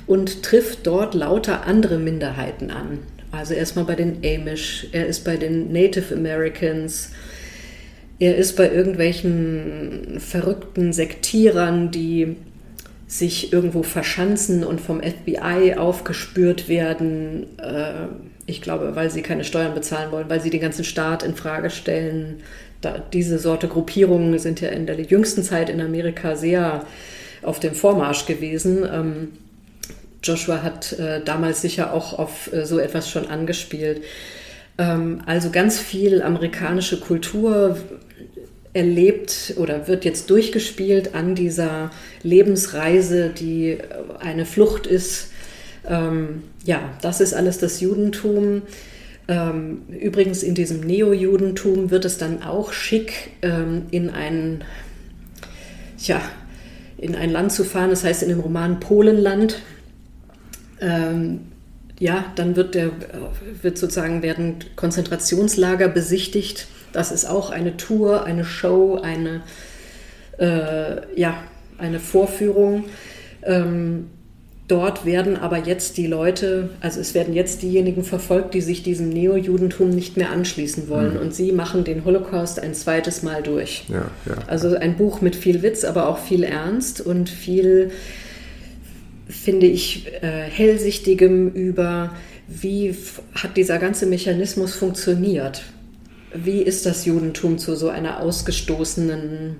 und 0.08 0.42
trifft 0.42 0.86
dort 0.86 1.14
lauter 1.14 1.66
andere 1.66 1.98
Minderheiten 1.98 2.70
an. 2.70 2.98
Also 3.30 3.54
erstmal 3.54 3.84
bei 3.84 3.94
den 3.94 4.18
Amish, 4.24 4.88
er 4.92 5.06
ist 5.06 5.24
bei 5.24 5.36
den 5.36 5.70
Native 5.70 6.14
Americans, 6.14 7.12
er 8.18 8.36
ist 8.36 8.56
bei 8.56 8.70
irgendwelchen 8.70 10.18
verrückten 10.18 10.92
Sektierern, 10.92 11.90
die 11.90 12.36
sich 13.06 13.52
irgendwo 13.52 13.82
verschanzen 13.82 14.64
und 14.64 14.80
vom 14.80 15.00
FBI 15.00 15.74
aufgespürt 15.76 16.68
werden. 16.68 17.46
Äh, 17.58 18.08
ich 18.46 18.60
glaube, 18.60 18.96
weil 18.96 19.10
sie 19.10 19.22
keine 19.22 19.44
Steuern 19.44 19.74
bezahlen 19.74 20.10
wollen, 20.10 20.28
weil 20.28 20.40
sie 20.40 20.50
den 20.50 20.60
ganzen 20.60 20.84
Staat 20.84 21.22
in 21.22 21.34
Frage 21.34 21.70
stellen. 21.70 22.40
Da, 22.80 22.98
diese 23.12 23.38
Sorte 23.38 23.68
Gruppierungen 23.68 24.38
sind 24.38 24.60
ja 24.60 24.70
in 24.70 24.86
der 24.86 25.00
jüngsten 25.00 25.42
Zeit 25.42 25.68
in 25.68 25.80
Amerika 25.80 26.34
sehr 26.34 26.86
auf 27.42 27.60
dem 27.60 27.74
Vormarsch 27.74 28.26
gewesen. 28.26 28.84
Joshua 30.22 30.62
hat 30.62 30.92
äh, 30.92 31.22
damals 31.24 31.62
sicher 31.62 31.92
auch 31.92 32.18
auf 32.18 32.52
äh, 32.52 32.64
so 32.64 32.78
etwas 32.78 33.10
schon 33.10 33.26
angespielt. 33.26 34.02
Ähm, 34.78 35.22
also 35.26 35.50
ganz 35.50 35.78
viel 35.78 36.22
amerikanische 36.22 37.00
Kultur 37.00 37.78
erlebt 38.72 39.54
oder 39.56 39.88
wird 39.88 40.04
jetzt 40.04 40.30
durchgespielt 40.30 41.14
an 41.14 41.34
dieser 41.34 41.90
Lebensreise, 42.22 43.30
die 43.30 43.70
äh, 43.70 43.78
eine 44.20 44.44
Flucht 44.44 44.86
ist 44.86 45.28
ähm, 45.88 46.42
ja, 46.64 46.80
das 47.00 47.20
ist 47.20 47.34
alles 47.34 47.58
das 47.58 47.80
Judentum. 47.80 48.62
Ähm, 49.26 49.82
übrigens 49.88 50.42
in 50.42 50.54
diesem 50.54 50.80
Neo-Judentum 50.80 51.90
wird 51.90 52.04
es 52.04 52.18
dann 52.18 52.42
auch 52.42 52.72
schick, 52.72 53.30
ähm, 53.42 53.86
in 53.90 54.10
ein, 54.10 54.64
ja, 55.98 56.20
in 56.96 57.14
ein 57.14 57.30
Land 57.30 57.52
zu 57.52 57.64
fahren, 57.64 57.90
das 57.90 58.04
heißt 58.04 58.22
in 58.22 58.28
dem 58.28 58.40
Roman 58.40 58.80
Polenland. 58.80 59.60
Ähm, 60.80 61.40
ja, 61.98 62.26
dann 62.36 62.56
wird, 62.56 62.74
der, 62.74 62.90
wird 63.62 63.78
sozusagen 63.78 64.22
werden 64.22 64.56
Konzentrationslager 64.76 65.88
besichtigt. 65.88 66.68
Das 66.92 67.10
ist 67.10 67.24
auch 67.24 67.50
eine 67.50 67.76
Tour, 67.76 68.24
eine 68.24 68.44
Show, 68.44 69.00
eine, 69.02 69.42
äh, 70.38 71.20
ja, 71.20 71.42
eine 71.78 71.98
Vorführung. 71.98 72.84
Ähm, 73.42 74.06
Dort 74.68 75.06
werden 75.06 75.38
aber 75.38 75.56
jetzt 75.56 75.96
die 75.96 76.06
Leute, 76.06 76.68
also 76.82 77.00
es 77.00 77.14
werden 77.14 77.32
jetzt 77.32 77.62
diejenigen 77.62 78.04
verfolgt, 78.04 78.52
die 78.52 78.60
sich 78.60 78.82
diesem 78.82 79.08
Neo-Judentum 79.08 79.88
nicht 79.88 80.18
mehr 80.18 80.30
anschließen 80.30 80.90
wollen. 80.90 81.14
Mhm. 81.14 81.20
Und 81.20 81.34
sie 81.34 81.52
machen 81.52 81.84
den 81.84 82.04
Holocaust 82.04 82.60
ein 82.60 82.74
zweites 82.74 83.22
Mal 83.22 83.42
durch. 83.42 83.86
Ja, 83.88 84.10
ja. 84.26 84.34
Also 84.46 84.76
ein 84.76 84.98
Buch 84.98 85.22
mit 85.22 85.36
viel 85.36 85.62
Witz, 85.62 85.84
aber 85.84 86.06
auch 86.06 86.18
viel 86.18 86.44
Ernst 86.44 87.00
und 87.00 87.30
viel, 87.30 87.92
finde 89.28 89.66
ich, 89.66 90.06
äh, 90.22 90.48
hellsichtigem 90.48 91.50
über, 91.50 92.14
wie 92.46 92.96
hat 93.34 93.56
dieser 93.56 93.78
ganze 93.78 94.06
Mechanismus 94.06 94.74
funktioniert. 94.74 95.62
Wie 96.34 96.62
ist 96.62 96.86
das 96.86 97.04
Judentum 97.04 97.58
zu 97.58 97.74
so 97.74 97.88
einer 97.88 98.20
ausgestoßenen 98.20 99.56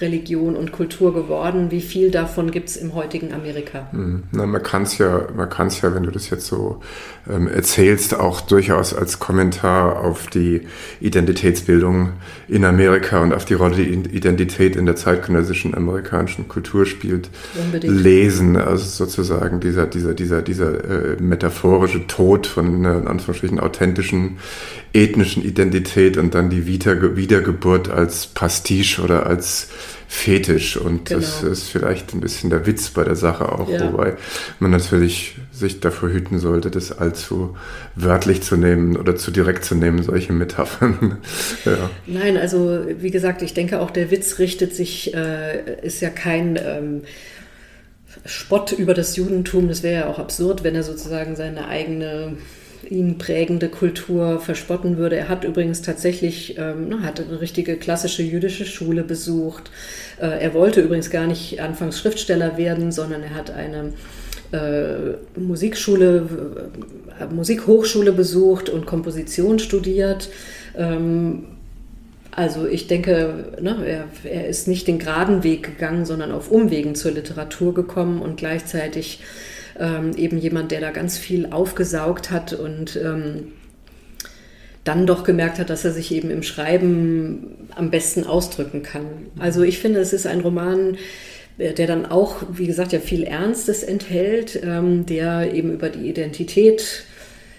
Religion 0.00 0.56
und 0.56 0.72
Kultur 0.72 1.14
geworden. 1.14 1.70
Wie 1.70 1.80
viel 1.80 2.10
davon 2.10 2.50
gibt 2.50 2.68
es 2.68 2.76
im 2.76 2.94
heutigen 2.94 3.32
Amerika? 3.32 3.86
Hm. 3.92 4.24
Na, 4.32 4.44
man 4.46 4.62
kann 4.62 4.82
es 4.82 4.98
ja, 4.98 5.28
man 5.36 5.48
kann 5.48 5.68
es 5.68 5.80
ja, 5.80 5.94
wenn 5.94 6.02
du 6.02 6.10
das 6.10 6.30
jetzt 6.30 6.46
so 6.46 6.80
ähm, 7.30 7.46
erzählst, 7.46 8.14
auch 8.18 8.40
durchaus 8.40 8.92
als 8.92 9.20
Kommentar 9.20 10.00
auf 10.00 10.26
die 10.26 10.62
Identitätsbildung 11.00 12.10
in 12.48 12.64
Amerika 12.64 13.22
und 13.22 13.32
auf 13.32 13.44
die 13.44 13.54
Rolle, 13.54 13.76
die 13.76 13.84
Identität 13.84 14.74
in 14.76 14.86
der 14.86 14.96
zeitgenössischen 14.96 15.74
amerikanischen 15.74 16.48
Kultur 16.48 16.86
spielt, 16.86 17.30
Unbedingt. 17.64 17.94
lesen. 17.94 18.56
Also 18.56 18.84
sozusagen 18.84 19.60
dieser, 19.60 19.86
dieser, 19.86 20.14
dieser, 20.14 20.42
dieser 20.42 20.84
äh, 20.84 21.22
metaphorische 21.22 22.06
Tod 22.06 22.46
von 22.46 22.84
äh, 22.84 22.98
in 22.98 23.06
Anführungsstrichen 23.06 23.60
authentischen 23.60 24.38
ethnischen 24.94 25.44
Identität 25.44 26.16
und 26.16 26.34
dann 26.34 26.50
die 26.50 26.66
Wiedergeburt 26.66 27.90
als 27.90 28.28
Pastiche 28.28 29.02
oder 29.02 29.26
als 29.26 29.68
Fetisch. 30.08 30.76
Und 30.76 31.06
genau. 31.06 31.20
das 31.20 31.42
ist 31.42 31.68
vielleicht 31.68 32.14
ein 32.14 32.20
bisschen 32.20 32.50
der 32.50 32.66
Witz 32.66 32.90
bei 32.90 33.04
der 33.04 33.16
Sache 33.16 33.50
auch, 33.50 33.68
ja. 33.68 33.92
wobei 33.92 34.16
man 34.60 34.70
natürlich 34.70 35.36
sich 35.52 35.80
davor 35.80 36.10
hüten 36.10 36.38
sollte, 36.38 36.70
das 36.70 36.96
allzu 36.96 37.56
wörtlich 37.94 38.42
zu 38.42 38.56
nehmen 38.56 38.96
oder 38.96 39.16
zu 39.16 39.30
direkt 39.30 39.64
zu 39.64 39.74
nehmen, 39.74 40.02
solche 40.02 40.32
Metaphern. 40.32 41.18
ja. 41.64 41.90
Nein, 42.06 42.36
also 42.36 42.84
wie 43.00 43.10
gesagt, 43.10 43.42
ich 43.42 43.54
denke 43.54 43.80
auch 43.80 43.90
der 43.90 44.10
Witz 44.10 44.38
richtet 44.38 44.74
sich, 44.74 45.14
äh, 45.14 45.80
ist 45.82 46.00
ja 46.00 46.10
kein 46.10 46.58
ähm, 46.62 47.02
Spott 48.24 48.72
über 48.72 48.94
das 48.94 49.16
Judentum. 49.16 49.68
Das 49.68 49.82
wäre 49.82 50.02
ja 50.02 50.06
auch 50.06 50.18
absurd, 50.18 50.64
wenn 50.64 50.74
er 50.74 50.82
sozusagen 50.82 51.36
seine 51.36 51.68
eigene 51.68 52.36
ihn 52.90 53.18
prägende 53.18 53.68
Kultur 53.68 54.40
verspotten 54.40 54.96
würde. 54.96 55.16
Er 55.16 55.28
hat 55.28 55.44
übrigens 55.44 55.82
tatsächlich, 55.82 56.56
ähm, 56.58 57.02
hat 57.02 57.20
eine 57.20 57.40
richtige 57.40 57.76
klassische 57.76 58.22
jüdische 58.22 58.64
Schule 58.64 59.02
besucht. 59.02 59.70
Äh, 60.20 60.42
er 60.42 60.54
wollte 60.54 60.80
übrigens 60.80 61.10
gar 61.10 61.26
nicht 61.26 61.60
anfangs 61.60 61.98
Schriftsteller 61.98 62.56
werden, 62.56 62.92
sondern 62.92 63.22
er 63.22 63.34
hat 63.34 63.50
eine 63.50 63.92
äh, 64.52 65.38
Musikschule, 65.38 66.28
äh, 67.20 67.32
Musikhochschule 67.32 68.12
besucht 68.12 68.68
und 68.68 68.86
Komposition 68.86 69.58
studiert. 69.58 70.28
Ähm, 70.76 71.46
Also 72.36 72.66
ich 72.66 72.88
denke, 72.88 73.52
ne, 73.60 73.76
er, 73.86 74.08
er, 74.24 74.48
ist 74.48 74.66
nicht 74.66 74.88
den 74.88 74.98
geraden 74.98 75.44
Weg 75.44 75.62
gegangen, 75.62 76.04
sondern 76.04 76.32
auf 76.32 76.50
Umwegen 76.50 76.96
zur 76.96 77.12
Literatur 77.12 77.74
gekommen 77.74 78.20
und 78.20 78.36
gleichzeitig 78.36 79.20
ähm, 79.78 80.12
eben 80.16 80.38
jemand, 80.38 80.70
der 80.70 80.80
da 80.80 80.90
ganz 80.90 81.18
viel 81.18 81.46
aufgesaugt 81.46 82.30
hat 82.30 82.52
und 82.52 82.96
ähm, 82.96 83.52
dann 84.84 85.06
doch 85.06 85.24
gemerkt 85.24 85.58
hat, 85.58 85.70
dass 85.70 85.84
er 85.84 85.92
sich 85.92 86.12
eben 86.12 86.30
im 86.30 86.42
Schreiben 86.42 87.68
am 87.74 87.90
besten 87.90 88.24
ausdrücken 88.24 88.82
kann. 88.82 89.06
Also 89.38 89.62
ich 89.62 89.78
finde, 89.78 90.00
es 90.00 90.12
ist 90.12 90.26
ein 90.26 90.40
Roman, 90.40 90.98
äh, 91.58 91.72
der 91.72 91.86
dann 91.86 92.06
auch, 92.06 92.42
wie 92.52 92.66
gesagt, 92.66 92.92
ja 92.92 93.00
viel 93.00 93.24
Ernstes 93.24 93.82
enthält, 93.82 94.60
ähm, 94.62 95.06
der 95.06 95.54
eben 95.54 95.72
über 95.72 95.88
die 95.88 96.08
Identität 96.08 97.04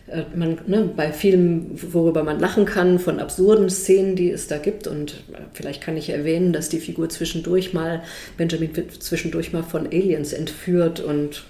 äh, 0.07 0.23
man, 0.35 0.59
ne, 0.67 0.89
bei 0.95 1.11
vielem, 1.11 1.71
worüber 1.91 2.23
man 2.23 2.39
lachen 2.39 2.65
kann, 2.65 2.99
von 2.99 3.19
absurden 3.19 3.69
Szenen, 3.71 4.15
die 4.15 4.29
es 4.29 4.47
da 4.47 4.57
gibt. 4.57 4.87
Und 4.87 5.23
äh, 5.33 5.37
vielleicht 5.53 5.81
kann 5.81 5.97
ich 5.97 6.09
erwähnen, 6.09 6.53
dass 6.53 6.69
die 6.69 6.79
Figur 6.79 7.09
zwischendurch 7.09 7.73
mal, 7.73 8.03
Benjamin 8.37 8.75
wird 8.75 8.91
zwischendurch 8.91 9.51
mal 9.51 9.63
von 9.63 9.87
Aliens 9.87 10.31
entführt 10.33 10.99
und 10.99 11.43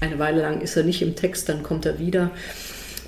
eine 0.00 0.18
Weile 0.18 0.42
lang 0.42 0.60
ist 0.60 0.76
er 0.76 0.82
nicht 0.82 1.02
im 1.02 1.14
Text, 1.14 1.48
dann 1.48 1.62
kommt 1.62 1.86
er 1.86 1.98
wieder. 1.98 2.30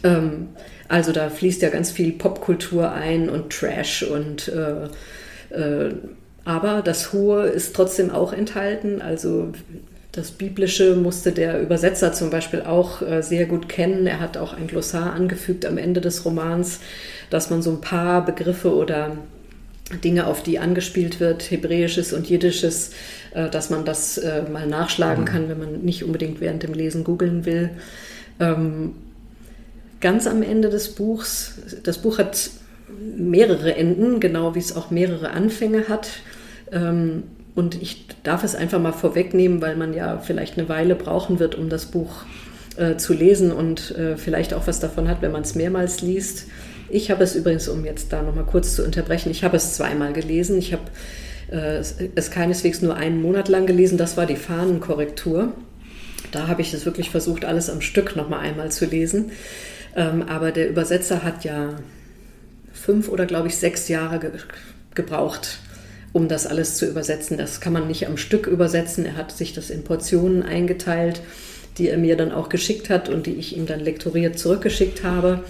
Ähm, 0.05 0.49
also 0.89 1.13
da 1.13 1.31
fließt 1.31 1.63
ja 1.63 1.71
ganz 1.71 1.91
viel 1.91 2.13
Popkultur 2.13 2.93
ein 2.93 3.31
und 3.31 3.51
Trash 3.51 4.03
und 4.03 4.49
äh, 4.49 4.85
äh, 5.55 5.95
aber 6.45 6.83
das 6.83 7.13
Hohe 7.13 7.47
ist 7.47 7.75
trotzdem 7.77 8.11
auch 8.11 8.33
enthalten. 8.33 9.01
Also 9.01 9.53
das 10.11 10.33
Biblische 10.33 10.97
musste 10.97 11.33
der 11.33 11.61
Übersetzer 11.63 12.13
zum 12.13 12.31
Beispiel 12.31 12.63
auch 12.63 13.01
äh, 13.01 13.23
sehr 13.23 13.47
gut 13.47 13.69
kennen. 13.69 14.07
Er 14.07 14.21
hat 14.21 14.37
auch 14.37 14.53
ein 14.53 14.67
Glossar 14.67 15.13
angefügt 15.13 15.65
am 15.65 15.79
Ende 15.79 16.01
des 16.01 16.25
Romans, 16.25 16.81
dass 17.31 17.49
man 17.49 17.63
so 17.63 17.71
ein 17.71 17.81
paar 17.81 18.25
Begriffe 18.25 18.75
oder 18.75 19.17
Dinge, 20.01 20.27
auf 20.27 20.43
die 20.43 20.59
angespielt 20.59 21.21
wird, 21.21 21.51
Hebräisches 21.51 22.13
und 22.13 22.29
Jiddisches, 22.29 22.93
äh, 23.35 23.49
dass 23.49 23.71
man 23.71 23.85
das 23.85 24.19
äh, 24.19 24.43
mal 24.51 24.67
nachschlagen 24.67 25.25
mhm. 25.25 25.29
kann, 25.29 25.49
wenn 25.49 25.59
man 25.59 25.81
nicht 25.83 26.05
unbedingt 26.05 26.41
während 26.41 26.63
dem 26.63 26.75
Lesen 26.75 27.05
googeln 27.05 27.45
will. 27.45 27.71
Ähm, 28.41 28.95
ganz 30.01 30.27
am 30.27 30.43
Ende 30.43 30.71
des 30.71 30.95
Buchs, 30.95 31.59
das 31.83 31.99
Buch 31.99 32.19
hat 32.19 32.51
mehrere 33.17 33.75
Enden, 33.75 34.21
genau 34.21 34.55
wie 34.55 34.61
es 34.61 34.75
auch 34.77 34.91
mehrere 34.91 35.31
Anfänge 35.31 35.89
hat. 35.89 36.09
Ähm, 36.71 37.25
und 37.55 37.81
ich 37.81 38.07
darf 38.23 38.45
es 38.45 38.55
einfach 38.55 38.81
mal 38.81 38.93
vorwegnehmen, 38.93 39.61
weil 39.61 39.77
man 39.77 39.93
ja 39.93 40.19
vielleicht 40.19 40.59
eine 40.59 40.69
Weile 40.69 40.95
brauchen 40.95 41.39
wird, 41.39 41.55
um 41.55 41.69
das 41.69 41.87
Buch 41.87 42.23
äh, 42.77 42.97
zu 42.97 43.13
lesen 43.13 43.53
und 43.53 43.95
vielleicht 44.17 44.55
auch 44.55 44.67
was 44.67 44.81
davon 44.81 45.07
hat, 45.07 45.21
wenn 45.21 45.33
man 45.33 45.43
es 45.43 45.55
mehrmals 45.55 46.01
liest. 46.01 46.47
Ich 46.93 47.11
habe 47.11 47.25
es 47.25 47.35
übrigens, 47.35 47.69
um 47.69 47.87
jetzt 47.87 48.13
da 48.13 48.21
nochmal 48.21 48.45
kurz 48.45 48.77
zu 48.77 48.85
unterbrechen, 48.85 49.31
ich 49.31 49.45
habe 49.45 49.57
es 49.57 49.73
zweimal 49.73 50.13
gelesen. 50.13 50.59
Ich 50.59 50.75
habe 50.75 50.83
äh, 51.51 51.83
es 52.15 52.31
keineswegs 52.31 52.83
nur 52.83 52.95
einen 52.95 53.23
Monat 53.23 53.49
lang 53.49 53.65
gelesen. 53.65 53.97
Das 53.97 54.19
war 54.19 54.27
die 54.27 54.37
Fahnenkorrektur. 54.37 55.55
Da 56.33 56.49
habe 56.49 56.61
ich 56.61 56.75
es 56.75 56.85
wirklich 56.85 57.09
versucht, 57.09 57.47
alles 57.47 57.71
am 57.71 57.81
Stück 57.81 58.15
nochmal 58.15 58.41
einmal 58.41 58.71
zu 58.71 58.85
lesen. 58.85 59.33
Ähm, 59.97 60.23
aber 60.29 60.53
der 60.53 60.69
Übersetzer 60.69 61.23
hat 61.23 61.45
ja 61.45 61.71
fünf 62.75 63.09
oder, 63.09 63.25
glaube 63.25 63.49
ich, 63.49 63.57
sechs 63.57 63.89
Jahre 63.89 64.19
ge 64.19 64.31
gebraucht, 64.95 65.61
um 66.13 66.29
das 66.29 66.47
alles 66.47 66.77
zu 66.77 66.85
übersetzen. 66.85 67.39
Das 67.39 67.63
kann 67.63 67.73
man 67.73 67.87
nicht 67.87 68.07
am 68.07 68.19
Stück 68.19 68.47
übersetzen. 68.47 69.07
Er 69.07 69.17
hat 69.17 69.33
sich 69.33 69.55
das 69.55 69.71
in 69.71 69.83
Portionen 69.83 70.43
eingeteilt, 70.43 71.23
die 71.79 71.89
er 71.89 71.97
mir 71.97 72.19
dann 72.19 72.33
auch 72.33 72.51
geschickt 72.51 72.91
hat 72.91 73.09
und 73.09 73.25
die 73.25 73.37
ich 73.37 73.57
ihm 73.57 73.65
dann 73.65 73.81
lektoriert 73.81 74.39
zurückgeschickt 74.39 75.05
habe. 75.05 75.41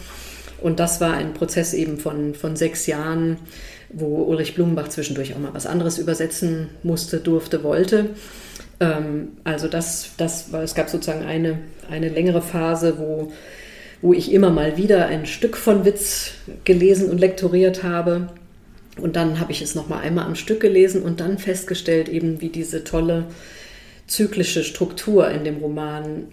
Und 0.63 0.81
das 0.81 1.01
war 1.01 1.15
ein 1.15 1.35
Prozess 1.35 1.75
eben 1.75 1.99
von, 1.99 2.35
von 2.35 2.57
sechs 2.57 2.87
Jahren, 2.87 3.37
wo 3.91 4.23
Ulrich 4.23 4.55
Blumenbach 4.55 4.89
zwischendurch 4.89 5.35
auch 5.35 5.39
mal 5.39 5.55
was 5.55 5.67
anderes 5.67 5.99
übersetzen 5.99 6.71
musste, 6.83 7.19
durfte, 7.19 7.63
wollte. 7.63 8.11
Ähm, 8.81 9.29
also 9.45 9.69
das, 9.69 10.13
das 10.17 10.53
war, 10.53 10.63
es 10.63 10.75
gab 10.75 10.89
sozusagen 10.89 11.25
eine, 11.25 11.59
eine 11.91 12.09
längere 12.09 12.43
Phase, 12.43 12.99
wo, 12.99 13.33
wo 14.01 14.13
ich 14.13 14.33
immer 14.33 14.51
mal 14.51 14.77
wieder 14.77 15.07
ein 15.07 15.27
Stück 15.27 15.57
von 15.57 15.85
Witz 15.85 16.33
gelesen 16.65 17.11
und 17.11 17.19
lektoriert 17.19 17.83
habe 17.83 18.29
und 18.99 19.17
dann 19.17 19.41
habe 19.41 19.53
ich 19.53 19.63
es 19.63 19.75
noch 19.75 19.89
mal 19.89 20.01
einmal 20.01 20.27
am 20.27 20.35
Stück 20.35 20.61
gelesen 20.61 21.03
und 21.03 21.21
dann 21.21 21.39
festgestellt, 21.39 22.09
eben 22.09 22.41
wie 22.41 22.51
diese 22.51 22.85
tolle 22.85 23.27
zyklische 24.07 24.65
Struktur 24.65 25.31
in 25.31 25.45
dem 25.45 25.59
Roman, 25.59 26.29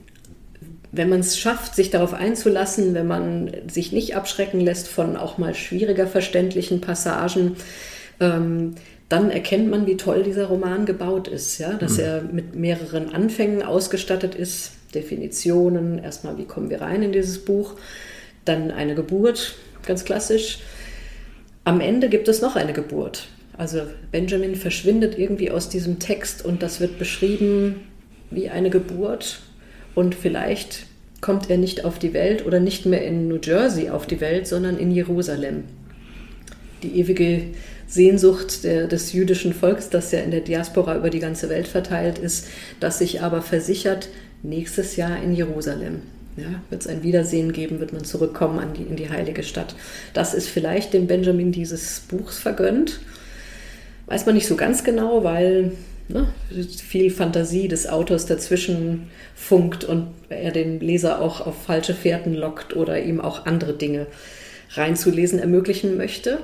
wenn 0.91 1.09
man 1.09 1.19
es 1.19 1.37
schafft, 1.37 1.75
sich 1.75 1.91
darauf 1.91 2.13
einzulassen, 2.13 2.93
wenn 2.93 3.07
man 3.07 3.51
sich 3.71 3.91
nicht 3.91 4.15
abschrecken 4.15 4.59
lässt 4.59 4.87
von 4.87 5.17
auch 5.17 5.37
mal 5.37 5.53
schwieriger 5.53 6.07
verständlichen 6.07 6.81
Passagen, 6.81 7.57
ähm, 8.19 8.75
dann 9.07 9.31
erkennt 9.31 9.69
man, 9.69 9.87
wie 9.87 9.97
toll 9.97 10.23
dieser 10.23 10.45
Roman 10.45 10.85
gebaut 10.85 11.27
ist, 11.27 11.57
ja, 11.57 11.73
dass 11.73 11.97
mhm. 11.97 12.03
er 12.03 12.21
mit 12.21 12.55
mehreren 12.55 13.13
Anfängen 13.13 13.63
ausgestattet 13.63 14.35
ist, 14.35 14.71
Definitionen, 14.93 15.99
erstmal, 15.99 16.37
wie 16.37 16.45
kommen 16.45 16.69
wir 16.69 16.81
rein 16.81 17.03
in 17.03 17.11
dieses 17.11 17.43
Buch, 17.43 17.75
dann 18.45 18.71
eine 18.71 18.95
Geburt, 18.95 19.55
ganz 19.85 20.05
klassisch, 20.05 20.59
am 21.63 21.81
Ende 21.81 22.09
gibt 22.09 22.27
es 22.27 22.41
noch 22.41 22.55
eine 22.55 22.73
Geburt. 22.73 23.27
Also 23.57 23.81
Benjamin 24.11 24.55
verschwindet 24.55 25.19
irgendwie 25.19 25.51
aus 25.51 25.69
diesem 25.69 25.99
Text 25.99 26.45
und 26.45 26.63
das 26.63 26.79
wird 26.79 26.97
beschrieben 26.97 27.81
wie 28.31 28.49
eine 28.49 28.69
Geburt 28.69 29.41
und 29.99 30.15
vielleicht 30.15 30.85
kommt 31.19 31.49
er 31.49 31.57
nicht 31.57 31.83
auf 31.83 31.99
die 31.99 32.13
Welt 32.13 32.45
oder 32.45 32.61
nicht 32.61 32.85
mehr 32.85 33.03
in 33.03 33.27
New 33.27 33.39
Jersey 33.43 33.89
auf 33.89 34.07
die 34.07 34.21
Welt, 34.21 34.47
sondern 34.47 34.77
in 34.77 34.91
Jerusalem. 34.91 35.65
Die 36.83 36.97
ewige 37.01 37.41
Sehnsucht 37.85 38.63
der, 38.63 38.87
des 38.87 39.11
jüdischen 39.11 39.53
Volks, 39.53 39.89
das 39.89 40.13
ja 40.13 40.19
in 40.19 40.31
der 40.31 40.39
Diaspora 40.39 40.95
über 40.95 41.09
die 41.09 41.19
ganze 41.19 41.49
Welt 41.49 41.67
verteilt 41.67 42.17
ist, 42.17 42.47
das 42.79 42.99
sich 42.99 43.21
aber 43.21 43.41
versichert, 43.41 44.07
nächstes 44.41 44.95
Jahr 44.95 45.21
in 45.21 45.35
Jerusalem. 45.35 46.03
Ja, 46.37 46.61
wird 46.69 46.83
es 46.83 46.87
ein 46.87 47.03
Wiedersehen 47.03 47.51
geben, 47.51 47.81
wird 47.81 47.91
man 47.91 48.05
zurückkommen 48.05 48.71
die, 48.77 48.83
in 48.83 48.95
die 48.95 49.09
heilige 49.09 49.43
Stadt. 49.43 49.75
Das 50.13 50.33
ist 50.33 50.47
vielleicht 50.47 50.93
dem 50.93 51.07
Benjamin 51.07 51.51
dieses 51.51 51.99
Buchs 52.07 52.39
vergönnt. 52.39 53.01
Weiß 54.05 54.25
man 54.25 54.35
nicht 54.35 54.47
so 54.47 54.55
ganz 54.55 54.85
genau, 54.85 55.25
weil 55.25 55.73
ne, 56.09 56.27
viel 56.49 57.11
Fantasie 57.11 57.67
des 57.67 57.87
Autors 57.87 58.25
dazwischen 58.25 59.09
funkt 59.35 59.85
und 59.85 60.07
er 60.29 60.51
den 60.51 60.79
Leser 60.79 61.21
auch 61.21 61.45
auf 61.45 61.63
falsche 61.63 61.93
Fährten 61.93 62.33
lockt 62.33 62.75
oder 62.75 63.01
ihm 63.01 63.21
auch 63.21 63.45
andere 63.45 63.73
Dinge 63.73 64.07
reinzulesen 64.71 65.39
ermöglichen 65.39 65.97
möchte. 65.97 66.39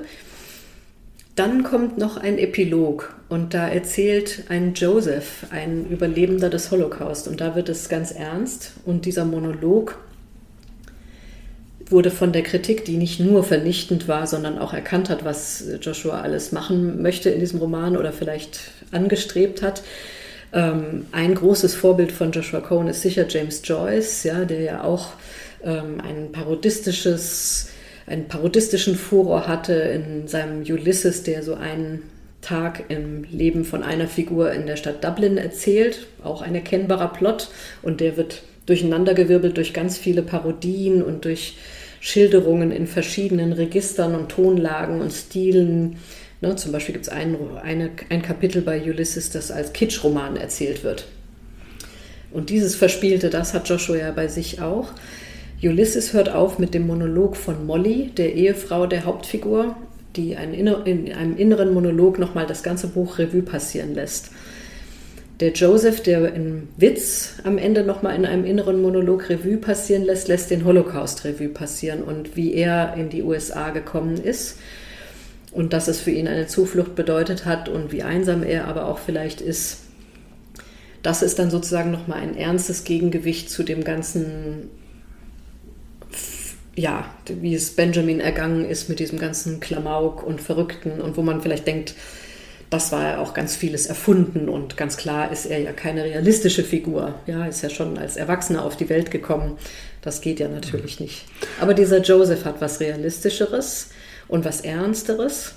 Dann 1.36 1.64
kommt 1.64 1.98
noch 1.98 2.16
ein 2.16 2.38
Epilog 2.38 3.14
und 3.28 3.54
da 3.54 3.68
erzählt 3.68 4.46
ein 4.48 4.74
Joseph, 4.74 5.48
ein 5.50 5.86
Überlebender 5.90 6.50
des 6.50 6.72
Holocaust. 6.72 7.28
Und 7.28 7.42
da 7.42 7.56
wird 7.56 7.68
es 7.68 7.90
ganz 7.90 8.12
ernst. 8.12 8.72
Und 8.86 9.06
dieser 9.06 9.26
Monolog 9.26 9.98
wurde 11.88 12.12
von 12.12 12.32
der 12.32 12.44
Kritik, 12.44 12.86
die 12.86 12.98
nicht 12.98 13.20
nur 13.20 13.44
vernichtend 13.44 14.08
war, 14.08 14.28
sondern 14.28 14.58
auch 14.58 14.74
erkannt 14.74 15.10
hat, 15.10 15.24
was 15.24 15.64
Joshua 15.82 16.22
alles 16.22 16.52
machen 16.52 17.02
möchte 17.02 17.30
in 17.30 17.40
diesem 17.40 17.60
Roman 17.60 17.96
oder 17.96 18.12
vielleicht 18.12 18.60
angestrebt 18.92 19.62
hat. 19.62 19.84
Ähm, 20.54 21.06
ein 21.12 21.36
großes 21.36 21.76
Vorbild 21.76 22.12
von 22.12 22.32
Joshua 22.32 22.62
Cohen 22.62 22.88
ist 22.88 23.02
sicher 23.02 23.26
James 23.28 23.62
Joyce, 23.64 24.24
ja, 24.24 24.46
der 24.46 24.62
ja 24.62 24.84
auch 24.84 25.10
ähm, 25.64 26.02
ein 26.02 26.32
parodistisches 26.32 27.70
einen 28.08 28.28
parodistischen 28.28 28.96
Furor 28.96 29.48
hatte 29.48 29.74
in 29.74 30.28
seinem 30.28 30.62
Ulysses, 30.62 31.24
der 31.24 31.42
so 31.42 31.56
einen 31.56 32.04
Tag 32.42 32.84
im 32.90 33.24
Leben 33.24 33.66
von 33.66 33.82
einer 33.82 34.08
Figur 34.08 34.52
in 34.52 34.68
der 34.68 34.76
Stadt 34.76 35.04
Dublin 35.04 35.38
erzählt. 35.38 36.08
Auch 36.24 36.44
ein 36.44 36.54
erkennbarer 36.54 37.08
Plot 37.08 37.50
und 37.82 38.02
der 38.02 38.18
wird 38.18 38.44
durcheinandergewirbelt 38.66 39.58
durch 39.58 39.74
ganz 39.74 39.98
viele 39.98 40.22
Parodien 40.22 41.04
und 41.04 41.26
durch 41.26 41.58
Schilderungen 42.00 42.72
in 42.72 42.88
verschiedenen 42.88 43.54
Registern 43.54 44.16
und 44.16 44.30
Tonlagen 44.30 45.02
und 45.02 45.12
Stilen. 45.12 45.98
Ne, 46.42 46.56
zum 46.56 46.72
Beispiel 46.72 46.94
gibt 46.94 47.08
es 47.08 47.12
ein, 47.12 47.38
ein 47.64 48.22
Kapitel 48.22 48.62
bei 48.62 48.82
Ulysses, 48.82 49.32
das 49.32 49.52
als 49.52 49.74
Kitschroman 49.74 50.36
erzählt 50.36 50.84
wird. 50.84 51.06
Und 52.32 52.50
dieses 52.50 52.76
Verspielte, 52.76 53.30
das 53.30 53.54
hat 53.54 53.70
Joshua 53.70 53.96
ja 53.96 54.12
bei 54.12 54.28
sich 54.28 54.62
auch. 54.62 54.92
Ulysses 55.64 56.14
hört 56.14 56.30
auf 56.30 56.60
mit 56.60 56.74
dem 56.74 56.86
Monolog 56.86 57.38
von 57.38 57.66
Molly, 57.66 58.12
der 58.16 58.36
Ehefrau 58.36 58.86
der 58.88 59.06
Hauptfigur, 59.06 59.76
die 60.16 60.34
in 60.34 60.68
einem 61.14 61.38
inneren 61.38 61.74
Monolog 61.74 62.20
nochmal 62.20 62.46
das 62.46 62.62
ganze 62.62 62.88
Buch 62.88 63.18
Revue 63.18 63.42
passieren 63.42 63.96
lässt. 63.96 64.32
Der 65.40 65.52
Joseph, 65.52 66.02
der 66.02 66.34
in 66.34 66.70
Witz 66.78 67.36
am 67.44 67.58
Ende 67.58 67.84
nochmal 67.84 68.16
in 68.16 68.26
einem 68.26 68.46
inneren 68.46 68.82
Monolog 68.82 69.30
Revue 69.30 69.58
passieren 69.58 70.04
lässt, 70.04 70.30
lässt 70.30 70.50
den 70.50 70.64
Holocaust 70.64 71.26
Revue 71.26 71.50
passieren 71.50 72.04
und 72.04 72.38
wie 72.38 72.54
er 72.54 72.94
in 72.96 73.10
die 73.10 73.22
USA 73.22 73.72
gekommen 73.72 74.16
ist 74.16 74.60
und 75.52 75.74
dass 75.74 75.90
es 75.90 76.00
für 76.00 76.12
ihn 76.12 76.30
eine 76.30 76.48
Zuflucht 76.48 76.96
bedeutet 76.96 77.46
hat 77.46 77.68
und 77.68 77.92
wie 77.92 78.04
einsam 78.04 78.44
er 78.44 78.66
aber 78.68 78.86
auch 78.86 78.98
vielleicht 78.98 79.42
ist. 79.42 79.80
Das 81.04 81.22
ist 81.22 81.38
dann 81.38 81.52
sozusagen 81.52 81.92
nochmal 81.92 82.20
ein 82.20 82.38
ernstes 82.38 82.86
Gegengewicht 82.86 83.50
zu 83.50 83.64
dem 83.64 83.84
ganzen 83.84 84.70
ja, 86.78 87.06
wie 87.28 87.56
es 87.56 87.76
Benjamin 87.76 88.20
ergangen 88.20 88.66
ist 88.66 88.90
mit 88.90 89.00
diesem 89.00 89.18
ganzen 89.18 89.60
Klamauk 89.60 90.24
und 90.24 90.42
Verrückten 90.42 91.00
und 91.00 91.16
wo 91.16 91.22
man 91.22 91.42
vielleicht 91.42 91.68
denkt, 91.68 91.96
das 92.70 92.92
war 92.92 93.04
ja 93.04 93.18
auch 93.20 93.34
ganz 93.34 93.56
vieles 93.56 93.86
erfunden 93.86 94.50
und 94.50 94.76
ganz 94.76 94.98
klar 94.98 95.32
ist 95.32 95.46
er 95.46 95.60
ja 95.60 95.72
keine 95.72 96.04
realistische 96.04 96.64
Figur. 96.64 97.14
Ja, 97.28 97.46
ist 97.46 97.62
ja 97.62 97.70
schon 97.70 97.98
als 97.98 98.18
Erwachsener 98.18 98.66
auf 98.66 98.76
die 98.76 98.90
Welt 98.90 99.12
gekommen. 99.12 99.58
Das 100.02 100.22
geht 100.22 100.40
ja 100.40 100.48
natürlich 100.48 101.00
nicht. 101.00 101.26
Aber 101.62 101.74
dieser 101.74 102.02
Joseph 102.02 102.46
hat 102.46 102.62
was 102.62 102.80
Realistischeres 102.80 103.90
und 104.28 104.46
was 104.46 104.62
Ernsteres. 104.62 105.54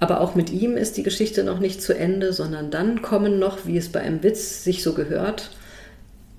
Aber 0.00 0.20
auch 0.20 0.34
mit 0.34 0.50
ihm 0.50 0.76
ist 0.76 0.96
die 0.96 1.02
Geschichte 1.02 1.44
noch 1.44 1.58
nicht 1.58 1.82
zu 1.82 1.92
Ende, 1.92 2.32
sondern 2.32 2.70
dann 2.70 3.02
kommen 3.02 3.38
noch, 3.38 3.66
wie 3.66 3.76
es 3.76 3.88
bei 3.88 4.00
einem 4.00 4.22
Witz 4.22 4.62
sich 4.64 4.82
so 4.82 4.94
gehört, 4.94 5.50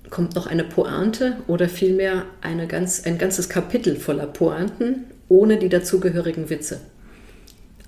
kommt 0.10 0.36
noch 0.36 0.48
eine 0.48 0.64
Pointe 0.64 1.38
oder 1.48 1.70
vielmehr 1.70 2.26
eine 2.42 2.68
ganz, 2.68 3.04
ein 3.06 3.18
ganzes 3.18 3.50
Kapitel 3.50 3.98
voller 3.98 4.28
Pointen 4.28 5.06
ohne 5.28 5.58
die 5.58 5.70
dazugehörigen 5.70 6.50
Witze 6.50 6.80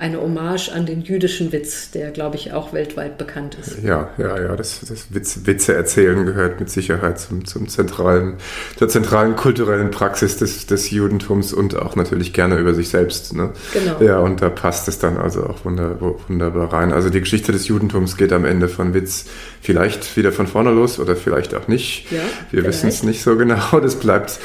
eine 0.01 0.19
Hommage 0.19 0.69
an 0.73 0.87
den 0.87 1.01
jüdischen 1.01 1.51
Witz, 1.51 1.91
der, 1.91 2.09
glaube 2.09 2.35
ich, 2.35 2.53
auch 2.53 2.73
weltweit 2.73 3.19
bekannt 3.19 3.55
ist. 3.61 3.83
Ja, 3.83 4.09
ja, 4.17 4.41
ja, 4.41 4.55
das, 4.55 4.79
das 4.79 5.13
Witz, 5.13 5.41
Witze 5.43 5.75
erzählen 5.75 6.25
gehört 6.25 6.59
mit 6.59 6.71
Sicherheit 6.71 7.19
zum, 7.19 7.45
zum 7.45 7.67
zentralen, 7.67 8.37
zur 8.77 8.89
zentralen 8.89 9.35
kulturellen 9.35 9.91
Praxis 9.91 10.37
des, 10.37 10.65
des 10.65 10.89
Judentums 10.89 11.53
und 11.53 11.77
auch 11.77 11.95
natürlich 11.95 12.33
gerne 12.33 12.57
über 12.57 12.73
sich 12.73 12.89
selbst. 12.89 13.35
Ne? 13.35 13.51
Genau. 13.73 14.01
Ja, 14.01 14.17
und 14.17 14.41
da 14.41 14.49
passt 14.49 14.87
es 14.87 14.97
dann 14.97 15.17
also 15.17 15.45
auch 15.45 15.65
wunder, 15.65 16.01
wunderbar 16.27 16.73
rein. 16.73 16.91
Also 16.91 17.11
die 17.11 17.19
Geschichte 17.19 17.51
des 17.51 17.67
Judentums 17.67 18.17
geht 18.17 18.33
am 18.33 18.43
Ende 18.43 18.69
von 18.69 18.95
Witz 18.95 19.25
vielleicht 19.61 20.17
wieder 20.17 20.31
von 20.31 20.47
vorne 20.47 20.71
los 20.71 20.97
oder 20.97 21.15
vielleicht 21.15 21.53
auch 21.53 21.67
nicht. 21.67 22.11
Ja, 22.11 22.21
Wir 22.49 22.65
wissen 22.65 22.89
es 22.89 23.03
nicht 23.03 23.21
so 23.21 23.37
genau. 23.37 23.61
Das 23.81 23.95
bleibt, 23.95 24.39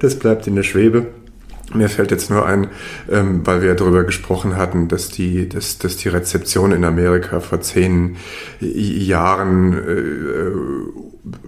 das 0.00 0.18
bleibt 0.18 0.46
in 0.46 0.56
der 0.56 0.62
Schwebe. 0.62 1.06
Mir 1.72 1.88
fällt 1.88 2.10
jetzt 2.10 2.30
nur 2.30 2.46
ein, 2.46 2.68
ähm, 3.08 3.42
weil 3.44 3.62
wir 3.62 3.74
darüber 3.74 4.02
gesprochen 4.02 4.56
hatten, 4.56 4.88
dass 4.88 5.08
die, 5.08 5.48
dass, 5.48 5.78
dass 5.78 5.96
die 5.96 6.08
Rezeption 6.08 6.72
in 6.72 6.84
Amerika 6.84 7.38
vor 7.40 7.60
zehn 7.60 8.16
Jahren 8.60 9.74
äh, 9.74 10.50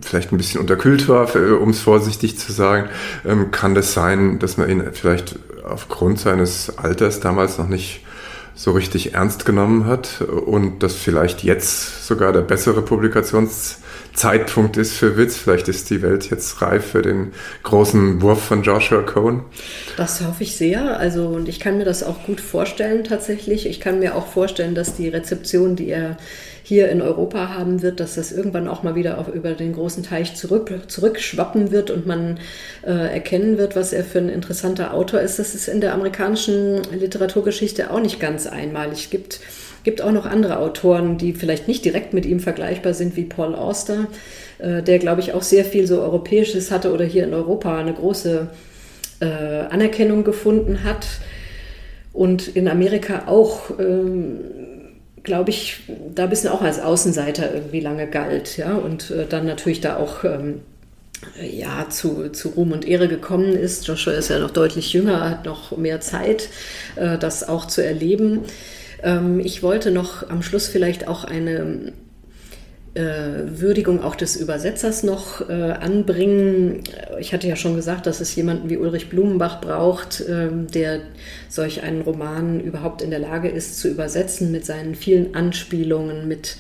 vielleicht 0.01 0.33
ein 0.33 0.37
bisschen 0.37 0.61
unterkühlt 0.61 1.09
war, 1.09 1.35
um 1.61 1.71
es 1.71 1.81
vorsichtig 1.81 2.39
zu 2.39 2.53
sagen. 2.53 2.89
Ähm, 3.25 3.51
kann 3.51 3.75
das 3.75 3.95
sein, 3.95 4.39
dass 4.39 4.57
man 4.59 4.71
ihn 4.71 4.83
vielleicht 4.93 5.39
aufgrund 5.65 6.21
seines 6.21 6.79
Alters 6.79 7.21
damals 7.21 7.59
noch 7.59 7.69
nicht 7.69 8.05
so 8.55 8.73
richtig 8.73 9.15
ernst 9.15 9.45
genommen 9.45 9.87
hat 9.87 10.21
und 10.21 10.83
dass 10.83 10.95
vielleicht 10.95 11.43
jetzt 11.43 12.07
sogar 12.07 12.33
der 12.33 12.43
bessere 12.43 12.83
Publikations 12.83 13.79
Zeitpunkt 14.15 14.77
ist 14.77 14.93
für 14.93 15.17
Witz. 15.17 15.37
Vielleicht 15.37 15.69
ist 15.69 15.91
die 15.91 16.03
Welt 16.03 16.31
jetzt 16.31 16.61
reif 16.63 16.87
für 16.87 17.03
den 17.03 17.33
großen 17.63 18.21
Wurf 18.23 18.43
von 18.43 18.63
Joshua 18.63 19.03
Cohen. 19.03 19.43
Das 19.97 20.21
hoffe 20.21 20.43
ich 20.43 20.57
sehr. 20.57 20.99
Also, 20.99 21.29
und 21.29 21.49
ich 21.49 21.61
kann 21.61 21.79
mir 21.79 21.85
das 21.85 22.03
auch 22.03 22.25
gut 22.25 22.41
vorstellen 22.41 23.05
tatsächlich. 23.05 23.67
Ich 23.67 23.81
kann 23.81 23.99
mir 23.99 24.15
auch 24.15 24.27
vorstellen, 24.27 24.75
dass 24.75 24.97
die 24.97 25.09
Rezeption, 25.09 25.77
die 25.77 25.89
er 25.89 26.17
hier 26.65 26.91
in 26.91 27.03
Europa 27.03 27.49
haben 27.49 27.83
wird, 27.83 28.01
dass 28.01 28.15
das 28.15 28.33
irgendwann 28.33 28.69
auch 28.69 28.83
mal 28.83 28.95
wieder 28.95 29.19
auf, 29.19 29.29
über 29.29 29.53
den 29.53 29.73
großen 29.73 30.05
Teich 30.05 30.37
zurück, 30.37 30.73
zurückschwappen 30.87 31.73
wird 31.73 31.91
und 31.91 32.07
man 32.07 32.39
äh, 32.83 33.13
erkennen 33.13 33.59
wird, 33.59 33.75
was 33.75 33.93
er 33.93 34.05
für 34.05 34.19
ein 34.19 34.29
interessanter 34.29 34.95
Autor 34.95 35.21
ist. 35.21 35.39
Das 35.39 35.55
ist 35.55 35.69
in 35.69 35.81
der 35.81 35.93
amerikanischen 35.93 36.83
Literaturgeschichte 36.93 37.91
auch 37.91 38.01
nicht 38.01 38.21
ganz 38.21 38.47
einmalig. 38.47 39.05
Es 39.05 39.11
gibt 39.11 39.41
gibt 39.85 40.03
auch 40.03 40.13
noch 40.13 40.27
andere 40.27 40.59
Autoren, 40.59 41.19
die 41.19 41.33
vielleicht 41.33 41.69
nicht 41.69 41.85
direkt 41.85 42.15
mit 42.15 42.27
ihm 42.27 42.41
vergleichbar 42.41 42.95
sind, 42.95 43.17
wie 43.17 43.25
Paul 43.25 43.55
Auster, 43.55 44.07
äh, 44.59 44.83
der, 44.83 44.99
glaube 44.99 45.21
ich, 45.21 45.35
auch 45.35 45.43
sehr 45.43 45.65
viel 45.65 45.87
so 45.87 46.01
Europäisches 46.01 46.71
hatte 46.71 46.93
oder 46.93 47.05
hier 47.05 47.25
in 47.25 47.35
Europa 47.35 47.79
eine 47.79 47.93
große 47.93 48.49
äh, 49.21 49.25
Anerkennung 49.25 50.25
gefunden 50.25 50.85
hat 50.85 51.07
und 52.13 52.49
in 52.49 52.69
Amerika 52.69 53.25
auch, 53.27 53.79
ähm, 53.79 54.41
glaube 55.23 55.51
ich, 55.51 55.81
da 56.15 56.25
ein 56.25 56.31
bisschen 56.31 56.51
auch 56.51 56.63
als 56.63 56.81
Außenseiter 56.81 57.55
irgendwie 57.55 57.81
lange 57.81 58.07
galt, 58.07 58.57
ja, 58.57 58.75
und 58.75 59.11
äh, 59.11 59.27
dann 59.29 59.47
natürlich 59.47 59.81
da 59.81 59.97
auch 59.97 60.25
ähm, 60.25 60.61
ja, 61.41 61.89
zu, 61.89 62.31
zu 62.31 62.51
Ruhm 62.51 62.73
und 62.73 62.87
Ehre 62.87 63.09
gekommen 63.09 63.53
ist. 63.53 63.87
Joshua 63.87 64.13
ist 64.15 64.31
ja 64.31 64.39
noch 64.39 64.51
deutlich 64.51 64.93
jünger, 64.93 65.31
hat 65.31 65.45
noch 65.45 65.77
mehr 65.77 66.01
Zeit, 66.01 66.49
äh, 66.97 67.19
das 67.19 67.49
auch 67.49 67.67
zu 67.67 67.85
erleben. 67.85 68.41
Ähm, 69.03 69.41
ich 69.41 69.63
wollte 69.63 69.91
noch 69.91 70.29
am 70.29 70.43
Schluss 70.43 70.69
vielleicht 70.69 71.09
auch 71.09 71.25
eine 71.25 71.93
äh, 72.95 73.01
Würdigung 73.47 74.03
auch 74.03 74.15
des 74.15 74.37
Übersetzers 74.37 75.03
noch 75.03 75.49
äh, 75.49 75.53
anbringen. 75.53 76.83
Ich 77.21 77.33
hatte 77.33 77.49
ja 77.49 77.57
schon 77.57 77.75
gesagt, 77.75 78.07
dass 78.07 78.21
es 78.21 78.35
jemanden 78.35 78.69
wie 78.69 78.77
Ulrich 78.77 79.09
Blumenbach 79.09 79.61
braucht, 79.61 80.23
ähm, 80.29 80.67
der 80.67 81.01
solch 81.49 81.83
einen 81.83 82.03
Roman 82.03 82.61
überhaupt 82.61 83.01
in 83.01 83.11
der 83.11 83.19
Lage 83.19 83.49
ist 83.49 83.79
zu 83.79 83.89
übersetzen 83.89 84.53
mit 84.53 84.67
seinen 84.67 84.95
vielen 84.95 85.35
Anspielungen, 85.35 86.29
mit 86.29 86.57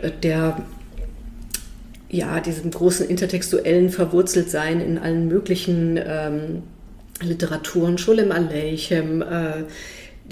äh, 0.00 0.10
der 0.22 0.62
ja, 2.08 2.40
diesem 2.40 2.70
großen 2.70 3.08
intertextuellen 3.08 3.88
Verwurzeltsein 3.88 4.80
in 4.80 4.98
allen 4.98 5.28
möglichen 5.28 5.98
ähm, 6.04 6.62
Literaturen, 7.22 7.96
Scholem 7.98 8.32
Aleichem, 8.32 9.22
äh, 9.22 9.64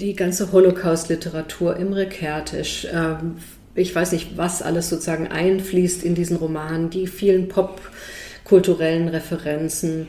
die 0.01 0.15
ganze 0.15 0.51
Holocaust-Literatur, 0.51 1.77
Imre 1.77 2.07
Kertész, 2.07 2.87
ähm, 2.91 3.37
ich 3.75 3.95
weiß 3.95 4.11
nicht, 4.11 4.37
was 4.37 4.61
alles 4.61 4.89
sozusagen 4.89 5.27
einfließt 5.27 6.03
in 6.03 6.15
diesen 6.15 6.37
Roman, 6.37 6.89
die 6.89 7.07
vielen 7.07 7.47
popkulturellen 7.47 9.07
Referenzen, 9.07 10.07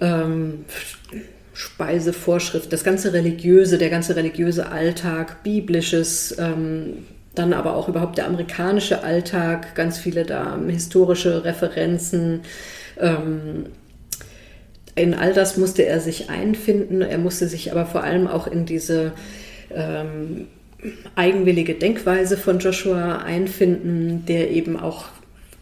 ähm, 0.00 0.64
Speisevorschrift, 1.54 2.72
das 2.72 2.84
ganze 2.84 3.12
religiöse, 3.12 3.78
der 3.78 3.90
ganze 3.90 4.16
religiöse 4.16 4.70
Alltag, 4.70 5.42
biblisches, 5.42 6.36
ähm, 6.38 7.06
dann 7.34 7.52
aber 7.52 7.76
auch 7.76 7.88
überhaupt 7.88 8.18
der 8.18 8.26
amerikanische 8.26 9.02
Alltag, 9.04 9.74
ganz 9.74 9.98
viele 9.98 10.24
da 10.24 10.58
historische 10.68 11.44
Referenzen, 11.44 12.40
in 15.00 15.14
all 15.14 15.32
das 15.32 15.56
musste 15.56 15.84
er 15.84 16.00
sich 16.00 16.30
einfinden. 16.30 17.02
Er 17.02 17.18
musste 17.18 17.48
sich 17.48 17.72
aber 17.72 17.86
vor 17.86 18.04
allem 18.04 18.26
auch 18.26 18.46
in 18.46 18.66
diese 18.66 19.12
ähm, 19.74 20.46
eigenwillige 21.14 21.74
Denkweise 21.74 22.36
von 22.36 22.58
Joshua 22.58 23.18
einfinden, 23.18 24.24
der 24.26 24.50
eben 24.50 24.78
auch 24.78 25.06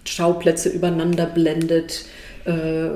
Schauplätze 0.04 0.68
übereinander 0.68 1.26
blendet, 1.26 2.06
äh, 2.44 2.88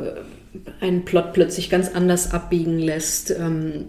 einen 0.80 1.04
Plot 1.04 1.32
plötzlich 1.32 1.70
ganz 1.70 1.90
anders 1.94 2.32
abbiegen 2.32 2.78
lässt, 2.78 3.30
ähm, 3.30 3.86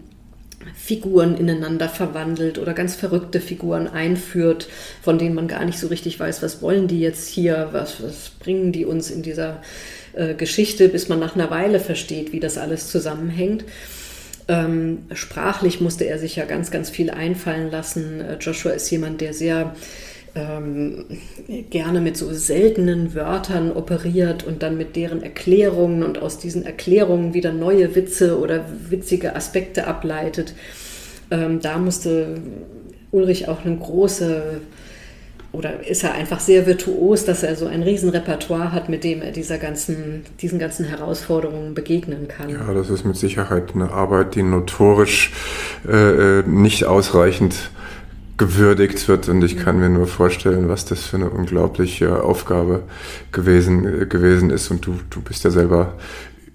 Figuren 0.76 1.38
ineinander 1.38 1.90
verwandelt 1.90 2.58
oder 2.58 2.74
ganz 2.74 2.96
verrückte 2.96 3.42
Figuren 3.42 3.88
einführt, 3.88 4.70
von 5.02 5.18
denen 5.18 5.36
man 5.36 5.48
gar 5.48 5.66
nicht 5.66 5.78
so 5.78 5.88
richtig 5.88 6.20
weiß, 6.20 6.42
was 6.42 6.62
wollen 6.62 6.88
die 6.88 7.02
jetzt 7.02 7.28
hier, 7.28 7.70
was, 7.72 8.02
was 8.02 8.30
bringen 8.30 8.72
die 8.72 8.86
uns 8.86 9.12
in 9.12 9.24
dieser 9.24 9.62
äh, 10.14 10.34
Geschichte, 10.34 10.90
bis 10.90 11.10
man 11.10 11.20
nach 11.20 11.36
einer 11.36 11.50
Weile 11.50 11.80
versteht, 11.80 12.34
wie 12.34 12.40
das 12.40 12.58
alles 12.58 12.90
zusammenhängt. 12.90 13.66
Ähm, 14.48 15.00
sprachlich 15.14 15.80
musste 15.80 16.06
er 16.06 16.20
sich 16.20 16.36
ja 16.36 16.46
ganz, 16.46 16.70
ganz 16.70 16.90
viel 16.90 17.10
einfallen 17.10 17.72
lassen. 17.72 18.22
Äh, 18.22 18.38
Joshua 18.40 18.72
ist 18.72 18.90
jemand, 18.90 19.22
der 19.22 19.34
sehr 19.34 19.76
ähm, 20.36 21.06
gerne 21.70 22.02
mit 22.02 22.18
so 22.18 22.34
seltenen 22.34 23.14
Wörtern 23.14 23.72
operiert 23.72 24.44
und 24.44 24.64
dann 24.64 24.78
mit 24.78 24.96
deren 24.96 25.24
Erklärungen 25.24 26.04
und 26.04 26.18
aus 26.22 26.40
diesen 26.40 26.66
Erklärungen 26.66 27.34
wieder 27.34 27.54
neue 27.54 27.96
Witze 27.96 28.40
oder 28.40 28.66
witzige 28.90 29.36
Aspekte 29.36 29.88
ableitet. 29.88 30.56
Ähm, 31.32 31.62
da 31.62 31.78
musste 31.78 32.42
Ulrich 33.12 33.48
auch 33.48 33.64
eine 33.64 33.78
große 33.78 34.62
oder 35.54 35.88
ist 35.88 36.04
er 36.04 36.14
einfach 36.14 36.40
sehr 36.40 36.66
virtuos, 36.66 37.26
dass 37.26 37.44
er 37.44 37.56
so 37.56 37.68
ein 37.68 37.84
Riesenrepertoire 37.84 38.72
hat, 38.72 38.90
mit 38.90 39.04
dem 39.04 39.22
er 39.22 39.32
dieser 39.32 39.60
ganzen, 39.60 40.26
diesen 40.42 40.58
ganzen 40.58 40.86
Herausforderungen 40.86 41.76
begegnen 41.76 42.28
kann. 42.28 42.50
Ja, 42.50 42.74
das 42.74 42.90
ist 42.90 43.06
mit 43.06 43.16
Sicherheit 43.16 43.76
eine 43.76 43.92
Arbeit, 43.92 44.34
die 44.36 44.42
notorisch 44.42 45.32
äh, 45.88 46.40
äh 46.40 46.44
nicht 46.48 46.86
ausreichend 46.86 47.70
gewürdigt 48.38 49.08
wird 49.08 49.30
und 49.30 49.44
ich 49.44 49.58
kann 49.58 49.80
mir 49.80 49.90
nur 49.90 50.08
vorstellen, 50.08 50.68
was 50.68 50.86
das 50.86 51.06
für 51.06 51.18
eine 51.18 51.30
unglaubliche 51.30 52.24
Aufgabe 52.24 52.82
gewesen, 53.32 54.10
gewesen 54.10 54.50
ist 54.50 54.72
und 54.72 54.86
du, 54.88 54.96
du 55.12 55.22
bist 55.22 55.44
ja 55.44 55.52
selber 55.52 55.94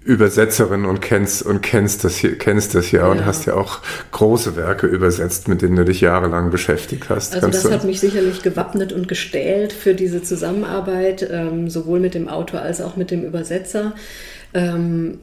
Übersetzerin 0.03 0.85
und 0.85 1.01
kennst 1.01 1.43
und 1.43 1.61
kennst 1.61 2.05
das 2.05 2.15
hier, 2.15 2.37
kennst 2.37 2.73
das 2.73 2.91
ja, 2.91 3.01
ja, 3.01 3.07
und 3.07 3.25
hast 3.25 3.45
ja 3.45 3.55
auch 3.55 3.79
große 4.11 4.55
Werke 4.55 4.87
übersetzt, 4.87 5.49
mit 5.49 5.61
denen 5.61 5.75
du 5.75 5.83
dich 5.83 5.99
jahrelang 5.99 6.51
beschäftigt 6.51 7.09
hast. 7.09 7.33
Also 7.33 7.47
Kannst 7.47 7.65
das 7.65 7.71
hat 7.71 7.83
mich 7.83 7.99
sicherlich 7.99 8.41
gewappnet 8.41 8.93
und 8.93 9.09
gestählt 9.09 9.73
für 9.73 9.93
diese 9.93 10.23
Zusammenarbeit, 10.23 11.27
ähm, 11.29 11.69
sowohl 11.69 11.99
mit 11.99 12.13
dem 12.13 12.29
Autor 12.29 12.61
als 12.61 12.79
auch 12.79 12.95
mit 12.95 13.11
dem 13.11 13.25
Übersetzer. 13.25 13.93
Ähm, 14.53 15.19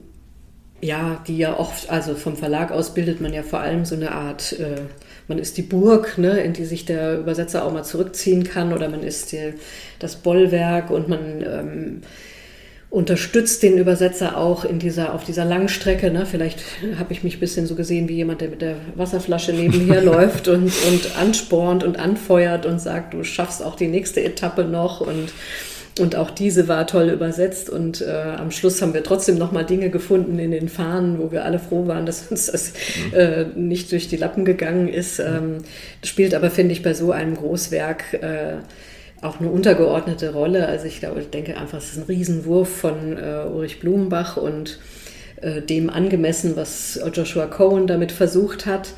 ja, 0.83 1.23
die 1.27 1.39
ja 1.39 1.59
oft, 1.59 1.89
also 1.89 2.15
vom 2.15 2.37
Verlag 2.37 2.71
aus 2.71 2.93
bildet 2.93 3.23
man 3.23 3.33
ja 3.33 3.43
vor 3.43 3.61
allem 3.61 3.87
so 3.87 3.95
eine 3.95 4.13
Art, 4.13 4.53
äh, 4.59 4.83
man 5.27 5.39
ist 5.39 5.57
die 5.57 5.63
Burg, 5.63 6.19
ne, 6.19 6.41
in 6.41 6.53
die 6.53 6.67
sich 6.67 6.85
der 6.85 7.19
Übersetzer 7.19 7.65
auch 7.65 7.73
mal 7.73 7.83
zurückziehen 7.83 8.45
kann, 8.45 8.75
oder 8.75 8.91
man 8.91 9.03
ist 9.03 9.33
die, 9.33 9.55
das 9.99 10.17
Bollwerk 10.17 10.91
und 10.91 11.09
man 11.09 11.21
ähm, 11.43 12.01
unterstützt 12.97 13.63
den 13.63 13.77
Übersetzer 13.77 14.39
auch 14.39 14.65
in 14.65 14.79
dieser, 14.79 15.13
auf 15.13 15.23
dieser 15.23 15.45
Langstrecke. 15.45 16.11
Ne? 16.11 16.25
Vielleicht 16.25 16.61
habe 16.99 17.13
ich 17.13 17.23
mich 17.23 17.37
ein 17.37 17.41
bisschen 17.41 17.67
so 17.67 17.75
gesehen 17.75 18.09
wie 18.09 18.15
jemand, 18.15 18.41
der 18.41 18.49
mit 18.49 18.63
der 18.63 18.77
Wasserflasche 18.95 19.53
nebenher 19.53 20.01
läuft 20.03 20.49
und, 20.49 20.73
und 20.89 21.19
anspornt 21.21 21.85
und 21.85 21.99
anfeuert 21.99 22.65
und 22.65 22.81
sagt, 22.81 23.13
du 23.13 23.23
schaffst 23.23 23.63
auch 23.63 23.77
die 23.77 23.89
nächste 23.89 24.25
Etappe 24.25 24.65
noch 24.65 25.03
und 25.03 25.35
und 25.99 26.15
auch 26.15 26.31
diese 26.31 26.69
war 26.69 26.87
toll 26.87 27.09
übersetzt 27.09 27.71
und 27.71 28.03
äh, 28.03 28.11
am 28.37 28.51
Schluss 28.51 28.83
haben 28.83 28.93
wir 28.93 29.03
trotzdem 29.03 29.39
noch 29.39 29.51
mal 29.51 29.65
Dinge 29.65 29.89
gefunden 29.89 30.39
in 30.39 30.51
den 30.51 30.69
Fahnen, 30.69 31.19
wo 31.19 31.33
wir 31.33 31.47
alle 31.47 31.59
froh 31.59 31.87
waren, 31.87 32.05
dass 32.05 32.27
uns 32.31 32.47
das 32.53 32.75
äh, 33.15 33.47
nicht 33.55 33.91
durch 33.93 34.07
die 34.07 34.19
Lappen 34.19 34.45
gegangen 34.45 34.89
ist. 34.89 35.21
Ähm, 35.21 35.65
das 36.03 36.11
spielt 36.11 36.35
aber, 36.35 36.51
finde 36.51 36.73
ich, 36.73 36.83
bei 36.83 36.93
so 36.93 37.13
einem 37.13 37.35
Großwerk 37.35 38.13
äh, 38.13 38.57
auch 39.23 39.41
eine 39.41 39.51
untergeordnete 39.51 40.33
Rolle. 40.33 40.67
Also 40.67 40.87
ich 40.87 41.01
glaube, 41.01 41.21
ich 41.21 41.31
denke 41.31 41.57
einfach, 41.57 41.79
es 41.79 41.93
ist 41.93 41.99
ein 41.99 42.05
Riesenwurf 42.05 42.69
von 42.69 43.17
äh, 43.17 43.45
Ulrich 43.51 43.81
Blumenbach 43.81 44.37
und 44.37 44.79
äh, 45.41 45.63
dem 45.63 45.91
angemessen, 45.91 46.57
was 46.57 47.01
Joshua 47.13 47.47
Cohen 47.47 47.87
damit 47.87 48.13
versucht 48.13 48.67
hat. 48.67 48.95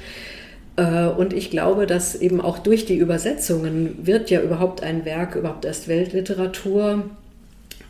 Äh, 0.77 1.07
und 1.07 1.33
ich 1.33 1.51
glaube, 1.51 1.87
dass 1.87 2.15
eben 2.15 2.41
auch 2.41 2.59
durch 2.59 2.87
die 2.87 2.97
Übersetzungen 2.97 3.99
wird 4.07 4.31
ja 4.31 4.41
überhaupt 4.41 4.83
ein 4.83 5.05
Werk 5.05 5.35
überhaupt 5.35 5.65
erst 5.65 5.89
Weltliteratur, 5.89 7.11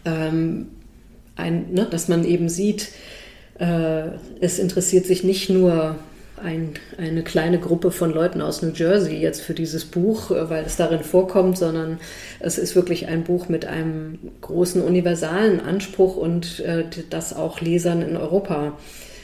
ähm, 0.05 0.69
ein, 1.37 1.73
ne, 1.73 1.87
dass 1.91 2.09
man 2.09 2.25
eben 2.25 2.49
sieht, 2.49 2.89
äh, 3.59 4.09
es 4.41 4.59
interessiert 4.59 5.07
sich 5.07 5.25
nicht 5.25 5.51
nur 5.51 5.97
ein, 6.43 6.75
eine 6.97 7.23
kleine 7.23 7.59
Gruppe 7.59 7.91
von 7.91 8.13
Leuten 8.13 8.41
aus 8.41 8.63
New 8.63 8.71
Jersey 8.71 9.17
jetzt 9.17 9.41
für 9.41 9.55
dieses 9.55 9.85
Buch, 9.85 10.31
äh, 10.31 10.51
weil 10.51 10.65
es 10.65 10.77
darin 10.77 11.03
vorkommt, 11.03 11.59
sondern 11.59 11.99
es 12.41 12.59
ist 12.59 12.77
wirklich 12.77 13.09
ein 13.09 13.25
Buch 13.25 13.49
mit 13.49 13.67
einem 13.67 14.19
großen 14.41 14.83
universalen 14.83 15.61
Anspruch 15.61 16.17
und 16.17 16.61
äh, 16.61 16.85
das 17.11 17.35
auch 17.35 17.61
Lesern 17.61 18.03
in 18.03 18.17
Europa 18.17 18.79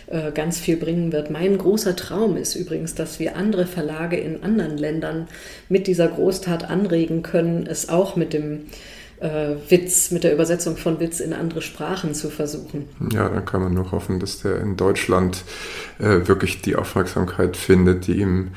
äh, 0.06 0.32
ganz 0.32 0.58
viel 0.58 0.76
bringen 0.76 1.12
wird. 1.12 1.30
Mein 1.30 1.56
großer 1.56 1.96
Traum 1.96 2.36
ist 2.36 2.54
übrigens, 2.54 2.94
dass 2.94 3.18
wir 3.18 3.36
andere 3.36 3.66
Verlage 3.66 4.16
in 4.16 4.42
anderen 4.42 4.76
Ländern 4.76 5.28
mit 5.68 5.86
dieser 5.86 6.08
Großtat 6.08 6.68
anregen 6.68 7.22
können, 7.22 7.66
es 7.66 7.88
auch 7.88 8.14
mit 8.14 8.34
dem 8.34 8.66
äh, 9.20 9.54
Witz, 9.68 10.10
mit 10.10 10.24
der 10.24 10.32
Übersetzung 10.32 10.76
von 10.76 11.00
Witz 11.00 11.20
in 11.20 11.32
andere 11.32 11.62
Sprachen 11.62 12.14
zu 12.14 12.30
versuchen. 12.30 12.88
Ja, 13.12 13.28
dann 13.28 13.44
kann 13.44 13.62
man 13.62 13.74
nur 13.74 13.90
hoffen, 13.92 14.20
dass 14.20 14.42
der 14.42 14.60
in 14.60 14.76
Deutschland 14.76 15.44
äh, 15.98 16.26
wirklich 16.26 16.62
die 16.62 16.76
Aufmerksamkeit 16.76 17.56
findet, 17.56 18.06
die 18.06 18.20
ihm, 18.20 18.48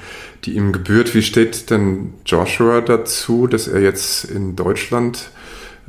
die 0.46 0.56
ihm 0.56 0.72
gebührt. 0.72 1.14
Wie 1.16 1.22
steht 1.22 1.70
denn 1.70 2.14
Joshua 2.26 2.82
dazu, 2.82 3.48
dass 3.48 3.68
er 3.68 3.82
jetzt 3.82 4.26
in 4.26 4.56
Deutschland 4.56 5.30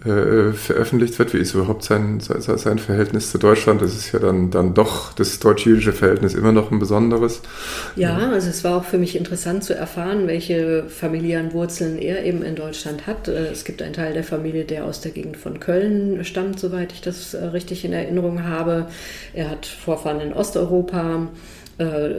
äh, 0.04 0.52
veröffentlicht 0.52 1.18
wird. 1.18 1.34
Wie 1.34 1.38
ist 1.38 1.54
überhaupt 1.54 1.82
sein, 1.82 2.20
sein 2.20 2.78
Verhältnis 2.78 3.32
zu 3.32 3.38
Deutschland? 3.38 3.82
Das 3.82 3.96
ist 3.96 4.12
ja 4.12 4.20
dann, 4.20 4.52
dann 4.52 4.72
doch 4.72 5.12
das 5.12 5.40
deutsch-jüdische 5.40 5.92
Verhältnis 5.92 6.34
immer 6.34 6.52
noch 6.52 6.70
ein 6.70 6.78
besonderes. 6.78 7.42
Ja, 7.96 8.16
also 8.16 8.48
es 8.48 8.62
war 8.62 8.76
auch 8.76 8.84
für 8.84 8.98
mich 8.98 9.16
interessant 9.16 9.64
zu 9.64 9.74
erfahren, 9.74 10.28
welche 10.28 10.84
familiären 10.88 11.52
Wurzeln 11.52 11.98
er 11.98 12.24
eben 12.24 12.44
in 12.44 12.54
Deutschland 12.54 13.08
hat. 13.08 13.26
Äh, 13.26 13.48
es 13.48 13.64
gibt 13.64 13.82
einen 13.82 13.92
Teil 13.92 14.14
der 14.14 14.22
Familie, 14.22 14.64
der 14.64 14.84
aus 14.84 15.00
der 15.00 15.10
Gegend 15.10 15.36
von 15.36 15.58
Köln 15.58 16.24
stammt, 16.24 16.60
soweit 16.60 16.92
ich 16.92 17.00
das 17.00 17.34
äh, 17.34 17.46
richtig 17.46 17.84
in 17.84 17.92
Erinnerung 17.92 18.44
habe. 18.44 18.86
Er 19.32 19.50
hat 19.50 19.66
Vorfahren 19.66 20.20
in 20.20 20.32
Osteuropa, 20.32 21.28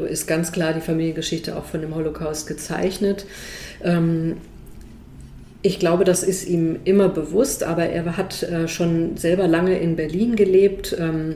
ist 0.10 0.26
ganz 0.26 0.54
klar 0.54 0.72
die 0.72 0.80
Familiengeschichte 0.80 1.58
auch 1.58 1.66
von 1.66 1.82
dem 1.82 1.94
Holocaust 1.94 2.48
gezeichnet. 2.48 3.26
Ich 5.62 5.80
glaube, 5.80 6.06
das 6.06 6.24
ist 6.24 6.48
ihm 6.48 6.80
immer 6.86 7.10
bewusst, 7.10 7.64
aber 7.64 7.84
er 7.86 8.16
hat 8.16 8.44
äh, 8.44 8.68
schon 8.68 9.18
selber 9.18 9.48
lange 9.48 9.78
in 9.78 9.96
Berlin 9.96 10.36
gelebt, 10.36 10.96
ähm, 10.98 11.36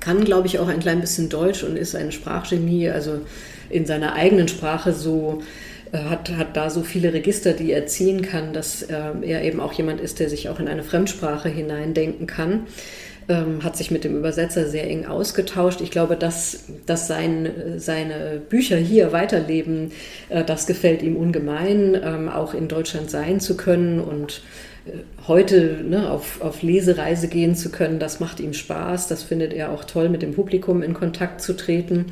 kann, 0.00 0.24
glaube 0.24 0.46
ich, 0.46 0.58
auch 0.58 0.68
ein 0.68 0.80
klein 0.80 1.00
bisschen 1.00 1.28
Deutsch 1.28 1.62
und 1.62 1.76
ist 1.76 1.94
ein 1.94 2.10
Sprachgenie, 2.10 2.88
also 2.88 3.20
in 3.68 3.84
seiner 3.84 4.14
eigenen 4.14 4.48
Sprache 4.48 4.94
so 4.94 5.42
äh, 5.92 5.98
hat, 5.98 6.30
hat 6.36 6.56
da 6.56 6.70
so 6.70 6.82
viele 6.82 7.12
Register, 7.12 7.52
die 7.52 7.70
er 7.70 7.86
ziehen 7.86 8.22
kann, 8.22 8.54
dass 8.54 8.82
äh, 8.82 8.96
er 9.22 9.42
eben 9.42 9.60
auch 9.60 9.74
jemand 9.74 10.00
ist, 10.00 10.20
der 10.20 10.30
sich 10.30 10.48
auch 10.48 10.58
in 10.58 10.68
eine 10.68 10.82
Fremdsprache 10.82 11.50
hineindenken 11.50 12.26
kann 12.26 12.66
ähm, 13.30 13.62
hat 13.62 13.76
sich 13.76 13.90
mit 13.90 14.02
dem 14.02 14.16
Übersetzer 14.16 14.66
sehr 14.66 14.90
eng 14.90 15.06
ausgetauscht. 15.06 15.80
Ich 15.80 15.92
glaube, 15.92 16.16
dass, 16.16 16.64
dass 16.84 17.06
sein, 17.06 17.50
seine 17.76 18.42
Bücher 18.48 18.76
hier 18.76 19.12
weiterleben, 19.12 19.92
äh, 20.28 20.44
das 20.44 20.66
gefällt 20.66 21.02
ihm 21.02 21.16
ungemein, 21.16 21.98
ähm, 22.02 22.28
auch 22.28 22.54
in 22.54 22.66
Deutschland 22.66 23.08
sein 23.08 23.38
zu 23.38 23.56
können 23.56 24.00
und 24.00 24.42
äh, 24.84 24.90
heute 25.28 25.84
ne, 25.84 26.10
auf, 26.10 26.42
auf 26.42 26.62
Lesereise 26.62 27.28
gehen 27.28 27.54
zu 27.54 27.70
können, 27.70 28.00
das 28.00 28.18
macht 28.18 28.40
ihm 28.40 28.52
Spaß. 28.52 29.06
Das 29.06 29.22
findet 29.22 29.52
er 29.52 29.70
auch 29.70 29.84
toll, 29.84 30.08
mit 30.08 30.22
dem 30.22 30.34
Publikum 30.34 30.82
in 30.82 30.92
Kontakt 30.92 31.40
zu 31.40 31.56
treten. 31.56 32.06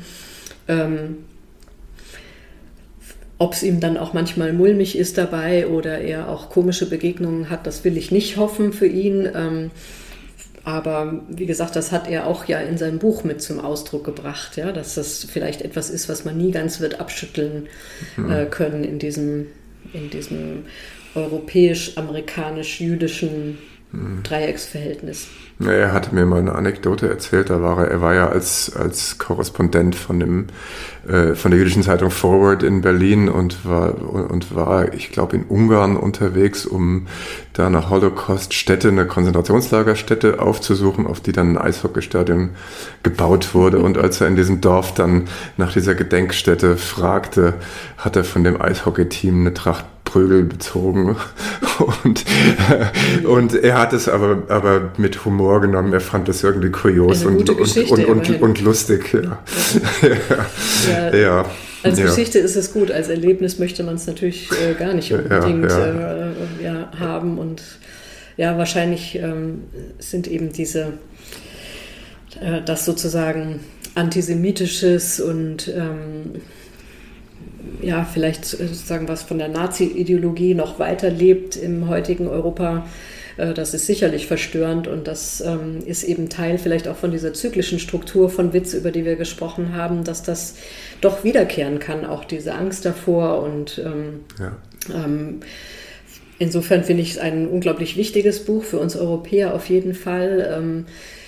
Ähm, 0.69 1.17
ob 3.37 3.53
es 3.53 3.63
ihm 3.63 3.81
dann 3.81 3.97
auch 3.97 4.13
manchmal 4.13 4.53
mulmig 4.53 4.97
ist 4.97 5.17
dabei 5.17 5.67
oder 5.67 5.99
er 5.99 6.29
auch 6.29 6.49
komische 6.49 6.89
Begegnungen 6.89 7.49
hat, 7.49 7.67
das 7.67 7.83
will 7.83 7.97
ich 7.97 8.11
nicht 8.11 8.37
hoffen 8.37 8.71
für 8.71 8.87
ihn. 8.87 9.29
Ähm, 9.33 9.71
aber 10.63 11.21
wie 11.29 11.45
gesagt, 11.45 11.75
das 11.75 11.91
hat 11.91 12.07
er 12.07 12.25
auch 12.27 12.45
ja 12.45 12.59
in 12.59 12.77
seinem 12.77 12.99
Buch 12.99 13.23
mit 13.23 13.41
zum 13.41 13.59
Ausdruck 13.59 14.05
gebracht, 14.05 14.57
ja, 14.57 14.71
dass 14.71 14.93
das 14.95 15.23
vielleicht 15.23 15.61
etwas 15.61 15.89
ist, 15.89 16.09
was 16.09 16.25
man 16.25 16.37
nie 16.37 16.51
ganz 16.51 16.79
wird 16.79 16.99
abschütteln 16.99 17.67
mhm. 18.17 18.31
äh, 18.31 18.45
können 18.45 18.83
in 18.83 18.99
diesem, 18.99 19.47
in 19.93 20.09
diesem 20.09 20.65
europäisch-amerikanisch-jüdischen 21.15 23.57
mhm. 23.91 24.23
Dreiecksverhältnis. 24.23 25.27
Er 25.61 25.91
hatte 25.91 26.15
mir 26.15 26.25
mal 26.25 26.39
eine 26.39 26.55
Anekdote 26.55 27.09
erzählt, 27.09 27.49
da 27.49 27.61
war 27.61 27.79
er, 27.79 27.91
er 27.91 28.01
war 28.01 28.13
ja 28.13 28.29
als, 28.29 28.73
als 28.77 29.17
Korrespondent 29.17 29.93
von 29.93 30.17
dem, 30.17 30.47
äh, 31.05 31.35
von 31.35 31.51
der 31.51 31.59
jüdischen 31.59 31.83
Zeitung 31.83 32.11
Forward 32.11 32.63
in 32.63 32.79
Berlin 32.79 33.27
und 33.27 33.65
war, 33.65 34.01
und 34.01 34.55
war, 34.55 34.93
ich 34.93 35.11
glaube, 35.11 35.35
in 35.35 35.43
Ungarn 35.43 35.97
unterwegs, 35.97 36.65
um 36.65 37.07
da 37.51 37.67
eine 37.67 37.89
Holocaust-Stätte, 37.89 38.87
eine 38.87 39.05
Konzentrationslagerstätte 39.05 40.41
aufzusuchen, 40.41 41.05
auf 41.05 41.19
die 41.19 41.33
dann 41.33 41.57
ein 41.57 41.57
Eishockeystadion 41.57 42.51
gebaut 43.03 43.53
wurde. 43.53 43.79
Und 43.79 43.97
als 43.97 44.21
er 44.21 44.27
in 44.27 44.37
diesem 44.37 44.61
Dorf 44.61 44.93
dann 44.93 45.25
nach 45.57 45.73
dieser 45.73 45.93
Gedenkstätte 45.93 46.77
fragte, 46.77 47.55
hat 47.97 48.15
er 48.15 48.23
von 48.23 48.45
dem 48.45 48.61
Eishockey-Team 48.61 49.41
eine 49.41 49.53
Tracht 49.53 49.85
Prügel 50.09 50.43
bezogen. 50.43 51.15
Und, 52.03 52.25
äh, 52.69 53.25
und 53.25 53.55
er 53.55 53.77
hat 53.77 53.93
es 53.93 54.09
aber, 54.09 54.43
aber 54.49 54.91
mit 54.97 55.23
Humor 55.23 55.61
genommen. 55.61 55.93
Er 55.93 56.01
fand 56.01 56.27
das 56.27 56.43
irgendwie 56.43 56.71
kurios 56.71 57.23
und, 57.23 57.49
und, 57.49 57.67
und, 57.77 58.05
und, 58.05 58.41
und, 58.41 58.61
lustig. 58.61 59.13
Ja. 59.13 59.41
ja. 60.91 61.15
ja. 61.15 61.45
Als 61.83 61.99
ja. 61.99 62.05
Geschichte 62.05 62.37
ist 62.39 62.57
es 62.57 62.73
gut, 62.73 62.91
als 62.91 63.07
Erlebnis 63.07 63.59
möchte 63.59 63.83
man 63.83 63.95
es 63.95 64.07
natürlich 64.07 64.49
äh, 64.51 64.73
gar 64.73 64.93
nicht 64.93 65.13
unbedingt 65.13 65.71
äh, 65.71 66.31
ja, 66.61 66.91
haben. 66.99 67.37
Und 67.37 67.61
ja, 68.35 68.57
wahrscheinlich 68.57 69.15
ähm, 69.15 69.63
sind 69.99 70.27
eben 70.27 70.51
diese, 70.51 70.93
äh, 72.41 72.61
das 72.65 72.83
sozusagen 72.83 73.61
antisemitisches 73.95 75.21
und 75.21 75.69
ähm, 75.69 76.41
ja, 77.81 78.05
vielleicht 78.05 78.45
sozusagen 78.45 79.07
was 79.07 79.23
von 79.23 79.37
der 79.37 79.47
Nazi-Ideologie 79.47 80.53
noch 80.53 80.79
weiterlebt 80.79 81.55
im 81.55 81.87
heutigen 81.87 82.27
Europa. 82.27 82.85
Äh, 83.37 83.53
das 83.53 83.73
ist 83.73 83.85
sicherlich 83.87 84.27
verstörend 84.27 84.87
und 84.87 85.07
das 85.07 85.41
ähm, 85.41 85.79
ist 85.85 86.03
eben 86.03 86.29
Teil 86.29 86.57
vielleicht 86.57 86.87
auch 86.87 86.97
von 86.97 87.11
dieser 87.11 87.33
zyklischen 87.33 87.79
Struktur 87.79 88.29
von 88.29 88.53
Witz, 88.53 88.73
über 88.73 88.91
die 88.91 89.05
wir 89.05 89.15
gesprochen 89.15 89.75
haben, 89.75 90.03
dass 90.03 90.23
das 90.23 90.55
doch 91.01 91.23
wiederkehren 91.23 91.79
kann, 91.79 92.05
auch 92.05 92.25
diese 92.25 92.53
Angst 92.53 92.85
davor 92.85 93.41
und 93.43 93.81
ähm, 93.83 94.21
ja. 94.39 94.55
ähm, 94.93 95.39
insofern 96.37 96.83
finde 96.83 97.03
ich 97.03 97.11
es 97.11 97.17
ein 97.17 97.47
unglaublich 97.47 97.95
wichtiges 97.97 98.43
Buch 98.45 98.63
für 98.63 98.79
uns 98.79 98.95
Europäer 98.95 99.53
auf 99.53 99.69
jeden 99.69 99.93
Fall. 99.93 100.53
Ähm, 100.57 100.85
äh, 100.85 101.18